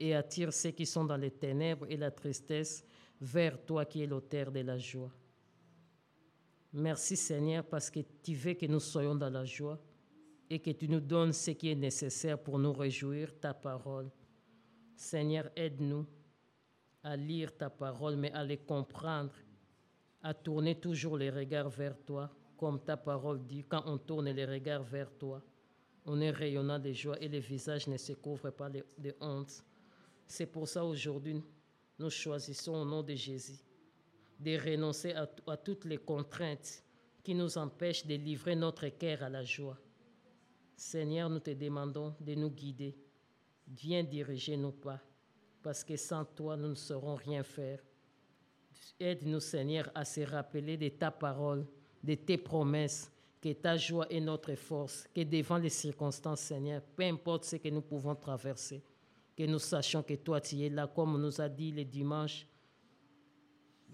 et 0.00 0.14
attirent 0.14 0.52
ceux 0.52 0.70
qui 0.70 0.86
sont 0.86 1.04
dans 1.04 1.16
les 1.16 1.30
ténèbres 1.30 1.86
et 1.88 1.96
la 1.96 2.10
tristesse 2.10 2.84
vers 3.20 3.64
toi 3.64 3.84
qui 3.84 4.02
es 4.02 4.06
l'auteur 4.06 4.50
de 4.50 4.60
la 4.60 4.78
joie. 4.78 5.12
Merci 6.72 7.16
Seigneur 7.16 7.64
parce 7.64 7.90
que 7.90 8.00
tu 8.22 8.34
veux 8.34 8.54
que 8.54 8.66
nous 8.66 8.80
soyons 8.80 9.14
dans 9.14 9.30
la 9.30 9.44
joie 9.44 9.78
et 10.48 10.58
que 10.58 10.70
tu 10.70 10.88
nous 10.88 11.00
donnes 11.00 11.32
ce 11.32 11.52
qui 11.52 11.70
est 11.70 11.76
nécessaire 11.76 12.42
pour 12.42 12.58
nous 12.58 12.72
réjouir, 12.72 13.38
ta 13.38 13.54
parole. 13.54 14.10
Seigneur, 14.96 15.50
aide-nous 15.54 16.06
à 17.02 17.16
lire 17.16 17.56
ta 17.56 17.70
parole, 17.70 18.16
mais 18.16 18.32
à 18.32 18.44
les 18.44 18.58
comprendre, 18.58 19.32
à 20.22 20.34
tourner 20.34 20.78
toujours 20.78 21.16
les 21.16 21.30
regards 21.30 21.70
vers 21.70 21.96
toi, 22.04 22.30
comme 22.56 22.80
ta 22.80 22.96
parole 22.96 23.46
dit, 23.46 23.64
quand 23.64 23.82
on 23.86 23.98
tourne 23.98 24.30
les 24.30 24.44
regards 24.44 24.82
vers 24.82 25.10
toi, 25.12 25.42
on 26.04 26.20
est 26.20 26.30
rayonnant 26.30 26.78
de 26.78 26.92
joie 26.92 27.20
et 27.20 27.28
le 27.28 27.38
visage 27.38 27.86
ne 27.86 27.96
se 27.96 28.12
couvre 28.12 28.50
pas 28.50 28.68
de, 28.68 28.84
de 28.98 29.14
honte. 29.20 29.64
C'est 30.26 30.46
pour 30.46 30.68
ça 30.68 30.84
aujourd'hui, 30.84 31.42
nous 31.98 32.10
choisissons 32.10 32.74
au 32.74 32.84
nom 32.84 33.02
de 33.02 33.14
Jésus 33.14 33.60
de 34.40 34.56
renoncer 34.58 35.12
à, 35.12 35.28
à 35.46 35.56
toutes 35.56 35.84
les 35.84 35.98
contraintes 35.98 36.82
qui 37.22 37.34
nous 37.34 37.58
empêchent 37.58 38.06
de 38.06 38.14
livrer 38.14 38.56
notre 38.56 38.88
cœur 38.88 39.22
à 39.22 39.28
la 39.28 39.44
joie. 39.44 39.78
Seigneur, 40.74 41.28
nous 41.28 41.40
te 41.40 41.50
demandons 41.50 42.14
de 42.20 42.34
nous 42.34 42.50
guider. 42.50 42.96
Viens 43.68 44.02
diriger 44.02 44.56
nos 44.56 44.72
pas, 44.72 45.00
parce 45.62 45.84
que 45.84 45.96
sans 45.96 46.24
toi, 46.24 46.56
nous 46.56 46.70
ne 46.70 46.74
saurons 46.74 47.16
rien 47.16 47.42
faire. 47.42 47.80
Aide-nous, 48.98 49.40
Seigneur, 49.40 49.90
à 49.94 50.04
se 50.04 50.20
rappeler 50.20 50.76
de 50.76 50.88
ta 50.88 51.10
parole, 51.10 51.66
de 52.02 52.14
tes 52.14 52.36
promesses, 52.36 53.10
que 53.40 53.52
ta 53.54 53.76
joie 53.76 54.06
est 54.10 54.20
notre 54.20 54.54
force, 54.54 55.08
que 55.14 55.22
devant 55.22 55.56
les 55.56 55.70
circonstances, 55.70 56.40
Seigneur, 56.40 56.82
peu 56.82 57.04
importe 57.04 57.44
ce 57.44 57.56
que 57.56 57.68
nous 57.70 57.80
pouvons 57.80 58.14
traverser, 58.14 58.82
que 59.34 59.44
nous 59.44 59.58
sachions 59.58 60.02
que 60.02 60.14
toi, 60.14 60.40
tu 60.40 60.60
es 60.60 60.68
là, 60.68 60.86
comme 60.86 61.20
nous 61.20 61.40
a 61.40 61.48
dit 61.48 61.72
le 61.72 61.84
dimanche, 61.84 62.46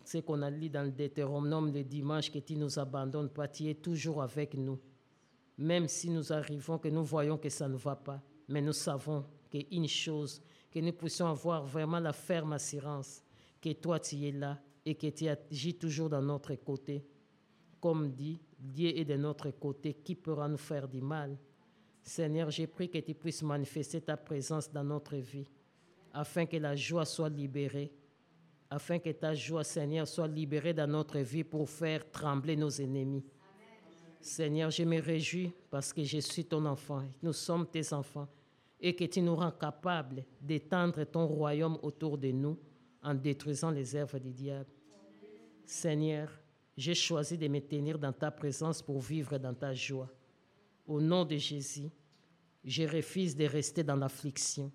ce 0.04 0.18
qu'on 0.18 0.42
a 0.42 0.50
lu 0.50 0.68
dans 0.68 0.82
le 0.82 0.90
Deutéronome 0.90 1.72
le 1.72 1.84
dimanche, 1.84 2.30
que 2.30 2.40
tu 2.40 2.56
nous 2.56 2.78
abandonnes 2.78 3.28
pas, 3.28 3.46
tu 3.46 3.68
es 3.68 3.74
toujours 3.74 4.22
avec 4.22 4.54
nous. 4.54 4.78
Même 5.58 5.88
si 5.88 6.10
nous 6.10 6.32
arrivons, 6.32 6.78
que 6.78 6.88
nous 6.88 7.04
voyons 7.04 7.38
que 7.38 7.48
ça 7.48 7.68
ne 7.68 7.76
va 7.76 7.94
pas, 7.94 8.20
mais 8.48 8.60
nous 8.60 8.72
savons 8.72 9.24
qu'une 9.50 9.88
chose, 9.88 10.42
que 10.70 10.80
nous 10.80 10.92
puissions 10.92 11.28
avoir 11.28 11.64
vraiment 11.64 12.00
la 12.00 12.12
ferme 12.12 12.52
assurance 12.52 13.22
que 13.60 13.72
toi 13.72 13.98
tu 13.98 14.24
es 14.24 14.32
là 14.32 14.60
et 14.86 14.94
que 14.94 15.08
tu 15.08 15.26
agis 15.26 15.74
toujours 15.74 16.08
dans 16.08 16.22
notre 16.22 16.54
côté. 16.54 17.04
Comme 17.80 18.08
dit, 18.12 18.40
Dieu 18.56 18.96
est 18.96 19.04
de 19.04 19.16
notre 19.16 19.50
côté, 19.50 19.94
qui 19.94 20.14
pourra 20.14 20.48
nous 20.48 20.56
faire 20.56 20.86
du 20.86 21.00
mal? 21.00 21.36
Seigneur, 22.02 22.50
j'ai 22.50 22.68
pris 22.68 22.88
que 22.88 22.98
tu 22.98 23.12
puisses 23.14 23.42
manifester 23.42 24.00
ta 24.00 24.16
présence 24.16 24.72
dans 24.72 24.84
notre 24.84 25.16
vie, 25.16 25.48
afin 26.12 26.46
que 26.46 26.56
la 26.56 26.76
joie 26.76 27.04
soit 27.04 27.28
libérée, 27.28 27.92
afin 28.70 29.00
que 29.00 29.10
ta 29.10 29.34
joie, 29.34 29.64
Seigneur, 29.64 30.06
soit 30.06 30.28
libérée 30.28 30.72
dans 30.72 30.86
notre 30.86 31.18
vie 31.18 31.42
pour 31.42 31.68
faire 31.68 32.08
trembler 32.08 32.56
nos 32.56 32.70
ennemis. 32.70 33.24
Seigneur, 34.20 34.70
je 34.70 34.84
me 34.84 35.00
réjouis 35.00 35.52
parce 35.68 35.92
que 35.92 36.04
je 36.04 36.18
suis 36.18 36.44
ton 36.44 36.64
enfant, 36.64 37.02
nous 37.20 37.32
sommes 37.32 37.66
tes 37.66 37.92
enfants, 37.92 38.28
et 38.80 38.94
que 38.94 39.04
tu 39.04 39.20
nous 39.20 39.34
rends 39.34 39.50
capables 39.50 40.24
d'étendre 40.40 41.04
ton 41.04 41.26
royaume 41.26 41.78
autour 41.82 42.16
de 42.18 42.30
nous 42.30 42.56
en 43.02 43.14
détruisant 43.14 43.70
les 43.70 43.96
œuvres 43.96 44.18
du 44.18 44.32
diable. 44.32 44.75
Seigneur, 45.66 46.30
j'ai 46.76 46.94
choisi 46.94 47.36
de 47.36 47.48
me 47.48 47.60
tenir 47.60 47.98
dans 47.98 48.12
ta 48.12 48.30
présence 48.30 48.80
pour 48.80 49.00
vivre 49.00 49.36
dans 49.36 49.54
ta 49.54 49.74
joie. 49.74 50.08
Au 50.86 51.00
nom 51.00 51.24
de 51.24 51.36
Jésus, 51.36 51.90
je 52.64 52.84
refuse 52.84 53.34
de 53.34 53.44
rester 53.44 53.82
dans 53.82 53.96
l'affliction 53.96 54.70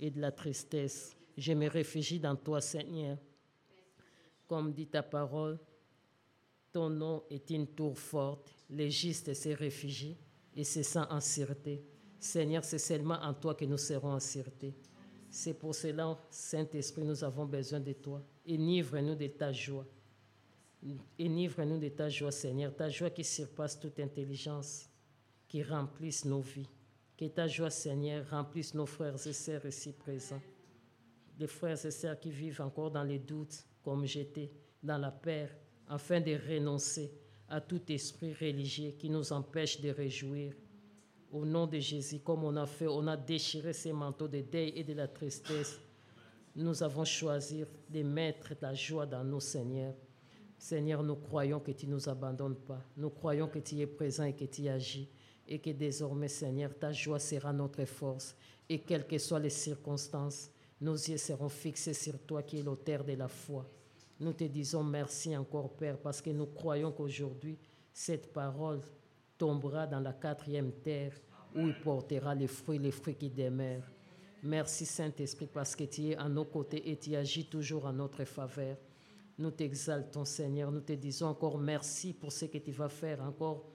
et 0.00 0.10
de 0.10 0.20
la 0.20 0.32
tristesse. 0.32 1.16
Je 1.36 1.52
me 1.52 1.68
réfugie 1.68 2.18
dans 2.18 2.34
toi, 2.34 2.60
Seigneur. 2.60 3.18
Comme 4.48 4.72
dit 4.72 4.88
ta 4.88 5.02
parole, 5.02 5.58
ton 6.72 6.90
nom 6.90 7.22
est 7.30 7.48
une 7.50 7.68
tour 7.68 7.96
forte. 7.96 8.52
Les 8.68 8.90
justes 8.90 9.32
se 9.32 9.50
réfugient 9.50 10.16
et 10.56 10.64
se 10.64 10.82
sentent 10.82 11.12
en 11.12 11.20
sûreté. 11.20 11.84
Seigneur, 12.18 12.64
c'est 12.64 12.78
seulement 12.78 13.18
en 13.22 13.32
toi 13.32 13.54
que 13.54 13.64
nous 13.64 13.78
serons 13.78 14.12
en 14.12 14.20
sûreté. 14.20 14.74
C'est 15.30 15.54
pour 15.54 15.74
cela, 15.74 16.18
Saint-Esprit, 16.30 17.04
nous 17.04 17.22
avons 17.22 17.44
besoin 17.44 17.78
de 17.78 17.92
toi. 17.92 18.22
Enivre-nous 18.48 19.14
de 19.14 19.26
ta 19.28 19.52
joie. 19.52 19.86
Enivre-nous 21.20 21.78
de 21.78 21.88
ta 21.88 22.08
joie, 22.08 22.30
Seigneur, 22.30 22.74
ta 22.74 22.88
joie 22.88 23.10
qui 23.10 23.24
surpasse 23.24 23.78
toute 23.78 23.98
intelligence 23.98 24.88
qui 25.48 25.62
remplisse 25.62 26.24
nos 26.24 26.40
vies. 26.40 26.68
Que 27.16 27.26
ta 27.26 27.46
joie, 27.46 27.70
Seigneur, 27.70 28.28
remplisse 28.28 28.74
nos 28.74 28.86
frères 28.86 29.26
et 29.26 29.32
sœurs 29.32 29.64
ici 29.64 29.92
présents. 29.92 30.42
Les 31.38 31.46
frères 31.46 31.84
et 31.84 31.90
sœurs 31.90 32.18
qui 32.18 32.30
vivent 32.30 32.60
encore 32.60 32.90
dans 32.90 33.02
les 33.02 33.18
doutes, 33.18 33.64
comme 33.82 34.04
j'étais, 34.04 34.50
dans 34.82 34.98
la 34.98 35.10
peur, 35.10 35.48
afin 35.88 36.20
de 36.20 36.34
renoncer 36.34 37.10
à 37.48 37.60
tout 37.60 37.80
esprit 37.90 38.34
religieux 38.34 38.92
qui 38.98 39.08
nous 39.08 39.32
empêche 39.32 39.80
de 39.80 39.90
réjouir. 39.90 40.52
Au 41.32 41.44
nom 41.44 41.66
de 41.66 41.78
Jésus, 41.78 42.20
comme 42.20 42.44
on 42.44 42.56
a 42.56 42.66
fait, 42.66 42.86
on 42.86 43.06
a 43.06 43.16
déchiré 43.16 43.72
ces 43.72 43.92
manteaux 43.92 44.28
de 44.28 44.40
deuil 44.40 44.72
et 44.76 44.84
de 44.84 44.94
la 44.94 45.08
tristesse. 45.08 45.78
Nous 46.54 46.82
avons 46.82 47.04
choisi 47.04 47.64
de 47.88 48.02
mettre 48.02 48.54
ta 48.54 48.74
joie 48.74 49.06
dans 49.06 49.24
nos 49.24 49.40
Seigneurs. 49.40 49.94
Seigneur, 50.58 51.02
nous 51.02 51.16
croyons 51.16 51.60
que 51.60 51.72
tu 51.72 51.86
ne 51.86 51.92
nous 51.92 52.08
abandonnes 52.08 52.56
pas. 52.56 52.82
Nous 52.96 53.10
croyons 53.10 53.48
que 53.48 53.58
tu 53.58 53.78
es 53.78 53.86
présent 53.86 54.24
et 54.24 54.32
que 54.32 54.44
tu 54.44 54.68
agis 54.68 55.08
et 55.48 55.58
que 55.58 55.70
désormais, 55.70 56.28
Seigneur, 56.28 56.76
ta 56.78 56.92
joie 56.92 57.18
sera 57.18 57.52
notre 57.52 57.84
force. 57.84 58.34
Et 58.68 58.80
quelles 58.80 59.06
que 59.06 59.18
soient 59.18 59.38
les 59.38 59.50
circonstances, 59.50 60.50
nos 60.80 60.94
yeux 60.94 61.18
seront 61.18 61.48
fixés 61.48 61.94
sur 61.94 62.18
toi 62.20 62.42
qui 62.42 62.58
es 62.58 62.62
l'auteur 62.62 63.04
de 63.04 63.12
la 63.12 63.28
foi. 63.28 63.64
Nous 64.18 64.32
te 64.32 64.44
disons 64.44 64.82
merci 64.82 65.36
encore, 65.36 65.70
Père, 65.70 65.98
parce 65.98 66.20
que 66.20 66.30
nous 66.30 66.46
croyons 66.46 66.90
qu'aujourd'hui, 66.90 67.58
cette 67.92 68.32
parole 68.32 68.80
tombera 69.38 69.86
dans 69.86 70.00
la 70.00 70.12
quatrième 70.12 70.72
terre 70.72 71.12
où 71.54 71.60
il 71.60 71.78
portera 71.80 72.34
les 72.34 72.46
fruits, 72.46 72.78
les 72.78 72.90
fruits 72.90 73.14
qui 73.14 73.30
demeurent. 73.30 73.88
Merci 74.42 74.84
Saint-Esprit 74.84 75.48
parce 75.52 75.74
que 75.74 75.84
tu 75.84 76.08
es 76.08 76.16
à 76.16 76.28
nos 76.28 76.44
côtés 76.44 76.90
et 76.90 76.96
tu 76.96 77.14
agis 77.14 77.46
toujours 77.46 77.86
en 77.86 77.92
notre 77.92 78.24
faveur. 78.24 78.76
Nous 79.38 79.50
t'exaltons 79.50 80.24
Seigneur, 80.24 80.72
nous 80.72 80.80
te 80.80 80.94
disons 80.94 81.26
encore 81.26 81.58
merci 81.58 82.14
pour 82.14 82.32
ce 82.32 82.46
que 82.46 82.58
tu 82.58 82.72
vas 82.72 82.88
faire 82.88 83.22
encore 83.22 83.66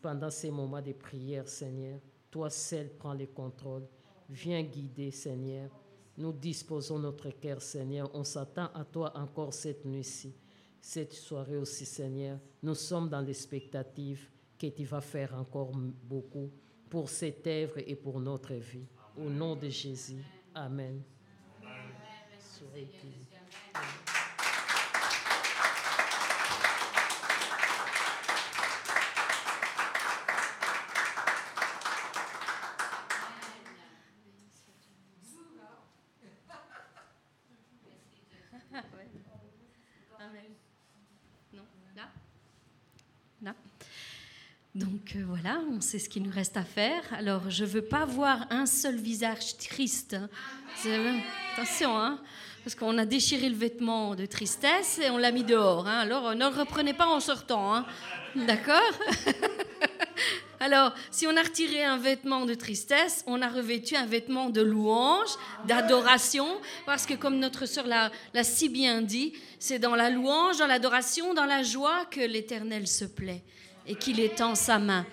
pendant 0.00 0.30
ces 0.30 0.50
moments 0.50 0.82
de 0.82 0.92
prière, 0.92 1.48
Seigneur. 1.48 1.98
Toi 2.30 2.48
seul 2.50 2.90
prends 2.96 3.14
le 3.14 3.26
contrôle. 3.26 3.86
Viens 4.28 4.62
guider, 4.62 5.10
Seigneur. 5.10 5.70
Nous 6.16 6.32
disposons 6.32 6.98
notre 6.98 7.30
cœur, 7.30 7.60
Seigneur. 7.60 8.08
On 8.14 8.22
s'attend 8.22 8.66
à 8.74 8.84
toi 8.84 9.16
encore 9.16 9.52
cette 9.52 9.84
nuit-ci, 9.84 10.34
cette 10.80 11.12
soirée 11.12 11.56
aussi, 11.56 11.84
Seigneur. 11.84 12.38
Nous 12.62 12.74
sommes 12.74 13.08
dans 13.08 13.20
l'expectative 13.20 14.28
que 14.56 14.68
tu 14.68 14.84
vas 14.84 15.00
faire 15.00 15.34
encore 15.34 15.72
beaucoup 16.04 16.50
pour 16.88 17.08
cette 17.08 17.46
œuvre 17.48 17.78
et 17.78 17.96
pour 17.96 18.20
notre 18.20 18.54
vie. 18.54 18.86
Au 19.16 19.28
nom 19.28 19.56
de 19.56 19.68
Jésus. 19.68 20.22
Amen. 20.54 21.02
Donc 44.74 45.14
euh, 45.14 45.24
voilà, 45.24 45.62
on 45.76 45.80
sait 45.80 45.98
ce 45.98 46.08
qu'il 46.08 46.22
nous 46.22 46.30
reste 46.30 46.56
à 46.56 46.62
faire. 46.62 47.02
Alors 47.12 47.50
je 47.50 47.64
ne 47.64 47.68
veux 47.68 47.82
pas 47.82 48.04
voir 48.04 48.46
un 48.50 48.66
seul 48.66 48.96
visage 48.96 49.56
triste. 49.56 50.16
Attention, 51.54 51.98
hein, 51.98 52.20
parce 52.62 52.76
qu'on 52.76 52.96
a 52.98 53.04
déchiré 53.04 53.48
le 53.48 53.56
vêtement 53.56 54.14
de 54.14 54.26
tristesse 54.26 55.00
et 55.00 55.10
on 55.10 55.18
l'a 55.18 55.32
mis 55.32 55.42
dehors. 55.42 55.88
Hein. 55.88 55.98
Alors 55.98 56.34
ne 56.34 56.48
le 56.48 56.56
reprenez 56.60 56.94
pas 56.94 57.06
en 57.06 57.18
sortant. 57.18 57.74
Hein. 57.74 57.86
D'accord? 58.36 58.80
Alors, 60.60 60.94
si 61.10 61.26
on 61.26 61.36
a 61.36 61.42
retiré 61.42 61.84
un 61.84 61.98
vêtement 61.98 62.46
de 62.46 62.54
tristesse, 62.54 63.22
on 63.26 63.42
a 63.42 63.48
revêtu 63.48 63.96
un 63.96 64.06
vêtement 64.06 64.48
de 64.48 64.62
louange, 64.62 65.28
d'adoration, 65.66 66.46
parce 66.86 67.04
que 67.04 67.12
comme 67.12 67.38
notre 67.38 67.66
sœur 67.66 67.86
l'a 67.86 68.10
si 68.44 68.70
bien 68.70 69.02
dit, 69.02 69.34
c'est 69.58 69.78
dans 69.78 69.94
la 69.94 70.08
louange, 70.08 70.56
dans 70.56 70.66
l'adoration, 70.66 71.34
dans 71.34 71.44
la 71.44 71.62
joie 71.62 72.06
que 72.10 72.20
l'Éternel 72.20 72.86
se 72.86 73.04
plaît 73.04 73.42
et 73.86 73.94
qu'il 73.94 74.20
étend 74.20 74.54
sa 74.54 74.78
main. 74.78 75.04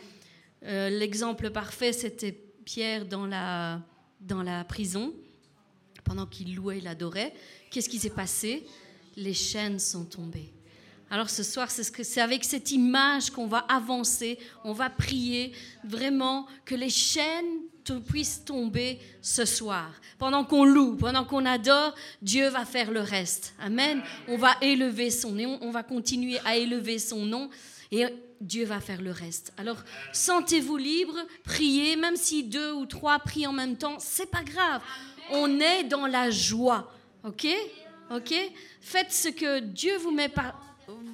Euh, 0.64 0.90
l'exemple 0.90 1.50
parfait, 1.50 1.94
c'était 1.94 2.32
Pierre 2.66 3.06
dans 3.06 3.26
la, 3.26 3.82
dans 4.20 4.44
la 4.44 4.64
prison, 4.64 5.14
pendant 6.04 6.26
qu'il 6.26 6.56
louait 6.56 6.78
et 6.78 6.82
l'adorait. 6.82 7.34
Qu'est-ce 7.70 7.90
qui 7.90 8.00
s'est 8.00 8.10
passé? 8.10 8.66
Les 9.18 9.34
chaînes 9.34 9.80
sont 9.80 10.06
tombées. 10.06 10.54
Alors 11.10 11.30
ce 11.30 11.44
soir, 11.44 11.70
c'est 11.70 12.22
avec 12.22 12.46
cette 12.46 12.72
image 12.72 13.32
qu'on 13.32 13.48
va 13.48 13.60
avancer, 13.60 14.40
on 14.64 14.72
va 14.72 14.90
prier 14.90 15.52
vraiment 15.84 16.48
que 16.64 16.74
les 16.74 16.90
chaînes 16.90 17.62
puissent 18.00 18.44
tomber 18.46 19.00
ce 19.22 19.46
soir. 19.46 19.92
Pendant 20.18 20.44
qu'on 20.46 20.66
loue, 20.66 20.96
pendant 20.96 21.26
qu'on 21.26 21.46
adore, 21.46 21.94
Dieu 22.22 22.48
va 22.50 22.66
faire 22.66 22.92
le 22.92 23.02
reste. 23.02 23.54
Amen. 23.60 24.02
On 24.28 24.38
va 24.38 24.56
élever 24.62 25.10
son 25.10 25.32
nom, 25.32 25.58
on 25.62 25.72
va 25.72 25.84
continuer 25.84 26.40
à 26.46 26.56
élever 26.56 27.00
son 27.00 27.26
nom. 27.26 27.50
Et 27.92 28.06
Dieu 28.40 28.66
va 28.66 28.80
faire 28.80 29.02
le 29.02 29.12
reste. 29.12 29.54
Alors, 29.58 29.84
sentez-vous 30.14 30.78
libre, 30.78 31.16
priez, 31.44 31.96
même 31.96 32.16
si 32.16 32.44
deux 32.44 32.72
ou 32.74 32.86
trois 32.86 33.20
prient 33.20 33.48
en 33.48 33.54
même 33.54 33.78
temps, 33.78 34.00
c'est 34.00 34.30
pas 34.30 34.44
grave. 34.44 34.82
On 35.32 35.60
est 35.60 35.84
dans 35.84 36.08
la 36.08 36.32
joie, 36.32 36.92
ok? 37.24 37.48
Ok? 38.10 38.34
Faites 38.82 39.12
ce 39.12 39.30
que 39.30 39.60
Dieu 39.60 39.98
vous 39.98 40.12
met, 40.12 40.32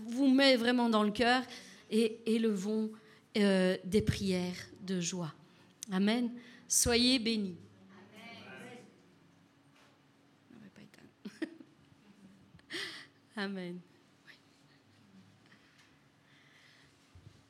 vous 0.08 0.30
met 0.30 0.56
vraiment 0.56 0.90
dans 0.90 1.04
le 1.04 1.12
cœur 1.12 1.44
et 1.92 2.20
élevons 2.26 2.92
euh, 3.38 3.78
des 3.84 4.02
prières 4.02 4.56
de 4.82 5.00
joie. 5.00 5.34
Amen. 5.92 6.32
Soyez 6.68 7.20
bénis. 7.20 7.58
Amen. 13.36 13.80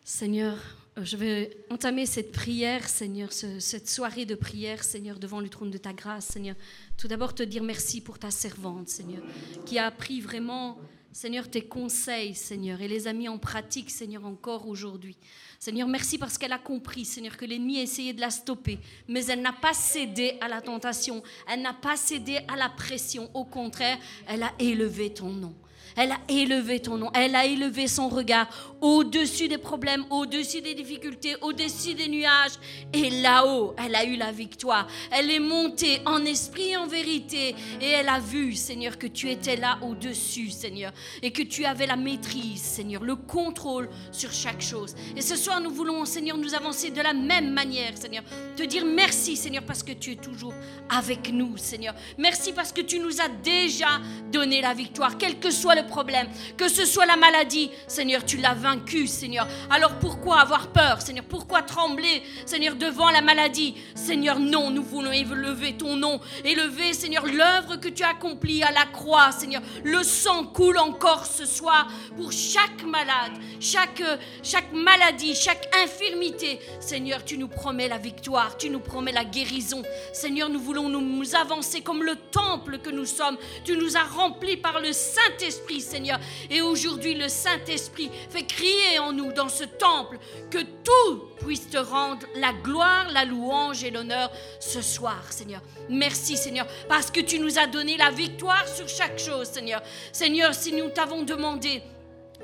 Seigneur, 0.09 0.57
euh, 0.97 1.03
je 1.03 1.17
vais 1.17 1.65
entamer 1.69 2.05
cette 2.05 2.31
prière, 2.31 2.87
Seigneur, 2.87 3.33
cette 3.33 3.89
soirée 3.89 4.23
de 4.25 4.35
prière, 4.35 4.81
Seigneur, 4.81 5.19
devant 5.19 5.41
le 5.41 5.49
trône 5.49 5.69
de 5.69 5.77
ta 5.77 5.91
grâce, 5.91 6.27
Seigneur. 6.27 6.55
Tout 6.97 7.09
d'abord, 7.09 7.35
te 7.35 7.43
dire 7.43 7.61
merci 7.61 7.99
pour 7.99 8.17
ta 8.17 8.31
servante, 8.31 8.87
Seigneur, 8.87 9.21
qui 9.65 9.77
a 9.77 9.85
appris 9.85 10.21
vraiment, 10.21 10.77
Seigneur, 11.11 11.49
tes 11.49 11.63
conseils, 11.63 12.35
Seigneur, 12.35 12.79
et 12.79 12.87
les 12.87 13.05
a 13.09 13.11
mis 13.11 13.27
en 13.27 13.37
pratique, 13.37 13.89
Seigneur, 13.89 14.25
encore 14.25 14.69
aujourd'hui. 14.69 15.17
Seigneur, 15.59 15.89
merci 15.89 16.17
parce 16.17 16.37
qu'elle 16.37 16.53
a 16.53 16.57
compris, 16.57 17.03
Seigneur, 17.03 17.35
que 17.35 17.43
l'ennemi 17.43 17.79
a 17.79 17.81
essayé 17.81 18.13
de 18.13 18.21
la 18.21 18.29
stopper, 18.29 18.79
mais 19.09 19.25
elle 19.25 19.41
n'a 19.41 19.51
pas 19.51 19.73
cédé 19.73 20.37
à 20.39 20.47
la 20.47 20.61
tentation, 20.61 21.21
elle 21.51 21.61
n'a 21.61 21.73
pas 21.73 21.97
cédé 21.97 22.39
à 22.47 22.55
la 22.55 22.69
pression. 22.69 23.29
Au 23.33 23.43
contraire, 23.43 23.97
elle 24.25 24.43
a 24.43 24.53
élevé 24.57 25.13
ton 25.13 25.33
nom. 25.33 25.53
Elle 25.97 26.11
a 26.11 26.19
élevé 26.29 26.79
ton 26.79 26.97
nom. 26.97 27.09
Elle 27.13 27.35
a 27.35 27.45
élevé 27.45 27.87
son 27.87 28.07
regard 28.07 28.47
au-dessus 28.79 29.47
des 29.47 29.57
problèmes, 29.57 30.05
au-dessus 30.11 30.61
des 30.61 30.75
difficultés, 30.75 31.35
au-dessus 31.41 31.95
des 31.95 32.07
nuages. 32.07 32.53
Et 32.93 33.09
là-haut, 33.09 33.73
elle 33.83 33.95
a 33.95 34.05
eu 34.05 34.15
la 34.15 34.31
victoire. 34.31 34.87
Elle 35.11 35.31
est 35.31 35.39
montée 35.39 36.01
en 36.05 36.23
esprit 36.23 36.77
en 36.77 36.85
vérité. 36.85 37.55
Et 37.81 37.89
elle 37.89 38.09
a 38.09 38.19
vu, 38.19 38.53
Seigneur, 38.53 38.99
que 38.99 39.07
tu 39.07 39.29
étais 39.29 39.55
là 39.55 39.79
au-dessus, 39.81 40.51
Seigneur. 40.51 40.91
Et 41.23 41.31
que 41.31 41.41
tu 41.41 41.65
avais 41.65 41.87
la 41.87 41.95
maîtrise, 41.95 42.61
Seigneur, 42.61 43.03
le 43.03 43.15
contrôle 43.15 43.89
sur 44.11 44.31
chaque 44.31 44.61
chose. 44.61 44.95
Et 45.15 45.21
ce 45.21 45.35
soir, 45.35 45.59
nous 45.59 45.71
voulons, 45.71 46.05
Seigneur, 46.05 46.37
nous 46.37 46.53
avancer 46.53 46.91
de 46.91 47.01
la 47.01 47.13
même 47.13 47.53
manière, 47.53 47.97
Seigneur. 47.97 48.23
Te 48.55 48.63
dire 48.63 48.85
merci, 48.85 49.35
Seigneur, 49.35 49.63
parce 49.63 49.81
que 49.81 49.93
tu 49.93 50.11
es 50.11 50.15
toujours 50.15 50.53
avec 50.89 51.33
nous, 51.33 51.57
Seigneur. 51.57 51.95
Merci 52.19 52.53
parce 52.53 52.71
que 52.71 52.81
tu 52.81 52.99
nous 52.99 53.19
as 53.19 53.29
déjà 53.43 53.99
donné 54.31 54.61
la 54.61 54.75
victoire, 54.75 55.17
quel 55.17 55.39
que 55.39 55.49
soit 55.49 55.73
le 55.73 55.86
problème, 55.87 56.27
que 56.57 56.67
ce 56.67 56.85
soit 56.85 57.05
la 57.05 57.15
maladie, 57.15 57.71
Seigneur, 57.87 58.23
tu 58.25 58.37
l'as 58.37 58.53
vaincu, 58.53 59.07
Seigneur. 59.07 59.47
Alors 59.69 59.97
pourquoi 59.99 60.39
avoir 60.39 60.67
peur, 60.67 61.01
Seigneur? 61.01 61.25
Pourquoi 61.25 61.61
trembler, 61.61 62.23
Seigneur, 62.45 62.75
devant 62.75 63.09
la 63.09 63.21
maladie? 63.21 63.75
Seigneur, 63.95 64.39
non, 64.39 64.69
nous 64.69 64.83
voulons 64.83 65.11
élever 65.11 65.73
ton 65.77 65.95
nom, 65.95 66.19
élever, 66.43 66.93
Seigneur, 66.93 67.25
l'œuvre 67.25 67.77
que 67.77 67.87
tu 67.87 68.03
as 68.03 68.09
accomplie 68.09 68.63
à 68.63 68.71
la 68.71 68.85
croix, 68.85 69.31
Seigneur. 69.31 69.61
Le 69.83 70.03
sang 70.03 70.45
coule 70.45 70.77
encore 70.77 71.25
ce 71.25 71.45
soir 71.45 71.87
pour 72.15 72.31
chaque 72.31 72.83
malade, 72.83 73.33
chaque, 73.59 74.03
chaque 74.43 74.71
maladie, 74.73 75.35
chaque 75.35 75.69
infirmité. 75.83 76.59
Seigneur, 76.79 77.23
tu 77.23 77.37
nous 77.37 77.47
promets 77.47 77.87
la 77.87 77.97
victoire, 77.97 78.57
tu 78.57 78.69
nous 78.69 78.79
promets 78.79 79.11
la 79.11 79.25
guérison. 79.25 79.83
Seigneur, 80.13 80.49
nous 80.49 80.59
voulons 80.59 80.89
nous 80.89 81.35
avancer 81.35 81.81
comme 81.81 82.03
le 82.03 82.15
temple 82.15 82.79
que 82.79 82.89
nous 82.89 83.05
sommes. 83.05 83.37
Tu 83.63 83.77
nous 83.77 83.97
as 83.97 84.03
remplis 84.03 84.57
par 84.57 84.79
le 84.79 84.91
Saint-Esprit, 84.91 85.76
Seigneur. 85.81 86.19
Et 86.49 86.61
aujourd'hui, 86.61 87.13
le 87.13 87.27
Saint-Esprit 87.27 88.09
fait 88.29 88.43
crier 88.43 88.99
en 88.99 89.11
nous 89.11 89.31
dans 89.31 89.49
ce 89.49 89.63
temple 89.63 90.17
que 90.49 90.59
tout 90.59 91.23
puisse 91.45 91.69
te 91.69 91.77
rendre 91.77 92.25
la 92.35 92.53
gloire, 92.53 93.07
la 93.11 93.25
louange 93.25 93.83
et 93.83 93.91
l'honneur 93.91 94.31
ce 94.59 94.81
soir, 94.81 95.23
Seigneur. 95.29 95.61
Merci, 95.89 96.37
Seigneur, 96.37 96.67
parce 96.87 97.11
que 97.11 97.21
tu 97.21 97.39
nous 97.39 97.57
as 97.59 97.67
donné 97.67 97.97
la 97.97 98.11
victoire 98.11 98.67
sur 98.67 98.87
chaque 98.87 99.19
chose, 99.19 99.47
Seigneur. 99.47 99.81
Seigneur, 100.11 100.53
si 100.53 100.73
nous 100.73 100.89
t'avons 100.89 101.23
demandé 101.23 101.81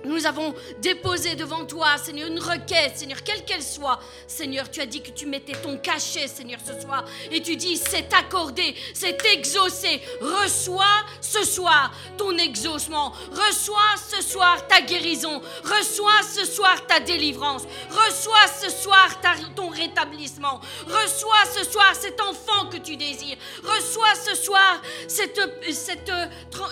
nous 0.05 0.25
avons 0.25 0.53
déposé 0.79 1.35
devant 1.35 1.65
toi, 1.65 1.97
Seigneur, 1.97 2.27
une 2.27 2.39
requête, 2.39 2.97
Seigneur, 2.97 3.23
quelle 3.23 3.43
qu'elle 3.45 3.63
soit. 3.63 3.99
Seigneur, 4.27 4.69
tu 4.69 4.81
as 4.81 4.85
dit 4.85 5.01
que 5.01 5.11
tu 5.11 5.25
mettais 5.25 5.53
ton 5.53 5.77
cachet, 5.77 6.27
Seigneur, 6.27 6.59
ce 6.65 6.79
soir. 6.81 7.05
Et 7.31 7.41
tu 7.41 7.55
dis, 7.55 7.77
c'est 7.77 8.13
accordé, 8.13 8.75
c'est 8.93 9.23
exaucé. 9.33 10.01
Reçois 10.21 11.05
ce 11.21 11.43
soir 11.45 11.91
ton 12.17 12.37
exaucement. 12.37 13.13
Reçois 13.31 13.95
ce 14.09 14.21
soir 14.21 14.67
ta 14.67 14.81
guérison. 14.81 15.41
Reçois 15.63 16.21
ce 16.23 16.45
soir 16.45 16.85
ta 16.87 16.99
délivrance. 16.99 17.63
Reçois 17.89 18.47
ce 18.61 18.69
soir 18.69 19.09
ton 19.55 19.69
rétablissement. 19.69 20.59
Reçois 20.85 21.45
ce 21.55 21.63
soir 21.63 21.93
cet 21.95 22.19
enfant 22.21 22.67
que 22.69 22.77
tu 22.77 22.97
désires. 22.97 23.37
Reçois 23.63 24.15
ce 24.15 24.35
soir 24.35 24.81
cette, 25.07 25.39
cette, 25.71 26.11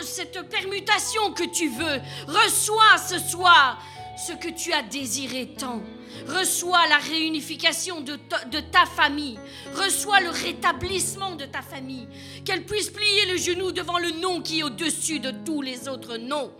cette 0.02 0.50
permutation 0.50 1.34
que 1.34 1.44
tu 1.44 1.70
veux. 1.70 2.02
Reçois 2.28 2.98
ce 2.98 3.20
soir 3.30 3.82
ce 4.18 4.34
que 4.34 4.50
tu 4.50 4.74
as 4.74 4.84
désiré 4.84 5.48
tant. 5.58 5.82
Reçois 6.28 6.88
la 6.88 6.98
réunification 6.98 8.02
de 8.02 8.14
de 8.52 8.60
ta, 8.60 8.86
famille. 8.86 9.40
Reçois 9.74 10.20
le 10.20 10.30
rétablissement 10.30 11.36
de 11.36 11.46
ta 11.46 11.62
famille. 11.62 12.08
Qu'elle 12.46 12.66
puisse 12.66 12.90
plier 12.90 13.32
le 13.32 13.38
genou 13.38 13.72
devant 13.72 13.98
le 13.98 14.12
nom 14.22 14.42
qui 14.42 14.60
est 14.60 14.64
au-dessus 14.64 15.20
de 15.20 15.32
tous 15.46 15.62
les 15.62 15.88
autres 15.88 16.18
noms. 16.18 16.52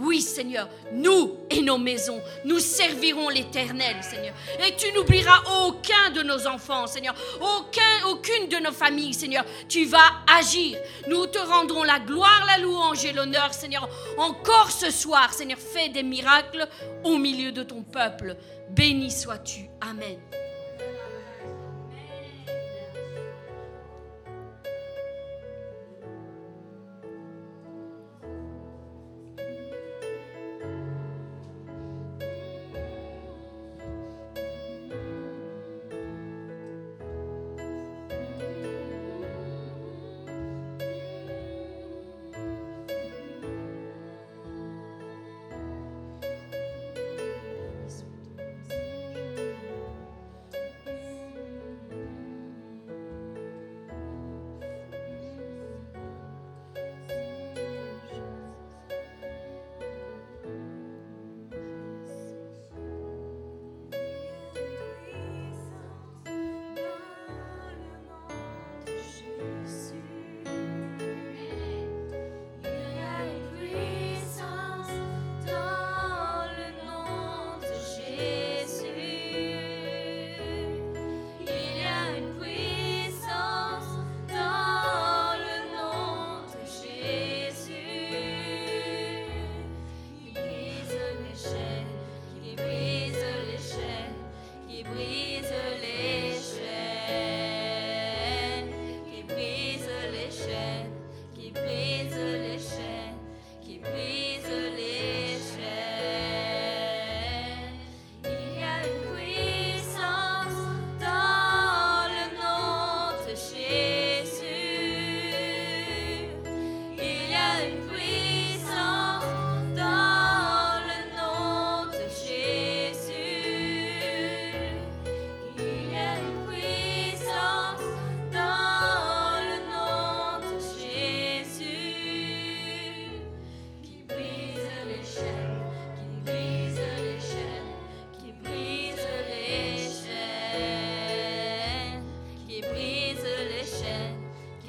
Oui, 0.00 0.22
Seigneur, 0.22 0.68
nous 0.92 1.38
et 1.50 1.60
nos 1.60 1.76
maisons, 1.76 2.20
nous 2.44 2.60
servirons 2.60 3.28
l'Éternel, 3.30 3.96
Seigneur. 4.00 4.32
Et 4.64 4.76
tu 4.76 4.92
n'oublieras 4.92 5.42
aucun 5.64 6.10
de 6.14 6.22
nos 6.22 6.46
enfants, 6.46 6.86
Seigneur, 6.86 7.16
aucun, 7.40 8.06
aucune 8.06 8.48
de 8.48 8.58
nos 8.58 8.70
familles, 8.70 9.12
Seigneur. 9.12 9.44
Tu 9.68 9.86
vas 9.86 10.22
agir. 10.38 10.78
Nous 11.08 11.26
te 11.26 11.38
rendrons 11.38 11.82
la 11.82 11.98
gloire, 11.98 12.44
la 12.46 12.58
louange 12.58 13.04
et 13.04 13.12
l'honneur, 13.12 13.52
Seigneur. 13.52 13.88
Encore 14.16 14.70
ce 14.70 14.92
soir, 14.92 15.32
Seigneur, 15.32 15.58
fais 15.58 15.88
des 15.88 16.04
miracles 16.04 16.68
au 17.02 17.18
milieu 17.18 17.50
de 17.50 17.64
ton 17.64 17.82
peuple. 17.82 18.36
Béni 18.70 19.10
sois-tu. 19.10 19.68
Amen. 19.80 20.18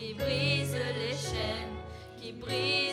qui 0.10 0.16
brise 0.16 0.74
les 0.74 1.16
chaînes, 1.16 1.76
qui 2.20 2.32
brise 2.32 2.89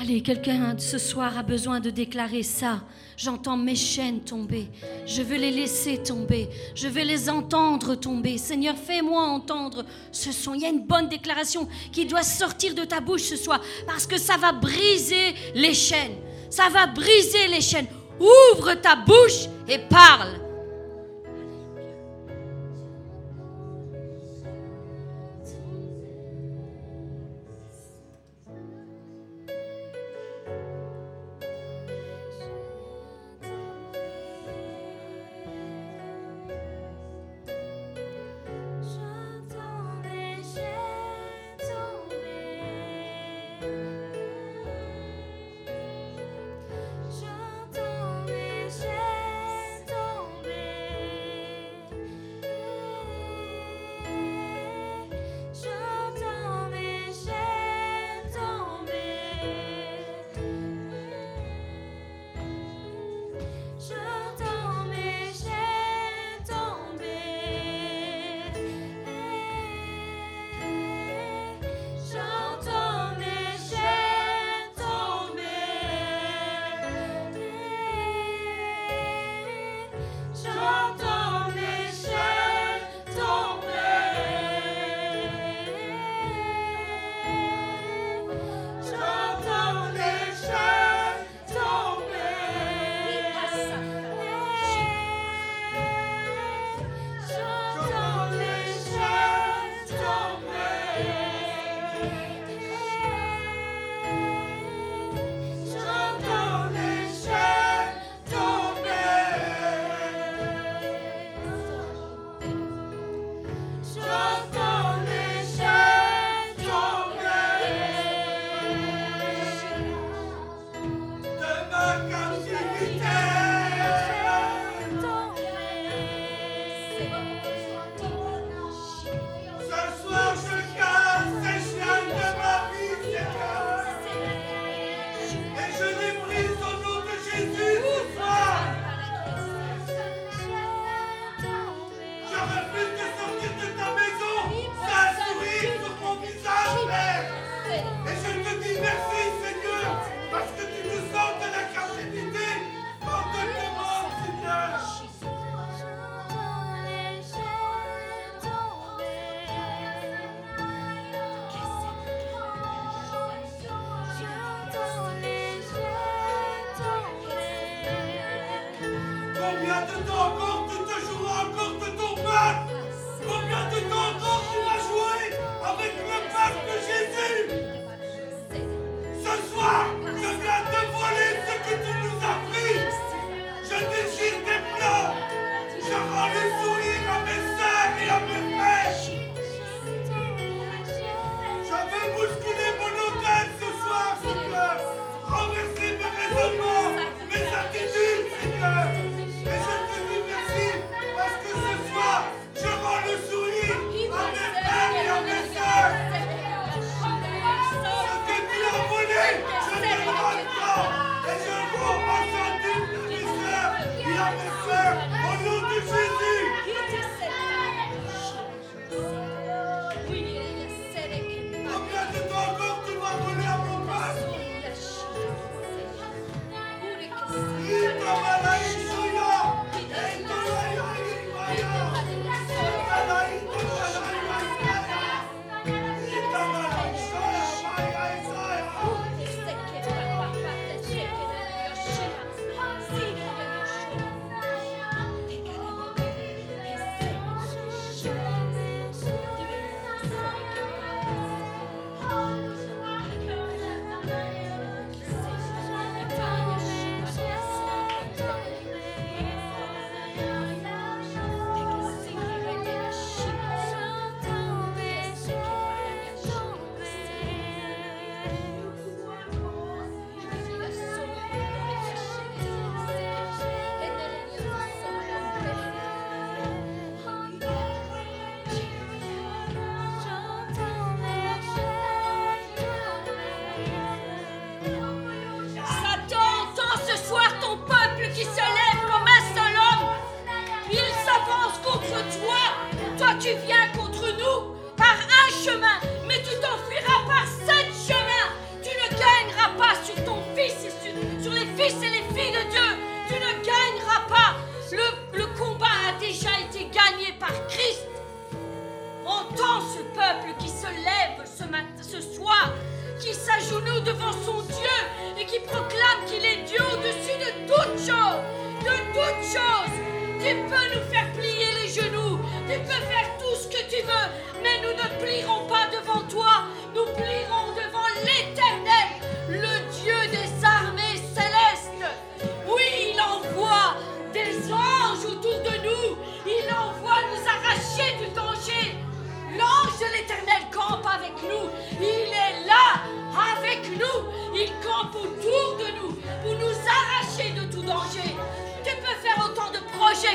Allez, 0.00 0.20
quelqu'un 0.20 0.76
ce 0.78 0.96
soir 0.96 1.36
a 1.36 1.42
besoin 1.42 1.80
de 1.80 1.90
déclarer 1.90 2.44
ça. 2.44 2.82
J'entends 3.16 3.56
mes 3.56 3.74
chaînes 3.74 4.20
tomber. 4.20 4.68
Je 5.06 5.22
veux 5.22 5.36
les 5.36 5.50
laisser 5.50 5.98
tomber. 5.98 6.48
Je 6.76 6.86
veux 6.86 7.02
les 7.02 7.28
entendre 7.28 7.96
tomber. 7.96 8.38
Seigneur, 8.38 8.76
fais-moi 8.76 9.20
entendre 9.20 9.84
ce 10.12 10.30
son. 10.30 10.54
Il 10.54 10.60
y 10.60 10.66
a 10.66 10.68
une 10.68 10.86
bonne 10.86 11.08
déclaration 11.08 11.66
qui 11.90 12.06
doit 12.06 12.22
sortir 12.22 12.76
de 12.76 12.84
ta 12.84 13.00
bouche 13.00 13.22
ce 13.22 13.34
soir 13.34 13.60
parce 13.88 14.06
que 14.06 14.18
ça 14.18 14.36
va 14.36 14.52
briser 14.52 15.34
les 15.56 15.74
chaînes. 15.74 16.14
Ça 16.48 16.68
va 16.68 16.86
briser 16.86 17.48
les 17.48 17.60
chaînes. 17.60 17.88
Ouvre 18.20 18.74
ta 18.74 18.94
bouche 18.94 19.48
et 19.66 19.78
parle. 19.78 20.47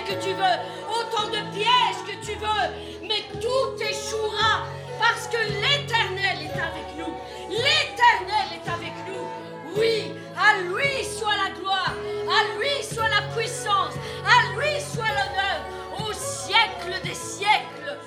Que 0.05 0.13
tu 0.21 0.33
veux, 0.33 0.57
autant 0.89 1.27
de 1.27 1.41
pièges 1.53 2.03
que 2.05 2.25
tu 2.25 2.37
veux, 2.37 3.07
mais 3.07 3.23
tout 3.39 3.81
échouera 3.81 4.65
parce 4.99 5.27
que 5.27 5.37
l'Éternel 5.37 6.37
est 6.43 6.59
avec 6.59 6.97
nous. 6.97 7.13
L'Éternel 7.49 8.47
est 8.53 8.69
avec 8.69 8.93
nous. 9.07 9.79
Oui, 9.79 10.13
à 10.37 10.61
lui 10.61 11.03
soit 11.03 11.35
la 11.35 11.59
gloire, 11.59 11.93
à 12.29 12.57
lui 12.57 12.83
soit 12.83 13.09
la 13.09 13.21
puissance, 13.35 13.93
à 14.25 14.55
lui 14.55 14.79
soit 14.79 15.09
l'honneur, 15.09 16.07
au 16.07 16.13
siècle 16.13 17.01
des 17.03 17.15
siècles. 17.15 17.97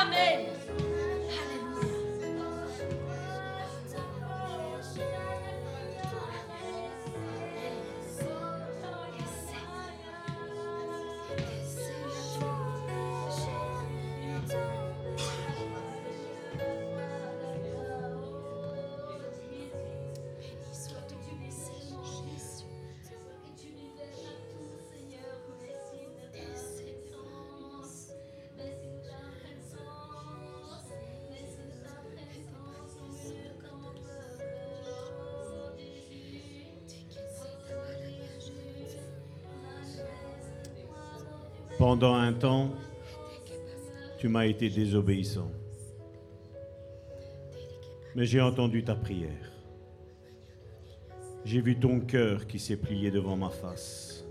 Amen. 0.00 0.59
Pendant 41.80 42.14
un 42.14 42.34
temps, 42.34 42.74
tu 44.18 44.28
m'as 44.28 44.44
été 44.44 44.68
désobéissant. 44.68 45.50
Mais 48.14 48.26
j'ai 48.26 48.42
entendu 48.42 48.84
ta 48.84 48.94
prière. 48.94 49.50
J'ai 51.46 51.62
vu 51.62 51.80
ton 51.80 52.00
cœur 52.00 52.46
qui 52.46 52.58
s'est 52.58 52.76
plié 52.76 53.10
devant 53.10 53.34
ma 53.34 53.48
face. 53.48 54.26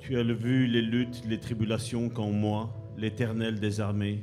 Tu 0.00 0.16
as 0.16 0.22
vu 0.22 0.66
les 0.66 0.80
luttes, 0.80 1.22
les 1.28 1.38
tribulations 1.38 2.08
qu'en 2.08 2.30
moi, 2.30 2.74
l'Éternel 2.96 3.60
des 3.60 3.82
armées, 3.82 4.22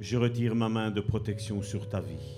je 0.00 0.18
retire 0.18 0.54
ma 0.54 0.68
main 0.68 0.90
de 0.90 1.00
protection 1.00 1.62
sur 1.62 1.88
ta 1.88 2.02
vie. 2.02 2.36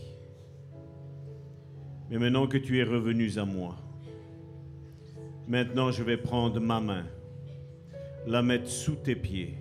Mais 2.11 2.19
maintenant 2.19 2.47
que 2.47 2.59
tu 2.59 2.79
es 2.79 2.85
revenu 2.85 3.29
à 3.39 3.45
moi, 3.45 3.75
Maintenant, 5.49 5.91
je 5.91 6.03
vais 6.03 6.19
prendre 6.19 6.61
ma 6.61 6.79
main, 6.79 7.07
la 8.27 8.43
mettre 8.43 8.69
sous 8.69 8.97
tes 8.97 9.17
pieds 9.17 9.55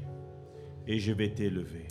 et 0.85 0.99
je 0.99 1.13
vais 1.13 1.29
t'élever. 1.29 1.87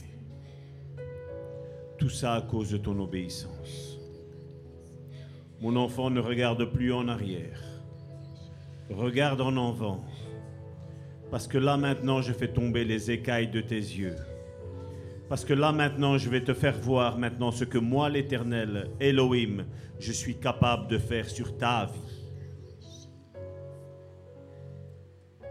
Tout 1.96 2.10
ça 2.10 2.34
à 2.34 2.42
cause 2.42 2.72
de 2.72 2.76
ton 2.76 3.00
obéissance. 3.00 3.98
Mon 5.62 5.76
enfant 5.76 6.10
ne 6.10 6.20
regarde 6.20 6.62
plus 6.66 6.92
en 6.92 7.08
arrière. 7.08 7.58
Regarde 8.90 9.40
en 9.40 9.56
avant. 9.56 10.04
Parce 11.30 11.48
que 11.48 11.56
là 11.56 11.78
maintenant, 11.78 12.20
je 12.20 12.34
fais 12.34 12.48
tomber 12.48 12.84
les 12.84 13.10
écailles 13.10 13.48
de 13.48 13.62
tes 13.62 13.76
yeux. 13.76 14.16
Parce 15.30 15.46
que 15.46 15.54
là 15.54 15.72
maintenant, 15.72 16.18
je 16.18 16.28
vais 16.28 16.42
te 16.42 16.52
faire 16.52 16.78
voir 16.78 17.16
maintenant 17.16 17.50
ce 17.50 17.64
que 17.64 17.78
moi, 17.78 18.10
l'Éternel, 18.10 18.90
Elohim, 19.00 19.64
je 19.98 20.12
suis 20.12 20.36
capable 20.36 20.86
de 20.88 20.98
faire 20.98 21.30
sur 21.30 21.56
ta 21.56 21.86
vie. 21.86 22.15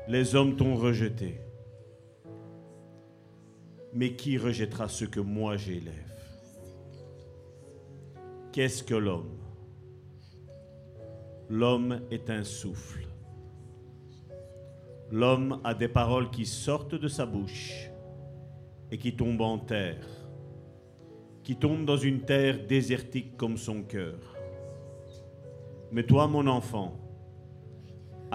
Les 0.07 0.35
hommes 0.35 0.55
t'ont 0.55 0.75
rejeté. 0.75 1.41
Mais 3.93 4.15
qui 4.15 4.37
rejettera 4.37 4.87
ce 4.87 5.05
que 5.05 5.19
moi 5.19 5.57
j'élève? 5.57 5.93
Qu'est-ce 8.51 8.83
que 8.83 8.93
l'homme? 8.93 9.39
L'homme 11.49 12.01
est 12.11 12.29
un 12.29 12.43
souffle. 12.43 13.07
L'homme 15.11 15.59
a 15.63 15.73
des 15.73 15.87
paroles 15.87 16.29
qui 16.29 16.45
sortent 16.45 16.95
de 16.95 17.07
sa 17.07 17.25
bouche 17.25 17.89
et 18.91 18.97
qui 18.97 19.15
tombent 19.15 19.41
en 19.41 19.57
terre, 19.57 20.07
qui 21.43 21.55
tombent 21.55 21.85
dans 21.85 21.97
une 21.97 22.21
terre 22.21 22.65
désertique 22.67 23.37
comme 23.37 23.57
son 23.57 23.81
cœur. 23.81 24.19
Mais 25.91 26.03
toi, 26.03 26.27
mon 26.27 26.45
enfant, 26.47 27.04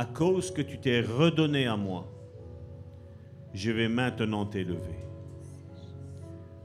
à 0.00 0.06
cause 0.06 0.50
que 0.50 0.62
tu 0.62 0.78
t'es 0.78 1.02
redonné 1.02 1.66
à 1.66 1.76
moi, 1.76 2.10
je 3.52 3.70
vais 3.70 3.86
maintenant 3.86 4.46
t'élever. 4.46 5.04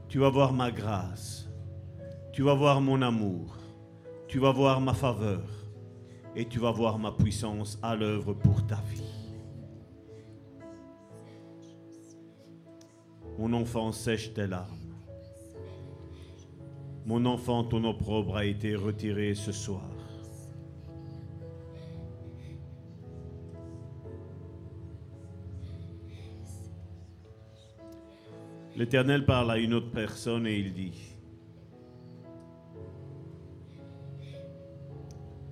Tu 0.08 0.18
vas 0.18 0.30
voir 0.30 0.54
ma 0.54 0.70
grâce, 0.70 1.46
tu 2.32 2.40
vas 2.40 2.54
voir 2.54 2.80
mon 2.80 3.02
amour, 3.02 3.58
tu 4.26 4.38
vas 4.38 4.52
voir 4.52 4.80
ma 4.80 4.94
faveur 4.94 5.46
et 6.34 6.46
tu 6.46 6.58
vas 6.58 6.70
voir 6.70 6.98
ma 6.98 7.12
puissance 7.12 7.78
à 7.82 7.94
l'œuvre 7.94 8.32
pour 8.32 8.66
ta 8.66 8.80
vie. 8.90 9.12
Mon 13.38 13.52
enfant 13.52 13.92
sèche 13.92 14.32
tes 14.32 14.46
larmes. 14.46 14.94
Mon 17.04 17.26
enfant, 17.26 17.64
ton 17.64 17.84
opprobre 17.84 18.38
a 18.38 18.46
été 18.46 18.74
retiré 18.74 19.34
ce 19.34 19.52
soir. 19.52 19.95
L'Éternel 28.76 29.24
parle 29.24 29.50
à 29.50 29.56
une 29.56 29.72
autre 29.72 29.90
personne 29.90 30.46
et 30.46 30.58
il 30.58 30.74
dit, 30.74 31.16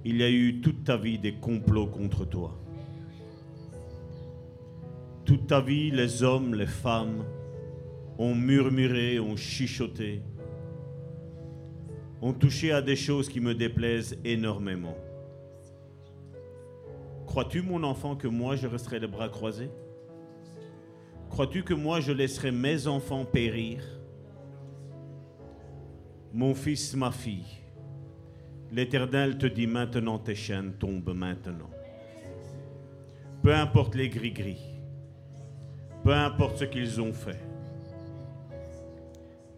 il 0.05 0.19
y 0.19 0.23
a 0.23 0.31
eu 0.31 0.61
toute 0.61 0.85
ta 0.85 0.99
vie 0.99 1.19
des 1.19 1.33
complots 1.33 1.87
contre 1.87 2.27
toi. 2.27 2.61
Toute 5.25 5.47
ta 5.47 5.63
vie, 5.63 5.91
les 5.91 6.23
hommes, 6.23 6.55
les 6.55 6.67
femmes 6.67 7.25
ont 8.19 8.35
murmuré, 8.35 9.19
ont 9.19 9.37
chuchoté, 9.37 10.21
ont 12.21 12.35
touché 12.35 12.73
à 12.73 12.83
des 12.83 12.97
choses 12.97 13.31
qui 13.31 13.41
me 13.41 13.55
déplaisent 13.55 14.19
énormément. 14.23 14.99
Crois-tu, 17.27 17.63
mon 17.63 17.83
enfant, 17.85 18.17
que 18.17 18.29
moi 18.29 18.55
je 18.55 18.67
resterai 18.67 19.01
les 19.01 19.07
bras 19.07 19.31
croisés? 19.31 19.71
Crois-tu 21.35 21.65
que 21.65 21.75
moi 21.75 21.99
je 21.99 22.13
laisserai 22.13 22.53
mes 22.53 22.87
enfants 22.87 23.25
périr? 23.25 23.83
Mon 26.33 26.55
fils, 26.55 26.95
ma 26.95 27.11
fille, 27.11 27.59
l'Éternel 28.71 29.37
te 29.37 29.47
dit 29.47 29.67
maintenant 29.67 30.21
tes 30.21 30.37
chaînes 30.37 30.75
tombent 30.75 31.13
maintenant. 31.13 31.71
Peu 33.43 33.53
importe 33.53 33.97
les 33.97 34.09
gris-gris, 34.09 34.63
peu 36.05 36.15
importe 36.15 36.59
ce 36.59 36.65
qu'ils 36.67 37.01
ont 37.01 37.13
fait. 37.13 37.41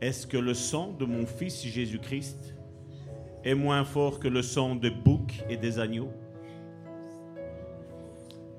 Est-ce 0.01 0.27
que 0.27 0.39
le 0.39 0.55
sang 0.55 0.95
de 0.99 1.05
mon 1.05 1.27
fils 1.27 1.63
Jésus-Christ 1.63 2.55
est 3.45 3.55
moins 3.55 3.85
fort 3.85 4.19
que 4.19 4.29
le 4.29 4.41
sang 4.41 4.77
de 4.77 4.89
boucs 4.89 5.45
et 5.51 5.59
des 5.59 5.79
agneaux? 5.79 6.11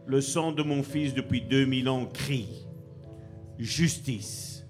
Le 0.06 0.22
sang 0.22 0.52
de 0.52 0.61
mon 0.61 0.84
fils 0.84 1.15
depuis 1.15 1.41
2000 1.41 1.89
ans 1.89 2.06
crie 2.06 2.66
justice, 3.59 4.65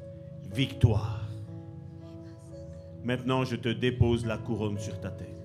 victoire. 0.54 1.28
Maintenant, 3.04 3.46
je 3.46 3.56
te 3.56 3.70
dépose 3.70 4.26
la 4.26 4.38
couronne 4.38 4.80
sur 4.80 5.00
ta 5.00 5.10
tête. 5.10 5.38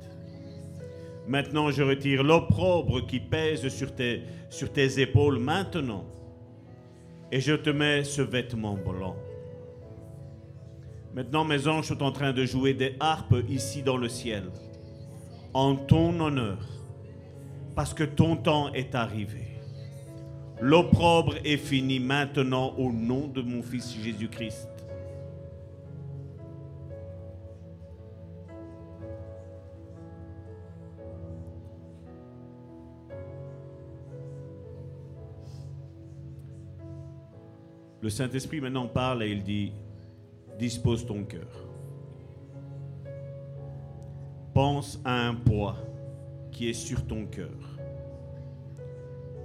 Maintenant, 1.28 1.70
je 1.70 1.82
retire 1.82 2.22
l'opprobre 2.22 3.06
qui 3.06 3.20
pèse 3.20 3.68
sur 3.68 3.94
tes, 3.94 5.00
épaules 5.00 5.38
maintenant. 5.38 6.04
Et 7.30 7.40
je 7.40 7.54
te 7.54 7.70
mets 7.70 8.04
ce 8.04 8.22
vêtement 8.22 8.74
blanc. 8.74 9.16
Maintenant, 11.14 11.44
mes 11.44 11.68
anges 11.68 11.88
sont 11.88 12.02
en 12.02 12.10
train 12.10 12.32
de 12.32 12.44
jouer 12.44 12.74
des 12.74 12.96
harpes 12.98 13.36
ici 13.48 13.82
dans 13.82 13.96
le 13.96 14.08
ciel, 14.08 14.44
en 15.54 15.76
ton 15.76 16.18
honneur, 16.20 16.58
parce 17.74 17.94
que 17.94 18.04
ton 18.04 18.36
temps 18.36 18.72
est 18.72 18.94
arrivé. 18.94 19.51
L'opprobre 20.64 21.34
est 21.44 21.56
fini 21.56 21.98
maintenant 21.98 22.72
au 22.78 22.92
nom 22.92 23.26
de 23.26 23.42
mon 23.42 23.64
Fils 23.64 23.96
Jésus-Christ. 24.00 24.68
Le 38.00 38.08
Saint-Esprit 38.08 38.60
maintenant 38.60 38.86
parle 38.86 39.24
et 39.24 39.32
il 39.32 39.42
dit, 39.42 39.72
dispose 40.60 41.04
ton 41.04 41.24
cœur. 41.24 41.66
Pense 44.54 45.00
à 45.04 45.26
un 45.26 45.34
poids 45.34 45.76
qui 46.52 46.68
est 46.68 46.72
sur 46.72 47.04
ton 47.04 47.26
cœur. 47.26 47.71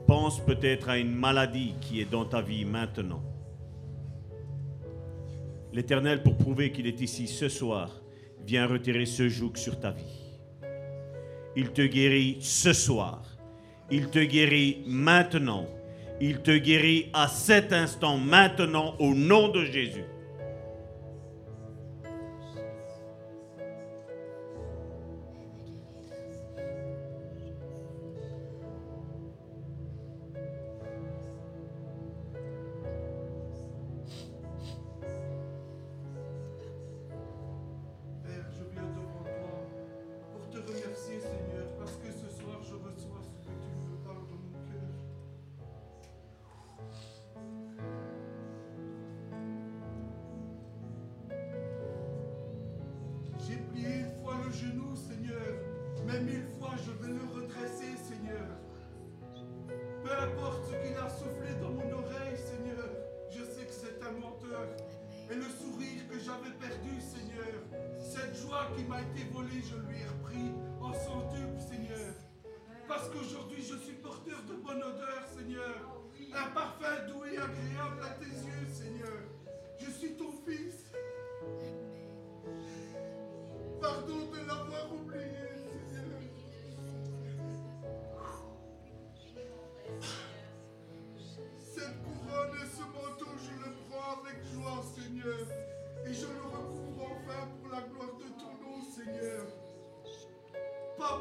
Pense 0.07 0.39
peut-être 0.39 0.87
à 0.87 0.97
une 0.97 1.13
maladie 1.13 1.73
qui 1.81 1.99
est 1.99 2.09
dans 2.09 2.23
ta 2.23 2.41
vie 2.41 2.63
maintenant. 2.63 3.21
L'Éternel, 5.73 6.23
pour 6.23 6.37
prouver 6.37 6.71
qu'il 6.71 6.87
est 6.87 7.01
ici 7.01 7.27
ce 7.27 7.49
soir, 7.49 7.91
vient 8.45 8.65
retirer 8.65 9.05
ce 9.05 9.27
joug 9.27 9.51
sur 9.55 9.79
ta 9.79 9.91
vie. 9.91 10.31
Il 11.57 11.71
te 11.71 11.81
guérit 11.81 12.37
ce 12.39 12.71
soir. 12.71 13.21
Il 13.91 14.07
te 14.07 14.19
guérit 14.19 14.83
maintenant. 14.87 15.67
Il 16.21 16.39
te 16.39 16.57
guérit 16.57 17.09
à 17.13 17.27
cet 17.27 17.73
instant, 17.73 18.17
maintenant, 18.17 18.95
au 18.99 19.13
nom 19.13 19.49
de 19.49 19.65
Jésus. 19.65 20.05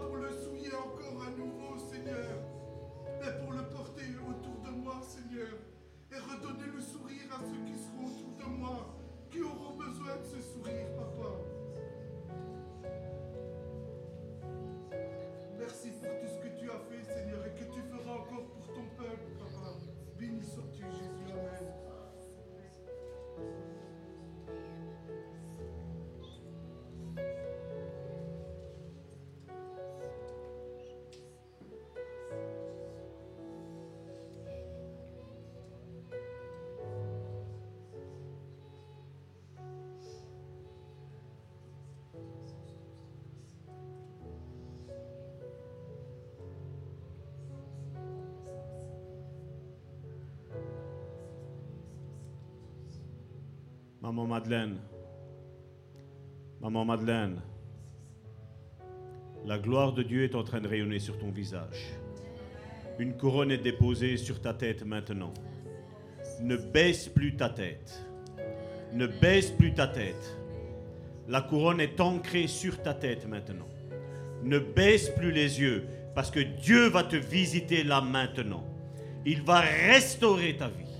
Pour 0.05 0.16
le 0.16 0.31
souiller 0.31 0.73
encore 0.74 1.23
à 1.27 1.31
nouveau, 1.31 1.78
Seigneur, 1.78 2.39
mais 3.20 3.32
pour 3.40 3.52
le 3.52 3.62
porter 3.70 4.05
autour 4.28 4.60
de 4.62 4.77
moi, 4.77 5.01
Seigneur. 5.02 5.56
Et 6.12 6.16
redonner 6.16 6.66
le 6.74 6.81
sourire 6.81 7.32
à 7.32 7.40
ceux 7.40 7.64
qui 7.64 7.78
seront 7.78 8.06
autour 8.06 8.36
de 8.36 8.56
moi, 8.56 8.94
qui 9.31 9.40
auront 9.40 9.77
besoin 9.77 10.16
de 10.16 10.24
ce 10.24 10.40
sourire, 10.40 10.86
Papa. 10.97 11.56
Maman 54.07 54.28
Madeleine, 54.28 54.78
Maman 56.61 56.85
Madeleine, 56.85 57.41
la 59.45 59.59
gloire 59.59 59.93
de 59.93 60.05
Dieu 60.05 60.23
est 60.23 60.37
en 60.37 60.45
train 60.45 60.61
de 60.61 60.69
rayonner 60.69 61.01
sur 61.01 61.19
ton 61.19 61.33
visage. 61.33 61.93
Une 63.01 63.16
couronne 63.16 63.51
est 63.51 63.59
déposée 63.59 64.16
sur 64.16 64.41
ta 64.41 64.55
tête 64.55 64.85
maintenant. 64.85 65.35
Ne 66.41 66.57
baisse 66.57 67.09
plus 67.09 67.35
ta 67.35 67.49
tête. 67.49 68.01
Ne 68.93 69.09
baisse 69.09 69.51
plus 69.51 69.74
ta 69.74 69.89
tête. 69.89 70.39
La 71.27 71.41
couronne 71.41 71.81
est 71.81 72.01
ancrée 72.01 72.47
sur 72.47 72.81
ta 72.81 72.95
tête 72.95 73.27
maintenant. 73.27 73.66
Ne 74.45 74.61
baisse 74.61 75.11
plus 75.11 75.33
les 75.33 75.61
yeux 75.61 75.85
parce 76.15 76.31
que 76.31 76.39
Dieu 76.39 76.91
va 76.91 77.03
te 77.03 77.16
visiter 77.16 77.83
là 77.83 78.01
maintenant. 78.01 78.62
Il 79.24 79.43
va 79.43 79.59
restaurer 79.59 80.57
ta 80.57 80.69
vie. 80.69 80.95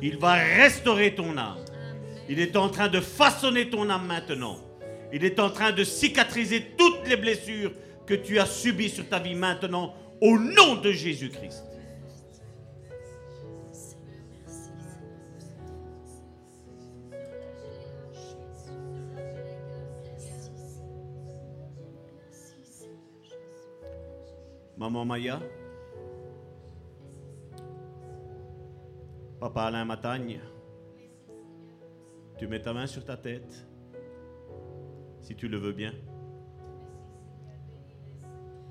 Il 0.00 0.16
va 0.16 0.32
restaurer 0.32 1.14
ton 1.14 1.36
âme. 1.36 1.65
Il 2.28 2.40
est 2.40 2.56
en 2.56 2.68
train 2.68 2.88
de 2.88 3.00
façonner 3.00 3.70
ton 3.70 3.88
âme 3.88 4.06
maintenant. 4.06 4.58
Il 5.12 5.24
est 5.24 5.38
en 5.38 5.50
train 5.50 5.72
de 5.72 5.84
cicatriser 5.84 6.72
toutes 6.76 7.06
les 7.08 7.16
blessures 7.16 7.72
que 8.06 8.14
tu 8.14 8.38
as 8.38 8.46
subies 8.46 8.90
sur 8.90 9.08
ta 9.08 9.18
vie 9.18 9.34
maintenant 9.34 9.94
au 10.20 10.38
nom 10.38 10.76
de 10.76 10.92
Jésus-Christ. 10.92 11.62
Maman 24.76 25.06
Maya, 25.06 25.40
Papa 29.40 29.62
Alain 29.62 29.84
Matagne, 29.86 30.38
tu 32.38 32.46
mets 32.46 32.60
ta 32.60 32.72
main 32.72 32.86
sur 32.86 33.04
ta 33.04 33.16
tête, 33.16 33.66
si 35.22 35.34
tu 35.34 35.48
le 35.48 35.56
veux 35.56 35.72
bien. 35.72 35.92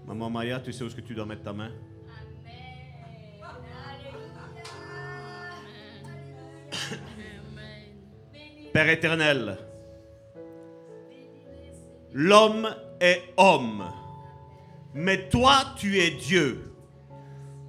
Maman 0.05 0.29
Maya, 0.29 0.59
tu 0.59 0.71
sais 0.71 0.83
où 0.83 0.87
est-ce 0.87 0.95
que 0.95 1.01
tu 1.01 1.15
dois 1.15 1.25
mettre 1.25 1.43
ta 1.43 1.53
main? 1.53 1.71
Père 8.71 8.89
éternel, 8.89 9.57
l'homme 12.13 12.75
est 12.99 13.21
homme, 13.37 13.85
mais 14.93 15.29
toi 15.29 15.55
tu 15.77 15.97
es 15.97 16.11
Dieu. 16.11 16.71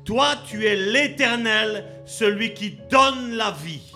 Toi 0.04 0.34
tu 0.46 0.66
es 0.66 0.76
l'éternel, 0.76 2.02
celui 2.04 2.54
qui 2.54 2.78
donne 2.90 3.32
la 3.32 3.52
vie. 3.52 3.95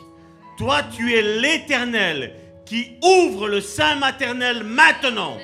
Toi 0.61 0.83
tu 0.95 1.15
es 1.15 1.23
l'éternel 1.23 2.35
qui 2.67 2.99
ouvre 3.03 3.49
le 3.49 3.63
sein 3.63 3.95
maternel 3.95 4.63
maintenant. 4.63 5.39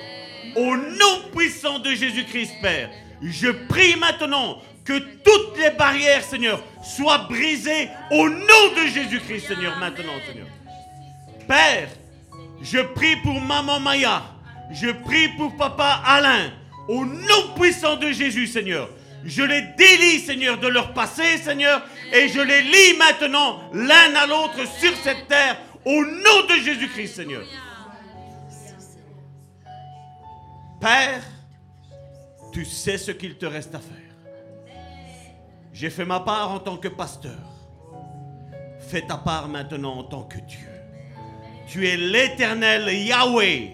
Au 0.55 0.77
nom 0.77 1.21
puissant 1.35 1.79
de 1.79 1.89
Jésus-Christ, 1.89 2.51
Père, 2.61 2.91
je 3.23 3.47
prie 3.47 3.95
maintenant 3.95 4.61
que 4.85 4.99
toutes 4.99 5.57
les 5.57 5.71
barrières, 5.71 6.23
Seigneur, 6.23 6.63
soient 6.83 7.25
brisées 7.29 7.89
au 8.11 8.29
nom 8.29 8.73
de 8.77 8.87
Jésus-Christ, 8.93 9.47
Seigneur, 9.47 9.75
maintenant, 9.79 10.13
Seigneur. 10.27 10.45
Père, 11.47 11.89
Je 12.61 12.79
prie 12.79 13.15
pour 13.23 13.41
maman 13.41 13.79
Maya. 13.79 14.21
Je 14.71 14.91
prie 14.91 15.29
pour 15.29 15.57
papa 15.57 15.99
Alain. 16.05 16.51
Au 16.87 17.05
nom 17.05 17.55
puissant 17.59 17.95
de 17.95 18.11
Jésus, 18.11 18.45
Seigneur. 18.45 18.87
Je 19.27 19.43
les 19.43 19.61
délie, 19.77 20.19
Seigneur, 20.19 20.57
de 20.57 20.69
leur 20.69 20.93
passé, 20.93 21.37
Seigneur. 21.37 21.83
Et 22.13 22.29
je 22.29 22.39
les 22.39 22.61
lie 22.61 22.97
maintenant 22.97 23.59
l'un 23.73 24.15
à 24.15 24.25
l'autre 24.25 24.65
sur 24.79 24.95
cette 25.03 25.27
terre. 25.27 25.57
Au 25.83 26.05
nom 26.05 26.47
de 26.49 26.63
Jésus-Christ, 26.63 27.15
Seigneur. 27.15 27.43
Père, 30.79 31.21
tu 32.53 32.63
sais 32.63 32.97
ce 32.97 33.11
qu'il 33.11 33.37
te 33.37 33.45
reste 33.45 33.75
à 33.75 33.79
faire. 33.79 34.77
J'ai 35.73 35.89
fait 35.89 36.05
ma 36.05 36.21
part 36.21 36.51
en 36.51 36.59
tant 36.59 36.77
que 36.77 36.87
pasteur. 36.87 37.37
Fais 38.79 39.01
ta 39.01 39.17
part 39.17 39.49
maintenant 39.49 39.97
en 39.97 40.03
tant 40.03 40.23
que 40.23 40.39
Dieu. 40.39 40.69
Tu 41.67 41.85
es 41.85 41.97
l'éternel 41.97 42.87
Yahweh. 42.87 43.71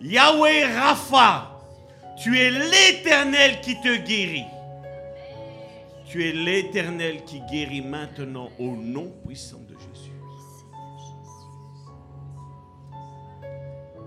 Yahweh 0.00 0.64
Rapha. 0.74 1.50
Tu 2.16 2.38
es 2.38 2.50
l'éternel 2.50 3.60
qui 3.60 3.78
te 3.82 3.96
guérit. 3.96 4.46
Tu 6.14 6.22
es 6.22 6.32
l'éternel 6.32 7.24
qui 7.24 7.40
guérit 7.50 7.80
maintenant 7.80 8.48
au 8.60 8.76
nom 8.76 9.12
puissant 9.26 9.58
de 9.68 9.74
Jésus. 9.74 10.12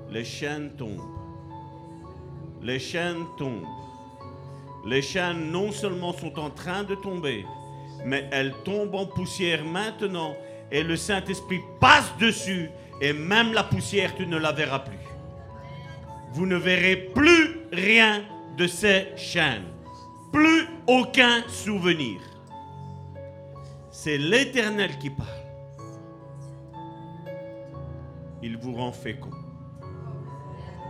Les 0.10 0.24
chaînes 0.24 0.72
tombent. 0.78 1.02
Les 2.62 2.80
chaînes 2.80 3.26
tombent. 3.38 3.68
Les 4.86 5.02
chaînes 5.02 5.52
non 5.52 5.74
seulement 5.74 6.14
sont 6.14 6.40
en 6.40 6.50
train 6.50 6.84
de 6.84 6.96
tomber, 6.96 7.46
mais 8.06 8.30
elles 8.32 8.54
tombent 8.64 8.96
en 8.96 9.06
poussière 9.06 9.66
maintenant 9.66 10.34
et 10.72 10.84
le 10.84 10.96
Saint-Esprit 10.96 11.60
passe 11.82 12.14
dessus 12.22 12.70
et 13.02 13.12
même 13.12 13.52
la 13.52 13.64
poussière, 13.66 14.16
tu 14.16 14.26
ne 14.26 14.38
la 14.38 14.54
verras 14.54 14.80
plus. 14.80 14.96
Vous 16.32 16.46
ne 16.46 16.56
verrez 16.56 16.96
plus 17.14 17.60
rien 17.74 18.24
de 18.58 18.66
ces 18.66 19.08
chaînes. 19.18 19.66
Plus 20.32 20.67
aucun 20.88 21.44
souvenir. 21.50 22.22
C'est 23.92 24.18
l'Éternel 24.18 24.98
qui 24.98 25.10
parle. 25.10 25.28
Il 28.42 28.58
vous 28.58 28.74
rend 28.74 28.92
fécond. 28.92 29.32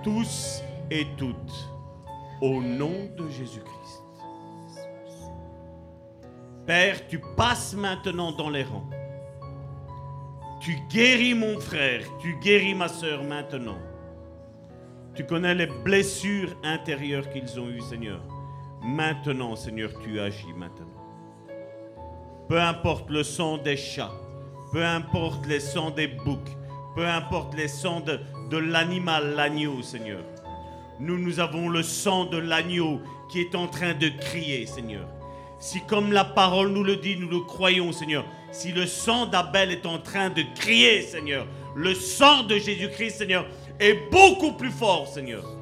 Tous 0.04 0.62
et 0.92 1.08
toutes, 1.18 1.70
au 2.42 2.62
nom 2.62 3.10
de 3.18 3.28
Jésus-Christ. 3.30 4.04
Père, 6.66 7.08
tu 7.08 7.20
passes 7.36 7.74
maintenant 7.74 8.32
dans 8.32 8.50
les 8.50 8.64
rangs. 8.64 8.90
Tu 10.60 10.76
guéris 10.90 11.34
mon 11.34 11.60
frère, 11.60 12.02
tu 12.20 12.38
guéris 12.40 12.76
ma 12.76 12.90
soeur 12.90 13.24
maintenant. 13.24 13.78
Tu 15.16 15.26
connais 15.26 15.56
les 15.56 15.68
blessures 15.68 16.56
intérieures 16.64 17.30
qu'ils 17.30 17.60
ont 17.60 17.70
eues, 17.70 17.82
Seigneur. 17.82 18.22
Maintenant, 18.84 19.56
Seigneur, 19.56 19.92
tu 20.04 20.20
agis 20.20 20.54
maintenant. 20.56 20.86
Peu 22.48 22.60
importe 22.62 23.10
le 23.10 23.24
sang 23.24 23.58
des 23.58 23.76
chats, 23.76 24.14
peu 24.72 24.86
importe 24.86 25.46
les 25.48 25.60
sons 25.60 25.90
des 25.90 26.08
boucs, 26.08 26.56
peu 26.96 27.06
importe 27.06 27.56
les 27.56 27.68
sons 27.68 28.00
de, 28.00 28.20
de 28.50 28.58
l'animal, 28.58 29.36
l'agneau, 29.36 29.82
Seigneur. 29.82 30.24
Nous, 31.00 31.18
nous 31.20 31.40
avons 31.40 31.70
le 31.70 31.84
sang 31.84 32.26
de 32.26 32.38
l'agneau 32.38 33.02
qui 33.30 33.42
est 33.42 33.56
en 33.56 33.68
train 33.68 33.94
de 33.94 34.10
crier, 34.10 34.66
Seigneur. 34.66 35.08
Si 35.60 35.82
comme 35.82 36.12
la 36.12 36.24
parole 36.24 36.70
nous 36.70 36.84
le 36.84 36.98
dit, 36.98 37.18
nous 37.18 37.30
le 37.30 37.42
croyons, 37.42 37.92
Seigneur. 37.92 38.26
Si 38.52 38.72
le 38.72 38.86
sang 38.86 39.26
d'Abel 39.26 39.72
est 39.72 39.86
en 39.86 40.00
train 40.00 40.30
de 40.30 40.44
crier, 40.56 41.02
Seigneur, 41.02 41.48
le 41.76 41.94
sang 41.94 42.44
de 42.44 42.58
Jésus-Christ, 42.58 43.18
Seigneur, 43.18 43.46
est 43.80 44.10
beaucoup 44.12 44.54
plus 44.54 44.72
fort, 44.72 45.08
Seigneur. 45.08 45.57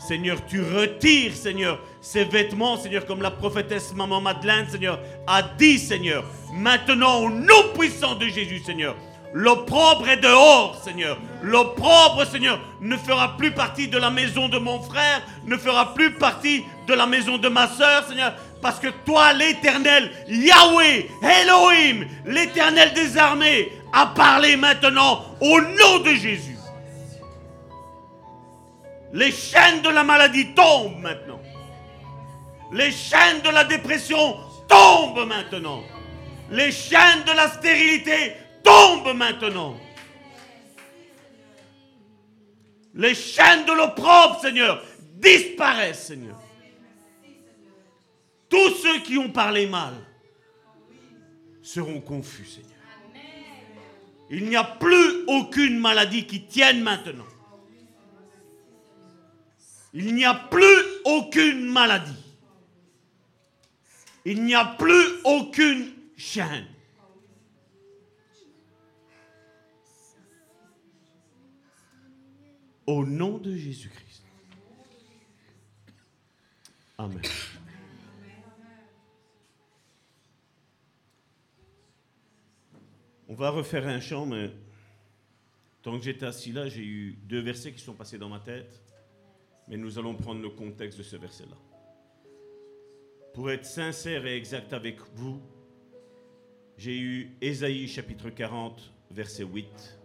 Seigneur, 0.00 0.38
tu 0.46 0.62
retires, 0.62 1.34
Seigneur, 1.34 1.78
ces 2.00 2.24
vêtements, 2.24 2.78
Seigneur, 2.78 3.04
comme 3.04 3.20
la 3.20 3.30
prophétesse 3.30 3.94
Maman 3.94 4.20
Madeleine, 4.22 4.66
Seigneur, 4.68 4.98
a 5.26 5.42
dit, 5.42 5.78
Seigneur. 5.78 6.24
Maintenant, 6.54 7.18
au 7.18 7.30
nom 7.30 7.68
puissant 7.78 8.14
de 8.14 8.26
Jésus, 8.26 8.62
Seigneur, 8.64 8.96
l'opprobre 9.34 10.08
est 10.08 10.16
dehors, 10.16 10.80
Seigneur. 10.82 11.18
L'opprobre, 11.42 12.26
Seigneur, 12.26 12.58
ne 12.80 12.96
fera 12.96 13.36
plus 13.36 13.52
partie 13.52 13.88
de 13.88 13.98
la 13.98 14.10
maison 14.10 14.48
de 14.48 14.58
mon 14.58 14.80
frère, 14.80 15.20
ne 15.44 15.56
fera 15.58 15.92
plus 15.92 16.12
partie 16.14 16.64
de 16.86 16.94
la 16.94 17.06
maison 17.06 17.36
de 17.36 17.48
ma 17.48 17.68
soeur, 17.68 18.08
Seigneur. 18.08 18.34
Parce 18.62 18.80
que 18.80 18.88
toi, 19.04 19.34
l'éternel, 19.34 20.10
Yahweh, 20.28 21.10
Elohim, 21.22 22.06
l'éternel 22.24 22.94
des 22.94 23.18
armées, 23.18 23.70
a 23.92 24.06
parlé 24.06 24.56
maintenant 24.56 25.26
au 25.40 25.60
nom 25.60 25.98
de 26.04 26.14
Jésus. 26.14 26.56
Les 29.12 29.32
chaînes 29.32 29.82
de 29.82 29.88
la 29.88 30.04
maladie 30.04 30.54
tombent 30.54 31.00
maintenant. 31.00 31.40
Les 32.72 32.92
chaînes 32.92 33.40
de 33.42 33.48
la 33.48 33.64
dépression 33.64 34.36
tombent 34.68 35.26
maintenant. 35.26 35.82
Les 36.50 36.70
chaînes 36.70 37.24
de 37.24 37.32
la 37.32 37.48
stérilité 37.48 38.34
tombent 38.62 39.16
maintenant. 39.16 39.76
Les 42.94 43.14
chaînes 43.14 43.64
de 43.66 43.72
l'opprobre, 43.72 44.40
Seigneur, 44.40 44.84
disparaissent, 45.14 46.06
Seigneur. 46.06 46.40
Tous 48.48 48.70
ceux 48.82 49.00
qui 49.00 49.16
ont 49.16 49.30
parlé 49.30 49.66
mal 49.66 49.94
seront 51.62 52.00
confus, 52.00 52.46
Seigneur. 52.46 52.70
Il 54.30 54.48
n'y 54.48 54.56
a 54.56 54.64
plus 54.64 55.24
aucune 55.26 55.78
maladie 55.78 56.26
qui 56.26 56.42
tienne 56.42 56.82
maintenant. 56.82 57.26
Il 59.92 60.14
n'y 60.14 60.24
a 60.24 60.34
plus 60.34 60.82
aucune 61.04 61.70
maladie. 61.70 62.12
Il 64.24 64.44
n'y 64.44 64.54
a 64.54 64.64
plus 64.64 65.20
aucune 65.24 65.92
chaîne. 66.16 66.66
Au 72.86 73.04
nom 73.04 73.38
de 73.38 73.56
Jésus-Christ. 73.56 74.24
Amen. 76.98 77.22
On 83.28 83.34
va 83.34 83.50
refaire 83.50 83.86
un 83.86 84.00
chant, 84.00 84.26
mais 84.26 84.50
tant 85.82 85.96
que 85.96 86.04
j'étais 86.04 86.26
assis 86.26 86.52
là, 86.52 86.68
j'ai 86.68 86.84
eu 86.84 87.12
deux 87.22 87.40
versets 87.40 87.72
qui 87.72 87.80
sont 87.80 87.94
passés 87.94 88.18
dans 88.18 88.28
ma 88.28 88.40
tête. 88.40 88.89
Mais 89.70 89.76
nous 89.76 90.00
allons 90.00 90.16
prendre 90.16 90.42
le 90.42 90.50
contexte 90.50 90.98
de 90.98 91.04
ce 91.04 91.14
verset-là. 91.14 91.56
Pour 93.32 93.52
être 93.52 93.64
sincère 93.64 94.26
et 94.26 94.36
exact 94.36 94.72
avec 94.72 94.98
vous, 95.14 95.40
j'ai 96.76 96.98
eu 96.98 97.36
Ésaïe 97.40 97.86
chapitre 97.86 98.30
40, 98.30 98.92
verset 99.12 99.44
8, 99.44 100.00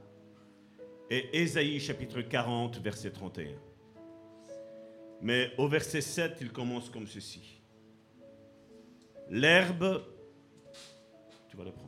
et 1.10 1.42
Ésaïe 1.42 1.80
chapitre 1.80 2.22
40, 2.22 2.78
verset 2.78 3.10
31. 3.10 3.48
Mais 5.22 5.52
au 5.58 5.68
verset 5.68 6.02
7, 6.02 6.38
il 6.42 6.52
commence 6.52 6.88
comme 6.92 7.08
ceci. 7.08 7.60
L'herbe, 9.32 10.04
tu 11.50 11.58
vas 11.58 11.64
le 11.64 11.72
prendre. 11.72 11.85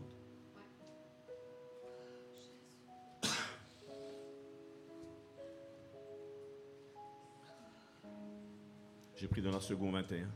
J'ai 9.19 9.27
pris 9.27 9.41
dans 9.41 9.49
la 9.49 9.59
seconde 9.59 9.93
21. 9.93 10.29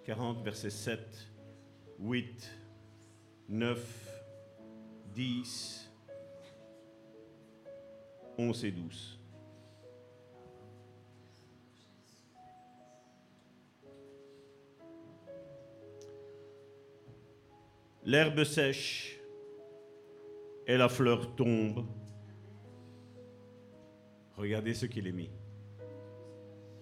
«40, 0.04 0.42
verset 0.42 0.70
7, 0.70 0.98
8, 2.00 2.50
9, 3.48 4.22
10, 5.14 5.88
11 8.36 8.64
et 8.64 8.72
12. 8.72 9.20
L'herbe 18.04 18.42
sèche 18.42 19.09
et 20.70 20.76
la 20.76 20.88
fleur 20.88 21.34
tombe. 21.34 21.84
Regardez 24.36 24.72
ce 24.72 24.86
qu'il 24.86 25.08
est 25.08 25.12
mis. 25.12 25.30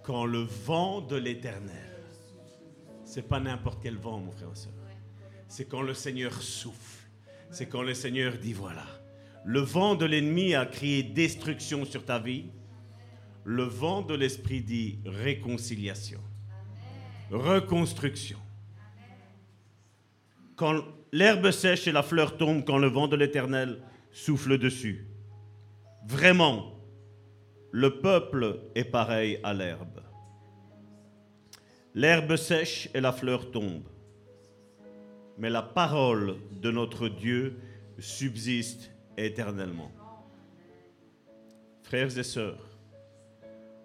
Quand 0.03 0.27
le 0.27 0.41
vent 0.41 1.01
de 1.01 1.17
l'éternel, 1.17 1.97
c'est 3.03 3.27
pas 3.27 3.41
n'importe 3.41 3.83
quel 3.83 3.97
vent, 3.97 4.19
mon 4.19 4.31
frère 4.31 4.51
et 4.53 4.57
soeur. 4.57 4.75
C'est 5.49 5.65
quand 5.65 5.81
le 5.81 5.95
Seigneur 5.95 6.35
souffle. 6.35 7.09
C'est 7.51 7.67
quand 7.67 7.81
le 7.81 7.95
Seigneur 7.95 8.37
dit 8.37 8.53
voilà. 8.53 8.85
Le 9.47 9.61
vent 9.61 9.95
de 9.95 10.05
l'ennemi 10.05 10.55
a 10.55 10.67
crié 10.67 11.03
destruction 11.03 11.87
sur 11.87 12.05
ta 12.05 12.19
vie. 12.19 12.51
Le 13.45 13.63
vent 13.63 14.03
de 14.03 14.15
l'esprit 14.15 14.61
dit 14.61 14.99
réconciliation, 15.07 16.21
reconstruction. 17.31 18.39
quand 20.57 20.85
l'herbe 21.13 21.51
sèche 21.51 21.87
et 21.87 21.93
la 21.93 22.03
fleur 22.03 22.37
tombe, 22.37 22.65
quand 22.65 22.79
le 22.79 22.89
vent 22.89 23.09
de 23.09 23.17
l'Éternel 23.17 23.79
souffle 24.13 24.59
dessus. 24.59 25.07
Vraiment, 26.07 26.75
le 27.71 28.01
peuple 28.01 28.61
est 28.75 28.85
pareil 28.85 29.39
à 29.43 29.53
l'herbe. 29.53 30.01
L'herbe 31.95 32.37
sèche 32.37 32.89
et 32.95 33.01
la 33.01 33.13
fleur 33.13 33.51
tombe. 33.51 33.85
Mais 35.37 35.51
la 35.51 35.63
parole 35.63 36.37
de 36.61 36.71
notre 36.71 37.09
Dieu 37.09 37.59
subsiste 37.99 38.91
éternellement. 39.17 39.91
Frères 41.83 42.17
et 42.19 42.23
sœurs, 42.23 42.79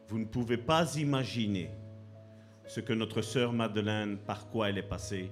vous 0.07 0.19
ne 0.19 0.25
pouvez 0.25 0.57
pas 0.57 0.95
imaginer 0.95 1.69
ce 2.67 2.79
que 2.79 2.93
notre 2.93 3.21
sœur 3.21 3.53
Madeleine, 3.53 4.17
par 4.17 4.47
quoi 4.49 4.69
elle 4.69 4.77
est 4.77 4.83
passée, 4.83 5.31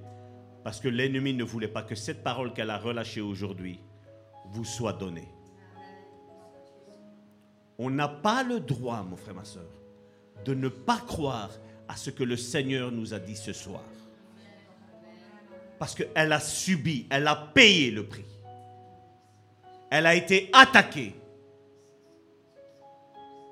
parce 0.64 0.80
que 0.80 0.88
l'ennemi 0.88 1.34
ne 1.34 1.44
voulait 1.44 1.68
pas 1.68 1.84
que 1.84 1.96
cette 1.96 2.24
parole 2.24 2.54
qu'elle 2.54 2.70
a 2.70 2.78
relâchée 2.78 3.22
aujourd'hui 3.22 3.80
vous 4.52 4.66
soit 4.66 4.94
donnée. 4.94 5.28
On 7.78 7.90
n'a 7.90 8.08
pas 8.08 8.44
le 8.44 8.60
droit, 8.60 9.02
mon 9.02 9.16
frère, 9.16 9.34
ma 9.34 9.44
soeur, 9.44 9.70
de 10.46 10.54
ne 10.54 10.68
pas 10.68 11.00
croire 11.00 11.50
à 11.88 11.96
ce 11.96 12.10
que 12.10 12.24
le 12.24 12.38
Seigneur 12.38 12.92
nous 12.92 13.14
a 13.14 13.20
dit 13.20 13.36
ce 13.36 13.54
soir. 13.54 13.84
Parce 15.80 15.96
qu'elle 15.96 16.32
a 16.32 16.40
subi, 16.40 17.08
elle 17.10 17.28
a 17.28 17.36
payé 17.36 17.90
le 17.90 18.06
prix. 18.06 18.26
Elle 19.90 20.06
a 20.06 20.14
été 20.14 20.50
attaquée. 20.54 21.16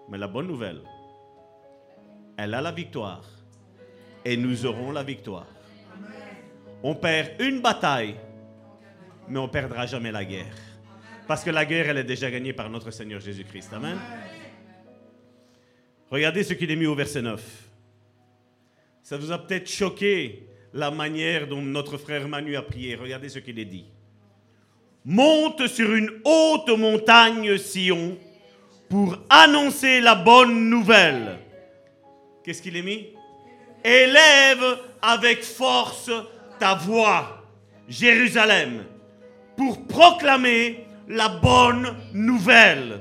Mais 0.10 0.18
la 0.18 0.28
bonne 0.28 0.48
nouvelle, 0.48 0.82
elle 2.38 2.54
a 2.54 2.62
la 2.62 2.72
victoire. 2.72 3.24
Et 4.24 4.38
nous 4.38 4.66
aurons 4.66 4.92
la 4.92 5.04
victoire. 5.04 5.48
On 6.82 6.96
perd 6.96 7.42
une 7.42 7.62
bataille, 7.62 8.16
mais 9.28 9.40
on 9.40 9.50
perdra 9.50 9.86
jamais 9.86 10.12
la 10.12 10.24
guerre. 10.24 10.56
Parce 11.28 11.44
que 11.44 11.50
la 11.50 11.66
guerre, 11.66 11.90
elle 11.90 11.98
est 11.98 12.04
déjà 12.04 12.32
gagnée 12.32 12.54
par 12.54 12.70
notre 12.70 12.90
Seigneur 12.92 13.20
Jésus-Christ. 13.20 13.72
Amen. 13.74 13.98
Regardez 16.10 16.44
ce 16.44 16.54
qu'il 16.54 16.72
est 16.72 16.76
mis 16.76 16.88
au 16.88 16.96
verset 16.96 17.22
9. 17.22 17.42
Ça 19.04 19.18
vous 19.18 19.32
a 19.32 19.38
peut-être 19.38 19.70
choqué 19.70 20.48
la 20.74 20.90
manière 20.90 21.48
dont 21.48 21.62
notre 21.62 21.98
frère 21.98 22.28
Manu 22.28 22.56
a 22.56 22.62
prié. 22.62 22.96
Regardez 22.96 23.30
ce 23.30 23.40
qu'il 23.40 23.60
est 23.60 23.66
dit. 23.66 23.86
Monte 25.06 25.68
sur 25.68 25.94
une 25.94 26.12
haute 26.24 26.70
montagne, 26.78 27.58
Sion, 27.58 28.18
pour 28.90 29.18
annoncer 29.30 30.02
la 30.02 30.16
bonne 30.16 30.70
nouvelle. 30.70 31.40
Qu'est-ce 32.44 32.62
qu'il 32.62 32.78
est 32.78 32.82
mis? 32.82 33.08
Élève 33.84 34.80
avec 35.02 35.44
force 35.44 36.12
ta 36.60 36.76
voix, 36.76 37.44
Jérusalem, 37.88 38.86
pour 39.58 39.88
proclamer 39.88 40.86
la 41.08 41.30
bonne 41.30 41.96
nouvelle. 42.14 43.00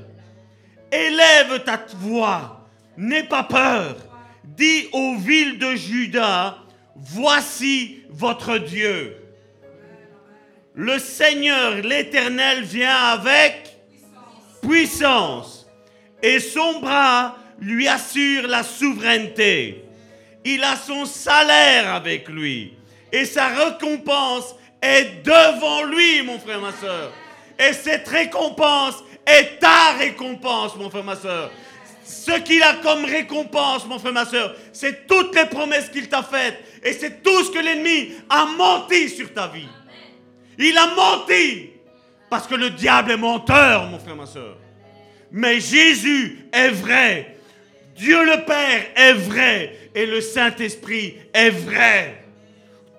Élève 0.91 1.63
ta 1.65 1.85
voix, 1.97 2.67
n'aie 2.97 3.25
pas 3.25 3.45
peur. 3.45 3.97
Dis 4.45 4.89
aux 4.93 5.17
villes 5.17 5.59
de 5.59 5.75
Juda, 5.75 6.57
voici 6.97 8.03
votre 8.09 8.59
Dieu. 8.59 9.17
Le 10.75 10.99
Seigneur, 10.99 11.75
l'Éternel, 11.83 12.63
vient 12.63 12.97
avec 12.97 13.77
puissance 14.63 15.69
et 16.23 16.41
son 16.41 16.81
bras 16.81 17.37
lui 17.61 17.89
assure 17.89 18.47
la 18.47 18.63
souveraineté. 18.63 19.85
Il 20.45 20.63
a 20.65 20.77
son 20.77 21.05
salaire 21.05 21.95
avec 21.95 22.29
lui 22.29 22.78
et 23.13 23.25
sa 23.25 23.49
récompense 23.49 24.55
est 24.83 25.23
devant 25.25 25.85
lui, 25.85 26.23
mon 26.23 26.39
frère, 26.39 26.61
ma 26.61 26.73
soeur. 26.73 27.13
Et 27.59 27.73
cette 27.73 28.07
récompense 28.09 29.03
est 29.27 29.59
ta 29.59 29.93
récompense, 29.99 30.77
mon 30.77 30.91
frère, 30.91 31.05
ma 31.05 31.17
soeur. 31.17 31.51
Ce 32.05 32.39
qu'il 32.41 32.63
a 32.63 32.75
comme 32.75 33.05
récompense, 33.05 33.87
mon 33.87 33.99
frère, 33.99 34.13
ma 34.13 34.25
soeur, 34.25 34.55
c'est 34.73 35.07
toutes 35.07 35.35
les 35.35 35.47
promesses 35.47 35.91
qu'il 35.91 36.09
t'a 36.09 36.23
faites. 36.23 36.59
Et 36.83 36.93
c'est 36.93 37.23
tout 37.23 37.45
ce 37.45 37.51
que 37.51 37.59
l'ennemi 37.59 38.13
a 38.31 38.47
menti 38.47 39.09
sur 39.09 39.33
ta 39.33 39.49
vie. 39.49 39.69
Il 40.59 40.77
a 40.79 40.87
menti. 40.95 41.71
Parce 42.31 42.47
que 42.47 42.55
le 42.55 42.71
diable 42.71 43.13
est 43.13 43.17
menteur, 43.17 43.87
mon 43.87 43.99
frère, 43.99 44.17
ma 44.17 44.27
soeur. 44.27 44.57
Mais 45.31 45.61
Jésus 45.61 46.47
est 46.53 46.69
vrai. 46.69 47.37
Dieu 47.97 48.23
le 48.25 48.45
Père 48.45 48.83
est 48.95 49.15
vrai. 49.15 49.91
Et 49.95 50.07
le 50.07 50.21
Saint-Esprit 50.21 51.17
est 51.33 51.51
vrai. 51.51 52.25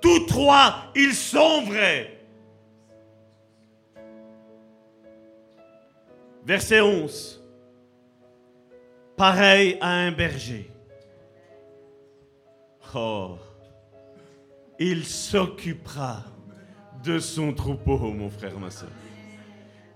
Tous 0.01 0.25
trois, 0.25 0.91
ils 0.95 1.13
sont 1.13 1.63
vrais. 1.63 2.17
Verset 6.45 6.81
11. 6.81 7.43
Pareil 9.15 9.77
à 9.81 9.89
un 9.89 10.11
berger. 10.11 10.71
Oh, 12.95 13.37
il 14.79 15.05
s'occupera 15.05 16.23
de 17.03 17.19
son 17.19 17.53
troupeau, 17.53 17.97
mon 17.97 18.29
frère, 18.29 18.57
ma 18.57 18.71
soeur. 18.71 18.89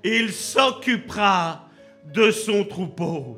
Il 0.04 0.32
s'occupera 0.32 1.70
de 2.14 2.30
son 2.32 2.66
troupeau. 2.66 3.38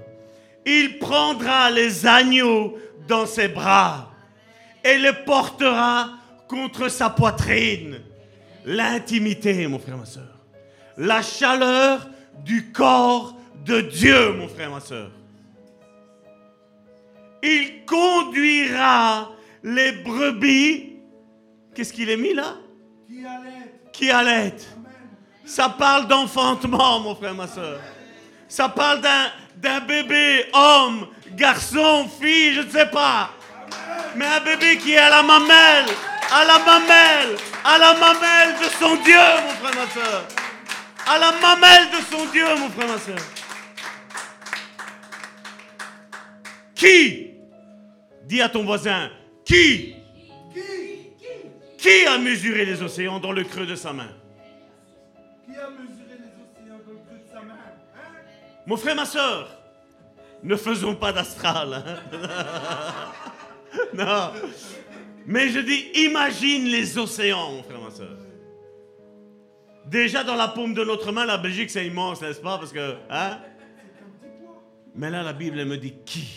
Il 0.66 0.98
prendra 0.98 1.70
les 1.70 2.06
agneaux 2.06 2.78
dans 3.08 3.26
ses 3.26 3.48
bras 3.48 4.12
et 4.84 4.98
les 4.98 5.14
portera 5.14 6.10
contre 6.48 6.90
sa 6.90 7.10
poitrine. 7.10 8.02
L'intimité, 8.66 9.68
mon 9.68 9.80
frère, 9.80 9.98
ma 9.98 10.06
soeur. 10.06 10.24
La 10.98 11.22
chaleur 11.22 12.08
du 12.44 12.72
corps 12.72 13.36
de 13.64 13.82
Dieu, 13.82 14.34
mon 14.34 14.48
frère, 14.48 14.72
ma 14.72 14.80
soeur. 14.80 15.12
Il 17.44 17.86
conduira 17.86 19.32
les 19.64 19.92
brebis. 19.92 20.94
Qu'est-ce 21.74 21.94
qu'il 21.94 22.10
est 22.10 22.18
mis 22.18 22.34
là? 22.34 22.56
Qui 23.08 24.10
allait 24.10 24.52
Qui. 24.52 24.68
Ça 25.46 25.70
parle 25.70 26.08
d'enfantement, 26.08 27.00
mon 27.00 27.16
frère, 27.16 27.36
ma 27.36 27.48
soeur. 27.48 27.80
Ça 28.48 28.70
parle 28.70 29.02
d'un 29.58 29.80
bébé, 29.82 30.46
homme, 30.54 31.08
garçon, 31.36 32.08
fille, 32.20 32.54
je 32.54 32.62
ne 32.62 32.70
sais 32.70 32.88
pas. 32.88 33.30
Mais 34.16 34.26
un 34.26 34.40
bébé 34.42 34.78
qui 34.78 34.94
est 34.94 34.98
à 34.98 35.10
la 35.10 35.24
mamelle, 35.24 35.86
à 36.32 36.46
la 36.46 36.60
mamelle, 36.60 37.38
à 37.64 37.78
la 37.78 37.94
mamelle 37.94 38.56
de 38.60 38.66
son 38.80 38.96
Dieu, 39.04 39.18
mon 39.18 39.50
frère, 39.70 39.76
ma 39.76 39.90
soeur. 39.92 40.28
À 41.08 41.18
la 41.20 41.32
mamelle 41.34 41.90
de 41.92 41.98
son 42.16 42.26
Dieu, 42.32 42.46
mon 42.58 42.70
frère, 42.70 42.88
ma 42.88 42.98
soeur. 42.98 43.18
Qui 46.76 47.32
Dis 48.24 48.42
à 48.42 48.50
ton 48.50 48.64
voisin, 48.66 49.10
qui? 49.44 49.96
Qui 51.78 52.06
a 52.08 52.18
mesuré 52.18 52.66
les 52.66 52.82
océans 52.82 53.20
dans 53.20 53.32
le 53.32 53.44
creux 53.44 53.68
de 53.68 53.76
sa 53.76 53.94
main? 53.94 54.10
Qui 55.46 55.56
a 55.56 55.70
mesuré 55.70 56.18
les 56.18 56.34
océans 56.42 56.80
dans 56.84 56.92
le 56.92 56.98
creux 57.06 57.20
de 57.24 57.32
sa 57.32 57.42
main 57.42 57.54
hein? 57.54 58.10
Mon 58.66 58.78
frère, 58.78 58.96
ma 58.96 59.06
soeur, 59.06 59.50
ne 60.42 60.56
faisons 60.56 60.96
pas 60.96 61.14
d'astral. 61.14 61.84
hein? 61.86 62.02
non. 63.94 64.32
Mais 65.26 65.50
je 65.50 65.60
dis, 65.60 65.88
imagine 66.06 66.66
les 66.66 66.98
océans, 66.98 67.52
mon 67.52 67.64
frère, 67.64 67.82
ma 67.82 67.92
soeur. 67.92 68.18
Déjà 69.88 70.24
dans 70.24 70.36
la 70.36 70.48
paume 70.48 70.74
de 70.74 70.84
notre 70.84 71.12
main, 71.12 71.26
la 71.26 71.38
Belgique, 71.38 71.70
c'est 71.70 71.86
immense, 71.86 72.22
n'est-ce 72.22 72.42
pas? 72.42 72.58
Parce 72.58 72.74
hein? 73.10 73.40
Mais 74.96 75.10
là, 75.10 75.24
la 75.24 75.34
Bible, 75.34 75.60
elle 75.60 75.68
me 75.68 75.78
dit 75.78 75.94
qui? 76.06 76.28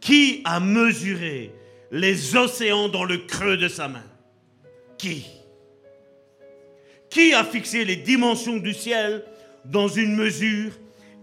Qui 0.00 0.42
a 0.44 0.60
mesuré 0.60 1.52
les 1.90 2.36
océans 2.36 2.88
dans 2.88 3.04
le 3.04 3.18
creux 3.18 3.56
de 3.56 3.68
sa 3.68 3.88
main? 3.88 4.04
Qui? 4.98 5.26
Qui 7.10 7.34
a 7.34 7.44
fixé 7.44 7.84
les 7.84 7.96
dimensions 7.96 8.56
du 8.56 8.72
ciel 8.72 9.24
dans 9.64 9.88
une 9.88 10.14
mesure 10.14 10.72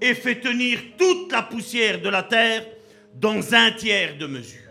et 0.01 0.13
fait 0.13 0.41
tenir 0.41 0.79
toute 0.97 1.31
la 1.31 1.41
poussière 1.41 2.01
de 2.01 2.09
la 2.09 2.23
terre 2.23 2.65
dans 3.15 3.53
un 3.53 3.71
tiers 3.71 4.17
de 4.17 4.25
mesure? 4.25 4.62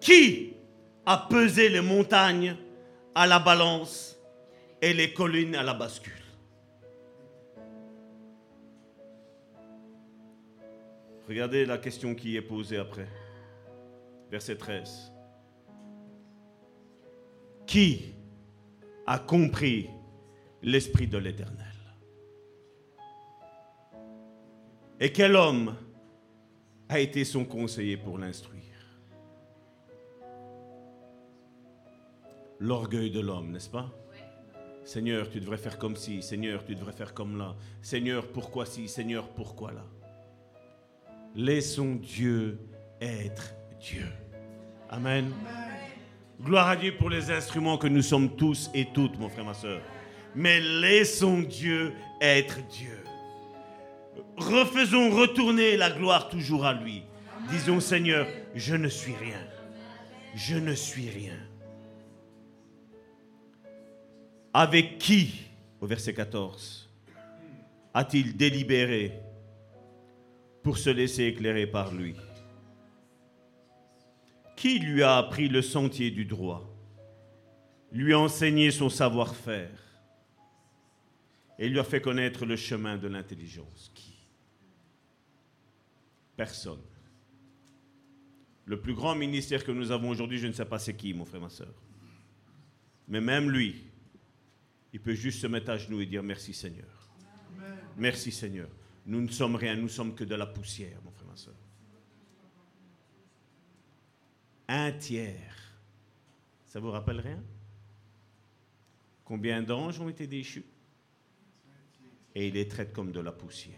Qui 0.00 0.54
a 1.04 1.26
pesé 1.28 1.68
les 1.68 1.80
montagnes 1.80 2.56
à 3.14 3.26
la 3.26 3.38
balance 3.38 4.16
et 4.80 4.94
les 4.94 5.12
collines 5.12 5.54
à 5.54 5.62
la 5.62 5.74
bascule? 5.74 6.12
Regardez 11.28 11.66
la 11.66 11.78
question 11.78 12.14
qui 12.14 12.36
est 12.36 12.42
posée 12.42 12.78
après. 12.78 13.08
Verset 14.30 14.56
13. 14.56 15.12
Qui 17.66 18.14
a 19.06 19.18
compris 19.18 19.90
l'Esprit 20.62 21.06
de 21.06 21.18
l'Éternel? 21.18 21.66
Et 25.00 25.12
quel 25.12 25.36
homme 25.36 25.76
a 26.88 26.98
été 26.98 27.24
son 27.24 27.44
conseiller 27.44 27.96
pour 27.96 28.18
l'instruire? 28.18 28.57
L'orgueil 32.58 33.10
de 33.10 33.20
l'homme, 33.20 33.52
n'est-ce 33.52 33.70
pas? 33.70 33.90
Seigneur, 34.84 35.28
tu 35.28 35.40
devrais 35.40 35.58
faire 35.58 35.78
comme 35.78 35.96
ci. 35.96 36.22
Seigneur, 36.22 36.64
tu 36.64 36.74
devrais 36.74 36.92
faire 36.92 37.12
comme 37.12 37.36
là. 37.36 37.54
Seigneur, 37.82 38.28
pourquoi 38.28 38.64
ci 38.64 38.88
Seigneur, 38.88 39.28
pourquoi 39.28 39.72
là? 39.72 39.84
Laissons 41.34 41.96
Dieu 41.96 42.58
être 43.00 43.54
Dieu. 43.78 44.06
Amen. 44.88 45.30
Gloire 46.40 46.68
à 46.68 46.76
Dieu 46.76 46.94
pour 46.96 47.10
les 47.10 47.30
instruments 47.30 47.76
que 47.76 47.86
nous 47.86 48.02
sommes 48.02 48.34
tous 48.34 48.70
et 48.72 48.86
toutes, 48.94 49.18
mon 49.18 49.28
frère, 49.28 49.44
ma 49.44 49.54
soeur. 49.54 49.82
Mais 50.34 50.60
laissons 50.60 51.40
Dieu 51.40 51.92
être 52.20 52.66
Dieu. 52.68 52.98
Refaisons 54.36 55.10
retourner 55.10 55.76
la 55.76 55.90
gloire 55.90 56.28
toujours 56.28 56.64
à 56.64 56.72
lui. 56.72 57.02
Disons, 57.50 57.80
Seigneur, 57.80 58.26
je 58.54 58.74
ne 58.74 58.88
suis 58.88 59.14
rien. 59.14 59.40
Je 60.34 60.56
ne 60.56 60.74
suis 60.74 61.10
rien. 61.10 61.36
Avec 64.60 64.98
qui, 64.98 65.44
au 65.80 65.86
verset 65.86 66.12
14, 66.14 66.90
a-t-il 67.94 68.36
délibéré 68.36 69.12
pour 70.64 70.78
se 70.78 70.90
laisser 70.90 71.26
éclairer 71.26 71.68
par 71.68 71.94
lui? 71.94 72.16
Qui 74.56 74.80
lui 74.80 75.04
a 75.04 75.16
appris 75.16 75.48
le 75.48 75.62
sentier 75.62 76.10
du 76.10 76.24
droit 76.24 76.68
Lui 77.92 78.14
a 78.14 78.18
enseigné 78.18 78.72
son 78.72 78.88
savoir-faire 78.88 79.78
et 81.56 81.68
lui 81.68 81.78
a 81.78 81.84
fait 81.84 82.00
connaître 82.00 82.44
le 82.44 82.56
chemin 82.56 82.96
de 82.96 83.06
l'intelligence? 83.06 83.92
Qui? 83.94 84.16
Personne. 86.36 86.82
Le 88.64 88.80
plus 88.80 88.94
grand 88.94 89.14
ministère 89.14 89.62
que 89.62 89.70
nous 89.70 89.92
avons 89.92 90.08
aujourd'hui, 90.08 90.38
je 90.38 90.48
ne 90.48 90.52
sais 90.52 90.64
pas 90.64 90.80
c'est 90.80 90.96
qui, 90.96 91.14
mon 91.14 91.24
frère, 91.24 91.42
ma 91.42 91.48
soeur. 91.48 91.72
Mais 93.06 93.20
même 93.20 93.52
lui, 93.52 93.87
il 94.92 95.00
peut 95.00 95.14
juste 95.14 95.40
se 95.40 95.46
mettre 95.46 95.70
à 95.70 95.76
genoux 95.76 96.00
et 96.00 96.06
dire 96.06 96.22
merci 96.22 96.54
Seigneur. 96.54 97.08
Merci 97.96 98.32
Seigneur. 98.32 98.68
Nous 99.06 99.20
ne 99.20 99.28
sommes 99.28 99.56
rien, 99.56 99.74
nous 99.74 99.88
sommes 99.88 100.14
que 100.14 100.24
de 100.24 100.34
la 100.34 100.46
poussière, 100.46 101.00
mon 101.04 101.10
frère, 101.10 101.28
ma 101.28 101.36
soeur. 101.36 101.54
Un 104.68 104.92
tiers. 104.92 105.74
Ça 106.66 106.78
vous 106.78 106.90
rappelle 106.90 107.20
rien? 107.20 107.42
Combien 109.24 109.62
d'anges 109.62 110.00
ont 110.00 110.08
été 110.08 110.26
déchus? 110.26 110.66
Et 112.34 112.48
il 112.48 112.54
les 112.54 112.68
traite 112.68 112.92
comme 112.92 113.10
de 113.10 113.20
la 113.20 113.32
poussière. 113.32 113.74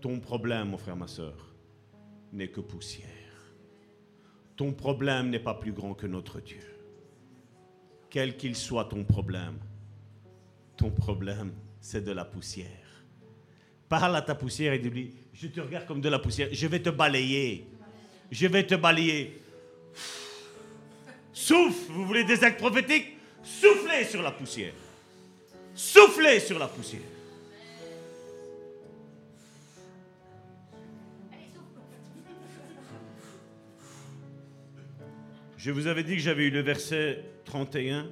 Ton 0.00 0.20
problème, 0.20 0.68
mon 0.68 0.78
frère, 0.78 0.96
ma 0.96 1.08
soeur, 1.08 1.54
n'est 2.32 2.50
que 2.50 2.60
poussière. 2.60 3.08
Ton 4.54 4.72
problème 4.72 5.30
n'est 5.30 5.40
pas 5.40 5.54
plus 5.54 5.72
grand 5.72 5.94
que 5.94 6.06
notre 6.06 6.40
Dieu. 6.40 6.75
Quel 8.16 8.34
qu'il 8.38 8.56
soit 8.56 8.86
ton 8.86 9.04
problème, 9.04 9.58
ton 10.78 10.90
problème, 10.90 11.52
c'est 11.82 12.02
de 12.02 12.12
la 12.12 12.24
poussière. 12.24 13.04
Parle 13.90 14.16
à 14.16 14.22
ta 14.22 14.34
poussière 14.34 14.72
et 14.72 14.78
dis-lui, 14.78 15.12
je 15.34 15.48
te 15.48 15.60
regarde 15.60 15.84
comme 15.84 16.00
de 16.00 16.08
la 16.08 16.18
poussière, 16.18 16.48
je 16.50 16.66
vais 16.66 16.80
te 16.80 16.88
balayer. 16.88 17.66
Je 18.30 18.46
vais 18.46 18.64
te 18.64 18.74
balayer. 18.74 19.42
Souffle, 21.30 21.92
vous 21.92 22.06
voulez 22.06 22.24
des 22.24 22.42
actes 22.42 22.58
prophétiques? 22.58 23.18
Soufflez 23.42 24.06
sur 24.06 24.22
la 24.22 24.30
poussière. 24.30 24.72
Soufflez 25.74 26.40
sur 26.40 26.58
la 26.58 26.68
poussière. 26.68 27.02
Je 35.58 35.70
vous 35.70 35.86
avais 35.86 36.02
dit 36.02 36.14
que 36.16 36.22
j'avais 36.22 36.46
eu 36.46 36.50
le 36.50 36.60
verset 36.60 37.35
31, 37.46 38.08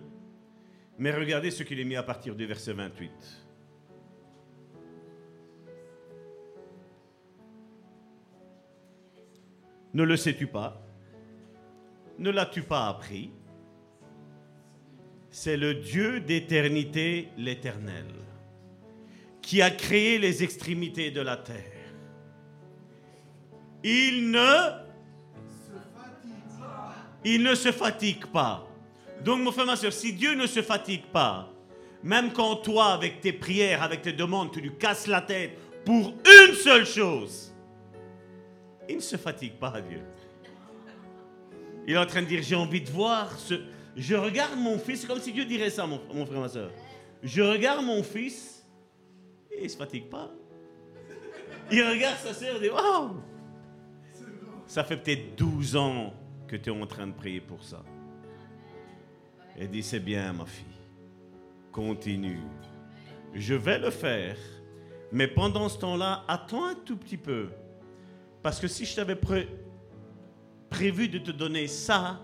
mais 0.97 1.13
regardez 1.13 1.51
ce 1.51 1.63
qu'il 1.63 1.79
est 1.79 1.85
mis 1.85 1.97
à 1.97 2.03
partir 2.03 2.35
du 2.35 2.47
verset 2.47 2.73
28. 2.73 3.11
Ne 9.93 10.03
le 10.03 10.17
sais-tu 10.17 10.47
pas? 10.47 10.83
Ne 12.19 12.31
l'as-tu 12.31 12.63
pas 12.63 12.89
appris? 12.89 13.31
C'est 15.31 15.57
le 15.57 15.75
Dieu 15.75 16.21
d'éternité, 16.21 17.29
l'Éternel, 17.37 18.07
qui 19.43 19.63
a 19.63 19.71
créé 19.71 20.19
les 20.19 20.43
extrémités 20.43 21.11
de 21.11 21.21
la 21.21 21.37
terre. 21.37 21.73
Il 23.83 24.31
ne 24.31 24.85
il 27.25 27.43
ne 27.43 27.55
se 27.55 27.73
fatigue 27.73 28.27
pas. 28.27 28.69
Donc, 29.25 29.41
mon 29.41 29.51
frère, 29.53 29.65
ma 29.65 29.77
soeur, 29.77 29.93
si 29.93 30.13
Dieu 30.13 30.35
ne 30.35 30.47
se 30.47 30.61
fatigue 30.61 31.07
pas, 31.07 31.51
même 32.03 32.33
quand 32.33 32.57
toi, 32.57 32.93
avec 32.93 33.23
tes 33.23 33.33
prières, 33.33 33.83
avec 33.83 34.03
tes 34.03 34.13
demandes, 34.13 34.53
tu 34.53 34.61
lui 34.61 34.77
casses 34.77 35.07
la 35.07 35.23
tête 35.23 35.57
pour 35.87 36.13
une 36.27 36.55
seule 36.55 36.85
chose, 36.85 37.55
il 38.87 38.97
ne 38.97 39.01
se 39.01 39.17
fatigue 39.17 39.55
pas, 39.55 39.81
Dieu. 39.81 40.03
Il 41.87 41.95
est 41.95 41.99
en 41.99 42.05
train 42.05 42.21
de 42.21 42.27
dire, 42.27 42.43
j'ai 42.43 42.55
envie 42.55 42.83
de 42.83 42.91
voir 42.91 43.39
ce... 43.39 43.55
Je 43.97 44.15
regarde 44.15 44.59
mon 44.59 44.79
fils, 44.79 45.07
comme 45.07 45.21
si 45.21 45.33
Dieu 45.33 45.47
dirait 45.47 45.71
ça, 45.71 45.87
mon, 45.87 46.01
mon 46.13 46.27
frère, 46.27 46.41
ma 46.41 46.49
soeur. 46.49 46.71
Je 47.23 47.41
regarde 47.41 47.83
mon 47.83 48.03
fils, 48.03 48.67
et 49.51 49.61
il 49.61 49.65
ne 49.65 49.69
se 49.69 49.77
fatigue 49.77 50.11
pas. 50.11 50.31
Il 51.71 51.83
regarde 51.83 52.19
sa 52.19 52.35
soeur 52.35 52.57
et 52.57 52.61
dit, 52.61 52.69
waouh 52.69 53.23
Ça 54.67 54.85
fait 54.85 54.99
peut-être 54.99 55.35
12 55.37 55.77
ans 55.77 56.13
que 56.47 56.57
tu 56.57 56.69
es 56.69 56.73
en 56.73 56.87
train 56.87 57.07
de 57.07 57.13
prier 57.13 57.41
pour 57.41 57.65
ça. 57.65 57.83
Et 59.57 59.67
dit, 59.69 59.83
c'est 59.83 60.01
bien, 60.01 60.33
ma 60.33 60.47
fille. 60.47 60.65
Continue. 61.73 62.41
Je 63.35 63.55
vais 63.55 63.79
le 63.79 63.91
faire. 63.91 64.37
Mais 65.13 65.29
pendant 65.29 65.69
ce 65.69 65.79
temps-là, 65.79 66.25
attends 66.29 66.67
un 66.67 66.75
tout 66.75 66.97
petit 66.97 67.17
peu. 67.17 67.49
Parce 68.43 68.59
que 68.61 68.67
si 68.69 68.85
je 68.85 68.97
t'avais 68.97 69.15
pré- 69.17 69.49
prévu 70.71 71.09
de 71.09 71.19
te 71.19 71.31
donner 71.31 71.67
ça, 71.69 72.21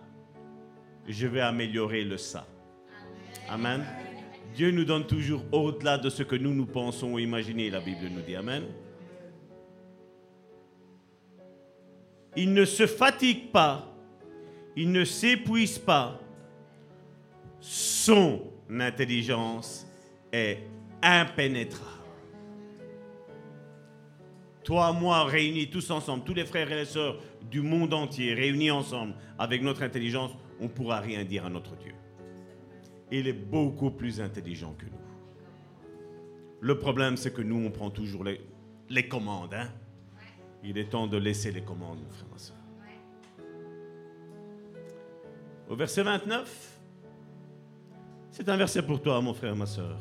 je 1.06 1.26
vais 1.26 1.40
améliorer 1.40 2.04
le 2.04 2.16
ça. 2.16 2.46
Amen. 3.48 3.84
Dieu 4.54 4.70
nous 4.72 4.84
donne 4.84 5.06
toujours 5.06 5.42
au-delà 5.52 5.98
de 5.98 6.10
ce 6.10 6.22
que 6.24 6.34
nous 6.36 6.52
nous 6.52 6.66
pensons 6.66 7.12
ou 7.14 7.18
imaginons, 7.18 7.70
la 7.70 7.80
Bible 7.80 8.08
nous 8.12 8.22
dit. 8.22 8.34
Amen. 8.34 8.64
Il 12.36 12.52
ne 12.52 12.64
se 12.64 12.86
fatigue 12.86 13.50
pas, 13.50 13.92
il 14.76 14.92
ne 14.92 15.04
s'épuise 15.04 15.78
pas. 15.78 16.19
Son 17.60 18.42
intelligence 18.70 19.86
est 20.32 20.58
impénétrable. 21.02 21.86
Toi, 24.64 24.92
moi, 24.92 25.24
réunis 25.24 25.68
tous 25.68 25.90
ensemble, 25.90 26.24
tous 26.24 26.34
les 26.34 26.44
frères 26.44 26.70
et 26.70 26.76
les 26.76 26.84
sœurs 26.84 27.18
du 27.50 27.60
monde 27.60 27.92
entier, 27.94 28.34
réunis 28.34 28.70
ensemble 28.70 29.14
avec 29.38 29.62
notre 29.62 29.82
intelligence, 29.82 30.32
on 30.60 30.64
ne 30.64 30.68
pourra 30.68 31.00
rien 31.00 31.24
dire 31.24 31.46
à 31.46 31.50
notre 31.50 31.76
Dieu. 31.76 31.94
Il 33.10 33.26
est 33.26 33.32
beaucoup 33.32 33.90
plus 33.90 34.20
intelligent 34.20 34.74
que 34.74 34.84
nous. 34.84 34.92
Le 36.60 36.78
problème, 36.78 37.16
c'est 37.16 37.32
que 37.32 37.42
nous, 37.42 37.66
on 37.66 37.70
prend 37.70 37.90
toujours 37.90 38.22
les, 38.22 38.40
les 38.88 39.08
commandes. 39.08 39.54
hein. 39.54 39.68
Il 40.62 40.76
est 40.76 40.90
temps 40.90 41.06
de 41.06 41.16
laisser 41.16 41.50
les 41.50 41.62
commandes, 41.62 41.98
mon 42.02 42.10
frère, 42.10 42.28
ma 42.30 42.38
soeur. 42.38 42.56
Au 45.70 45.74
verset 45.74 46.02
29, 46.02 46.69
c'est 48.30 48.48
un 48.48 48.56
verset 48.56 48.82
pour 48.82 49.02
toi, 49.02 49.20
mon 49.20 49.34
frère, 49.34 49.56
ma 49.56 49.66
soeur. 49.66 49.98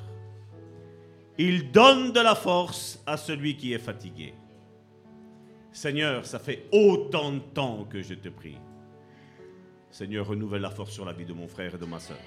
Il 1.37 1.71
donne 1.71 2.11
de 2.11 2.19
la 2.19 2.35
force 2.35 3.01
à 3.05 3.17
celui 3.17 3.55
qui 3.55 3.73
est 3.73 3.79
fatigué. 3.79 4.33
Seigneur, 5.71 6.25
ça 6.25 6.39
fait 6.39 6.67
autant 6.71 7.31
de 7.31 7.39
temps 7.39 7.85
que 7.85 8.01
je 8.01 8.13
te 8.13 8.29
prie. 8.29 8.57
Seigneur, 9.89 10.27
renouvelle 10.27 10.61
la 10.61 10.69
force 10.69 10.91
sur 10.91 11.05
la 11.05 11.13
vie 11.13 11.25
de 11.25 11.33
mon 11.33 11.47
frère 11.47 11.75
et 11.75 11.77
de 11.77 11.85
ma 11.85 11.99
soeur. 11.99 12.17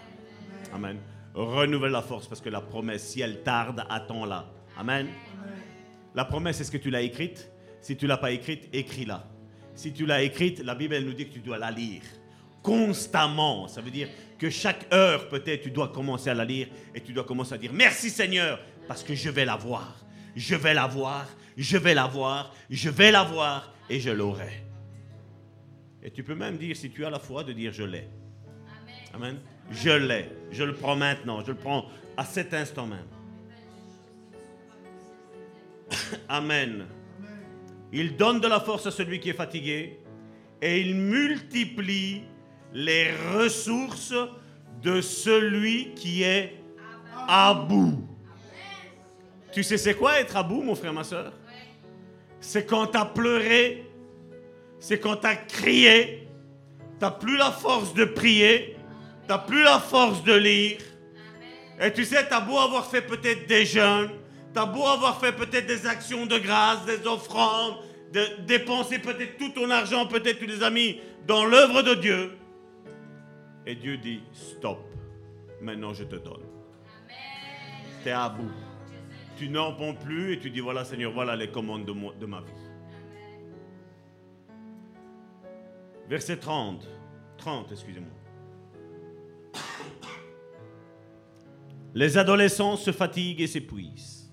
Amen. 0.72 0.98
Renouvelle 1.34 1.92
la 1.92 2.02
force 2.02 2.26
parce 2.26 2.40
que 2.40 2.48
la 2.48 2.60
promesse, 2.60 3.06
si 3.08 3.20
elle 3.20 3.42
tarde, 3.42 3.84
attends-la. 3.88 4.46
Amen. 4.78 5.08
La 6.14 6.24
promesse, 6.24 6.60
est-ce 6.60 6.70
que 6.70 6.78
tu 6.78 6.90
l'as 6.90 7.02
écrite? 7.02 7.50
Si 7.80 7.96
tu 7.96 8.06
l'as 8.06 8.16
pas 8.16 8.32
écrite, 8.32 8.68
écris-la. 8.72 9.28
Si 9.74 9.92
tu 9.92 10.06
l'as 10.06 10.22
écrite, 10.22 10.60
la 10.60 10.74
Bible, 10.74 10.94
elle 10.94 11.04
nous 11.04 11.14
dit 11.14 11.26
que 11.28 11.32
tu 11.32 11.40
dois 11.40 11.58
la 11.58 11.70
lire 11.70 12.02
constamment. 12.62 13.68
Ça 13.68 13.80
veut 13.80 13.90
dire 13.90 14.09
que 14.39 14.51
chaque 14.51 14.93
heure, 14.93 15.28
peut-être, 15.28 15.62
tu 15.62 15.70
dois 15.70 15.89
commencer 15.89 16.30
à 16.30 16.34
la 16.34 16.44
lire 16.44 16.68
et 16.94 17.01
tu 17.01 17.12
dois 17.12 17.24
commencer 17.24 17.55
à 17.55 17.59
dire 17.59 17.72
merci 17.72 18.10
Seigneur 18.10 18.60
parce 18.89 19.02
que 19.02 19.14
je 19.14 19.30
vais 19.30 19.44
la 19.44 19.56
voir. 19.56 19.97
Je 20.34 20.55
vais 20.55 20.72
la 20.72 20.86
voir, 20.86 21.28
je 21.56 21.76
vais 21.76 21.94
la 21.94 22.06
voir, 22.06 22.55
je 22.70 22.89
vais 22.89 23.10
la 23.10 23.22
voir 23.22 23.72
et 23.90 24.01
je 24.01 24.10
l'aurai. 24.10 24.64
Et 26.02 26.10
tu 26.10 26.24
peux 26.24 26.34
même 26.34 26.56
dire, 26.56 26.74
si 26.76 26.90
tu 26.90 27.05
as 27.05 27.10
la 27.10 27.18
foi, 27.18 27.44
de 27.44 27.52
dire 27.52 27.72
je 27.72 27.84
l'ai. 27.84 28.09
Amen. 29.14 29.39
Je 29.70 29.90
l'ai. 29.90 30.28
Je 30.51 30.64
le 30.64 30.74
prends 30.74 30.97
maintenant. 30.97 31.44
Je 31.44 31.52
le 31.52 31.59
prends 31.59 31.86
à 32.16 32.24
cet 32.24 32.55
instant 32.55 32.86
même. 32.86 33.06
Amen. 36.28 36.86
Il 37.93 38.16
donne 38.16 38.40
de 38.40 38.48
la 38.48 38.60
force 38.60 38.86
à 38.86 38.90
celui 38.90 39.20
qui 39.20 39.30
est 39.30 39.34
fatigué 39.34 40.01
et 40.60 40.80
il 40.80 40.94
multiplie 40.94 42.22
les 42.72 43.10
ressources 43.34 44.14
de 44.82 45.00
celui 45.00 45.94
qui 45.94 46.22
est 46.22 46.60
à 47.28 47.54
bout. 47.54 48.06
Tu 49.52 49.62
sais 49.62 49.76
c'est 49.76 49.94
quoi 49.94 50.18
être 50.20 50.36
à 50.36 50.42
bout, 50.42 50.62
mon 50.62 50.74
frère, 50.74 50.92
ma 50.92 51.04
soeur? 51.04 51.32
C'est 52.40 52.66
quand 52.66 52.88
tu 52.88 52.98
as 52.98 53.04
pleuré, 53.04 53.86
c'est 54.80 54.98
quand 54.98 55.16
tu 55.16 55.26
as 55.26 55.36
crié, 55.36 56.26
tu 57.00 57.06
plus 57.20 57.36
la 57.36 57.50
force 57.50 57.94
de 57.94 58.04
prier, 58.04 58.76
tu 59.28 59.34
plus 59.46 59.62
la 59.62 59.78
force 59.78 60.24
de 60.24 60.34
lire. 60.34 60.78
Et 61.80 61.92
tu 61.92 62.04
sais, 62.04 62.26
tu 62.26 62.34
as 62.34 62.40
beau 62.40 62.58
avoir 62.58 62.86
fait 62.86 63.02
peut-être 63.02 63.46
des 63.48 63.64
jeûnes, 63.64 64.10
tu 64.52 64.60
as 64.60 64.66
beau 64.66 64.86
avoir 64.86 65.18
fait 65.20 65.32
peut-être 65.32 65.66
des 65.66 65.86
actions 65.86 66.26
de 66.26 66.38
grâce, 66.38 66.84
des 66.84 67.06
offrandes, 67.06 67.76
de 68.12 68.24
dépenser 68.46 68.98
peut-être 68.98 69.38
tout 69.38 69.48
ton 69.50 69.70
argent, 69.70 70.06
peut-être 70.06 70.38
tous 70.38 70.46
les 70.46 70.62
amis, 70.62 71.00
dans 71.26 71.44
l'œuvre 71.44 71.82
de 71.82 71.94
Dieu. 71.94 72.32
Et 73.66 73.74
Dieu 73.74 73.97
dit, 73.97 74.20
stop, 74.32 74.80
maintenant 75.60 75.94
je 75.94 76.05
te 76.05 76.16
donne. 76.16 76.43
Tu 78.02 78.09
es 78.09 78.12
à 78.12 78.28
bout. 78.28 78.51
Tu 79.36 79.48
n'en 79.48 79.74
peux 79.74 79.94
plus 79.94 80.34
et 80.34 80.39
tu 80.39 80.51
dis, 80.51 80.60
voilà 80.60 80.84
Seigneur, 80.84 81.12
voilà 81.12 81.36
les 81.36 81.51
commandes 81.51 81.84
de, 81.84 82.18
de 82.18 82.26
ma 82.26 82.40
vie. 82.40 82.52
Verset 86.09 86.39
30. 86.39 86.86
30, 87.39 87.72
excusez-moi. 87.72 88.10
Les 91.94 92.16
adolescents 92.16 92.76
se 92.76 92.90
fatiguent 92.90 93.40
et 93.43 93.47
s'épuisent. 93.47 94.32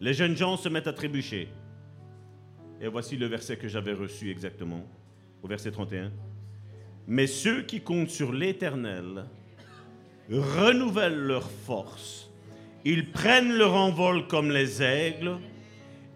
Les 0.00 0.14
jeunes 0.14 0.36
gens 0.36 0.56
se 0.56 0.68
mettent 0.68 0.86
à 0.86 0.92
trébucher. 0.92 1.48
Et 2.80 2.86
voici 2.86 3.16
le 3.16 3.26
verset 3.26 3.56
que 3.56 3.66
j'avais 3.66 3.92
reçu 3.92 4.30
exactement, 4.30 4.84
au 5.42 5.48
verset 5.48 5.72
31. 5.72 6.12
Mais 7.10 7.26
ceux 7.26 7.62
qui 7.62 7.80
comptent 7.80 8.10
sur 8.10 8.34
l'Éternel 8.34 9.24
renouvellent 10.30 11.16
leur 11.16 11.50
force. 11.66 12.28
Ils 12.84 13.10
prennent 13.10 13.54
leur 13.54 13.74
envol 13.74 14.26
comme 14.26 14.50
les 14.50 14.82
aigles. 14.82 15.38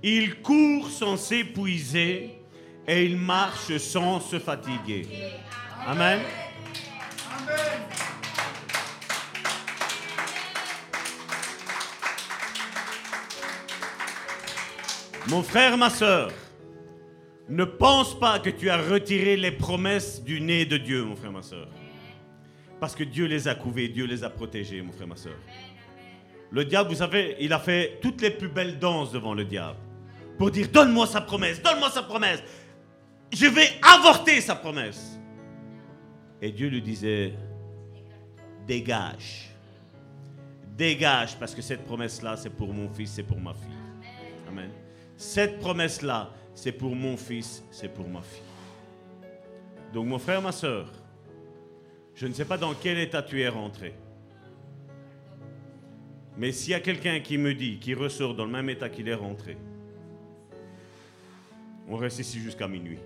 Ils 0.03 0.43
courent 0.43 0.91
sans 0.91 1.17
s'épuiser 1.17 2.39
et 2.87 3.05
ils 3.07 3.17
marchent 3.17 3.79
sans 3.79 4.21
se 4.21 4.39
fatiguer. 4.39 5.07
Amen. 5.87 6.21
Mon 15.29 15.43
frère, 15.43 15.79
ma 15.79 15.89
soeur, 15.89 16.31
ne 17.49 17.65
pense 17.65 18.19
pas 18.19 18.39
que 18.39 18.51
tu 18.51 18.71
as 18.71 18.77
retiré 18.77 19.37
les 19.37 19.51
promesses 19.51 20.23
du 20.23 20.41
nez 20.41 20.65
de 20.65 20.77
Dieu, 20.77 21.05
mon 21.05 21.17
frère, 21.17 21.33
ma 21.33 21.43
soeur. 21.43 21.69
Parce 22.81 22.95
que 22.95 23.05
Dieu 23.05 23.27
les 23.27 23.49
a 23.49 23.55
couvées, 23.55 23.89
Dieu 23.89 24.07
les 24.07 24.25
a 24.25 24.31
protégées, 24.31 24.83
mon 24.83 24.93
frère, 24.93 25.07
ma 25.09 25.17
soeur. 25.17 25.37
Le 26.51 26.65
diable, 26.65 26.91
vous 26.91 26.97
savez, 26.97 27.37
il 27.41 27.53
a 27.53 27.59
fait 27.59 27.99
toutes 28.03 28.21
les 28.21 28.31
plus 28.31 28.49
belles 28.49 28.79
danses 28.79 29.13
devant 29.13 29.35
le 29.35 29.45
diable. 29.45 29.79
Pour 30.39 30.51
dire, 30.51 30.69
donne-moi 30.69 31.07
sa 31.07 31.21
promesse, 31.21 31.63
donne-moi 31.63 31.91
sa 31.91 32.03
promesse. 32.03 32.43
Je 33.33 33.47
vais 33.47 33.69
avorter 33.83 34.41
sa 34.41 34.55
promesse. 34.55 35.19
Et 36.41 36.51
Dieu 36.51 36.69
lui 36.69 36.83
disait, 36.83 37.35
dégage. 38.67 39.51
Dégage, 40.77 41.37
parce 41.39 41.55
que 41.55 41.63
cette 41.63 41.85
promesse-là, 41.85 42.37
c'est 42.37 42.51
pour 42.51 42.73
mon 42.73 42.89
fils, 42.93 43.13
c'est 43.13 43.23
pour 43.23 43.41
ma 43.41 43.55
fille. 43.55 44.11
Amen. 44.49 44.71
Cette 45.17 45.59
promesse-là, 45.61 46.31
c'est 46.55 46.73
pour 46.73 46.95
mon 46.95 47.17
fils, 47.17 47.65
c'est 47.71 47.89
pour 47.89 48.09
ma 48.09 48.23
fille. 48.23 48.43
Donc 49.93 50.07
mon 50.07 50.19
frère, 50.19 50.41
ma 50.41 50.53
soeur, 50.53 50.91
je 52.15 52.27
ne 52.27 52.33
sais 52.33 52.45
pas 52.45 52.57
dans 52.57 52.75
quel 52.75 52.99
état 52.99 53.23
tu 53.23 53.41
es 53.41 53.49
rentré. 53.49 53.95
Mais 56.37 56.53
s'il 56.53 56.71
y 56.71 56.75
a 56.75 56.81
quelqu'un 56.81 57.21
qui 57.21 57.37
me 57.37 57.55
dit, 57.55 57.79
qui 57.79 57.95
ressort 57.95 58.35
dans 58.35 58.47
le 58.47 58.51
même 58.51 58.71
état 58.71 58.89
qu'il 58.89 59.09
est 59.09 59.15
rentré, 59.15 59.57
on 61.89 61.97
reste 61.97 62.21
ici 62.21 62.41
jusqu'à 62.41 62.69
minuit. 62.69 63.01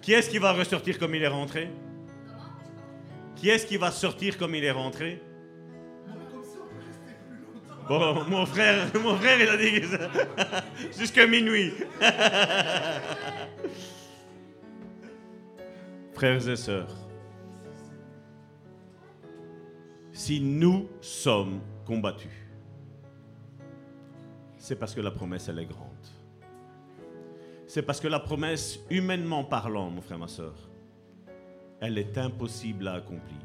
qui 0.00 0.12
est-ce 0.12 0.30
qui 0.30 0.38
va 0.38 0.52
ressortir 0.52 0.98
comme 0.98 1.14
il 1.14 1.22
est 1.22 1.28
rentré? 1.28 1.70
Qui 3.36 3.50
est-ce 3.50 3.66
qui 3.66 3.76
va 3.76 3.90
sortir 3.90 4.38
comme 4.38 4.54
il 4.54 4.64
est 4.64 4.70
rentré? 4.70 5.20
Bon, 7.88 8.24
mon 8.24 8.44
frère, 8.46 8.90
mon 9.02 9.16
frère, 9.16 9.40
il 9.40 9.48
a 9.48 9.56
dit 9.56 9.82
jusqu'à 10.98 11.26
minuit. 11.26 11.72
Frères 16.14 16.48
et 16.48 16.56
sœurs, 16.56 16.94
si 20.12 20.40
nous 20.40 20.88
sommes 21.00 21.60
combattus, 21.84 22.30
c'est 24.56 24.76
parce 24.76 24.94
que 24.94 25.02
la 25.02 25.10
promesse, 25.10 25.48
elle 25.48 25.58
est 25.58 25.66
grande. 25.66 25.90
C'est 27.66 27.82
parce 27.82 28.00
que 28.00 28.08
la 28.08 28.20
promesse, 28.20 28.80
humainement 28.88 29.44
parlant, 29.44 29.90
mon 29.90 30.00
frère, 30.00 30.18
ma 30.18 30.28
soeur, 30.28 30.54
elle 31.80 31.98
est 31.98 32.16
impossible 32.16 32.88
à 32.88 32.94
accomplir. 32.94 33.36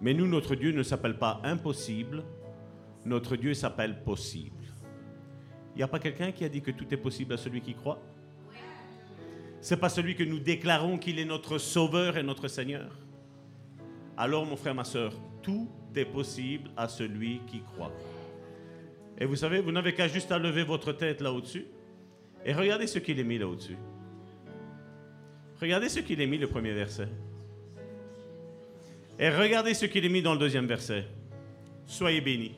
Mais 0.00 0.14
nous, 0.14 0.26
notre 0.26 0.54
Dieu 0.54 0.72
ne 0.72 0.82
s'appelle 0.82 1.18
pas 1.18 1.42
impossible, 1.42 2.24
notre 3.04 3.36
Dieu 3.36 3.54
s'appelle 3.54 4.02
possible. 4.02 4.64
Il 5.74 5.78
n'y 5.78 5.82
a 5.82 5.88
pas 5.88 5.98
quelqu'un 5.98 6.32
qui 6.32 6.44
a 6.44 6.48
dit 6.48 6.62
que 6.62 6.70
tout 6.70 6.86
est 6.92 6.96
possible 6.96 7.34
à 7.34 7.36
celui 7.36 7.60
qui 7.60 7.74
croit? 7.74 8.00
C'est 9.60 9.78
pas 9.78 9.88
celui 9.88 10.14
que 10.14 10.22
nous 10.22 10.38
déclarons 10.38 10.98
qu'il 10.98 11.18
est 11.18 11.24
notre 11.24 11.58
Sauveur 11.58 12.16
et 12.16 12.22
notre 12.22 12.48
Seigneur? 12.48 12.96
Alors, 14.16 14.46
mon 14.46 14.56
frère, 14.56 14.74
ma 14.74 14.84
soeur, 14.84 15.12
tout 15.42 15.68
est 15.96 16.04
possible 16.04 16.70
à 16.76 16.86
celui 16.88 17.40
qui 17.46 17.60
croit. 17.60 17.92
Et 19.18 19.26
vous 19.26 19.36
savez, 19.36 19.60
vous 19.60 19.72
n'avez 19.72 19.94
qu'à 19.94 20.08
juste 20.08 20.32
à 20.32 20.38
lever 20.38 20.64
votre 20.64 20.92
tête 20.92 21.20
là 21.20 21.32
au-dessus 21.32 21.66
et 22.44 22.52
regardez 22.52 22.86
ce 22.86 22.98
qu'il 22.98 23.18
est 23.18 23.24
mis 23.24 23.38
là 23.38 23.48
au-dessus. 23.48 23.76
Regardez 25.60 25.88
ce 25.88 26.00
qu'il 26.00 26.20
est 26.20 26.26
mis 26.26 26.38
le 26.38 26.46
premier 26.46 26.72
verset. 26.72 27.08
Et 29.18 29.30
regardez 29.30 29.74
ce 29.74 29.86
qu'il 29.86 30.04
est 30.04 30.08
mis 30.08 30.22
dans 30.22 30.32
le 30.32 30.38
deuxième 30.38 30.66
verset. 30.66 31.06
Soyez 31.86 32.20
bénis. 32.20 32.54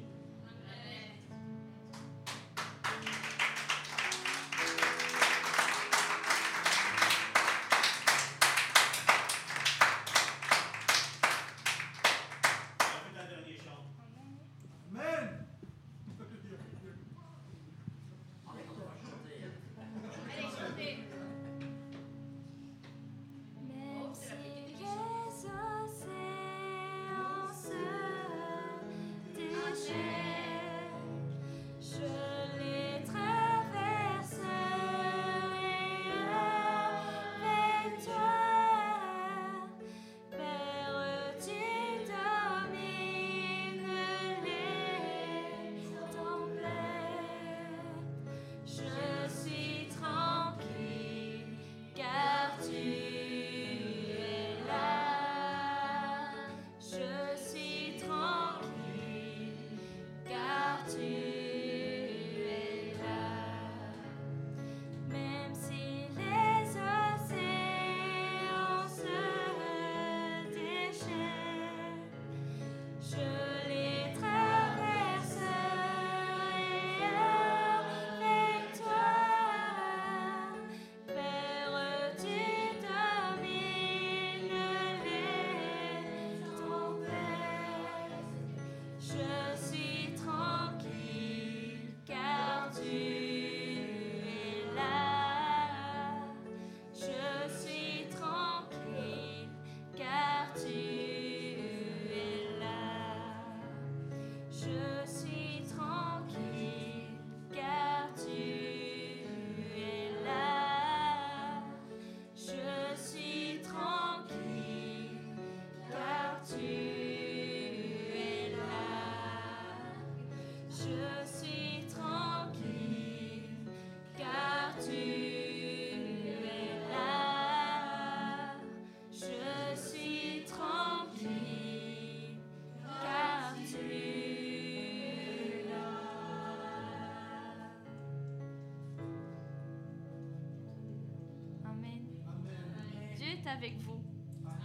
Avec 143.46 143.78
vous. 143.78 144.02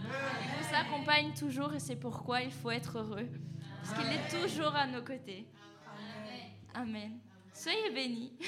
Il 0.02 0.08
nous 0.08 0.76
accompagne 0.76 1.32
toujours 1.34 1.72
et 1.74 1.80
c'est 1.80 1.96
pourquoi 1.96 2.42
il 2.42 2.50
faut 2.50 2.70
être 2.70 2.98
heureux. 2.98 3.28
Parce 3.82 3.98
qu'il 3.98 4.12
est 4.12 4.42
toujours 4.42 4.74
à 4.74 4.86
nos 4.86 5.02
côtés. 5.02 5.46
Amen. 6.74 7.18
Soyez 7.52 7.90
bénis. 7.90 8.32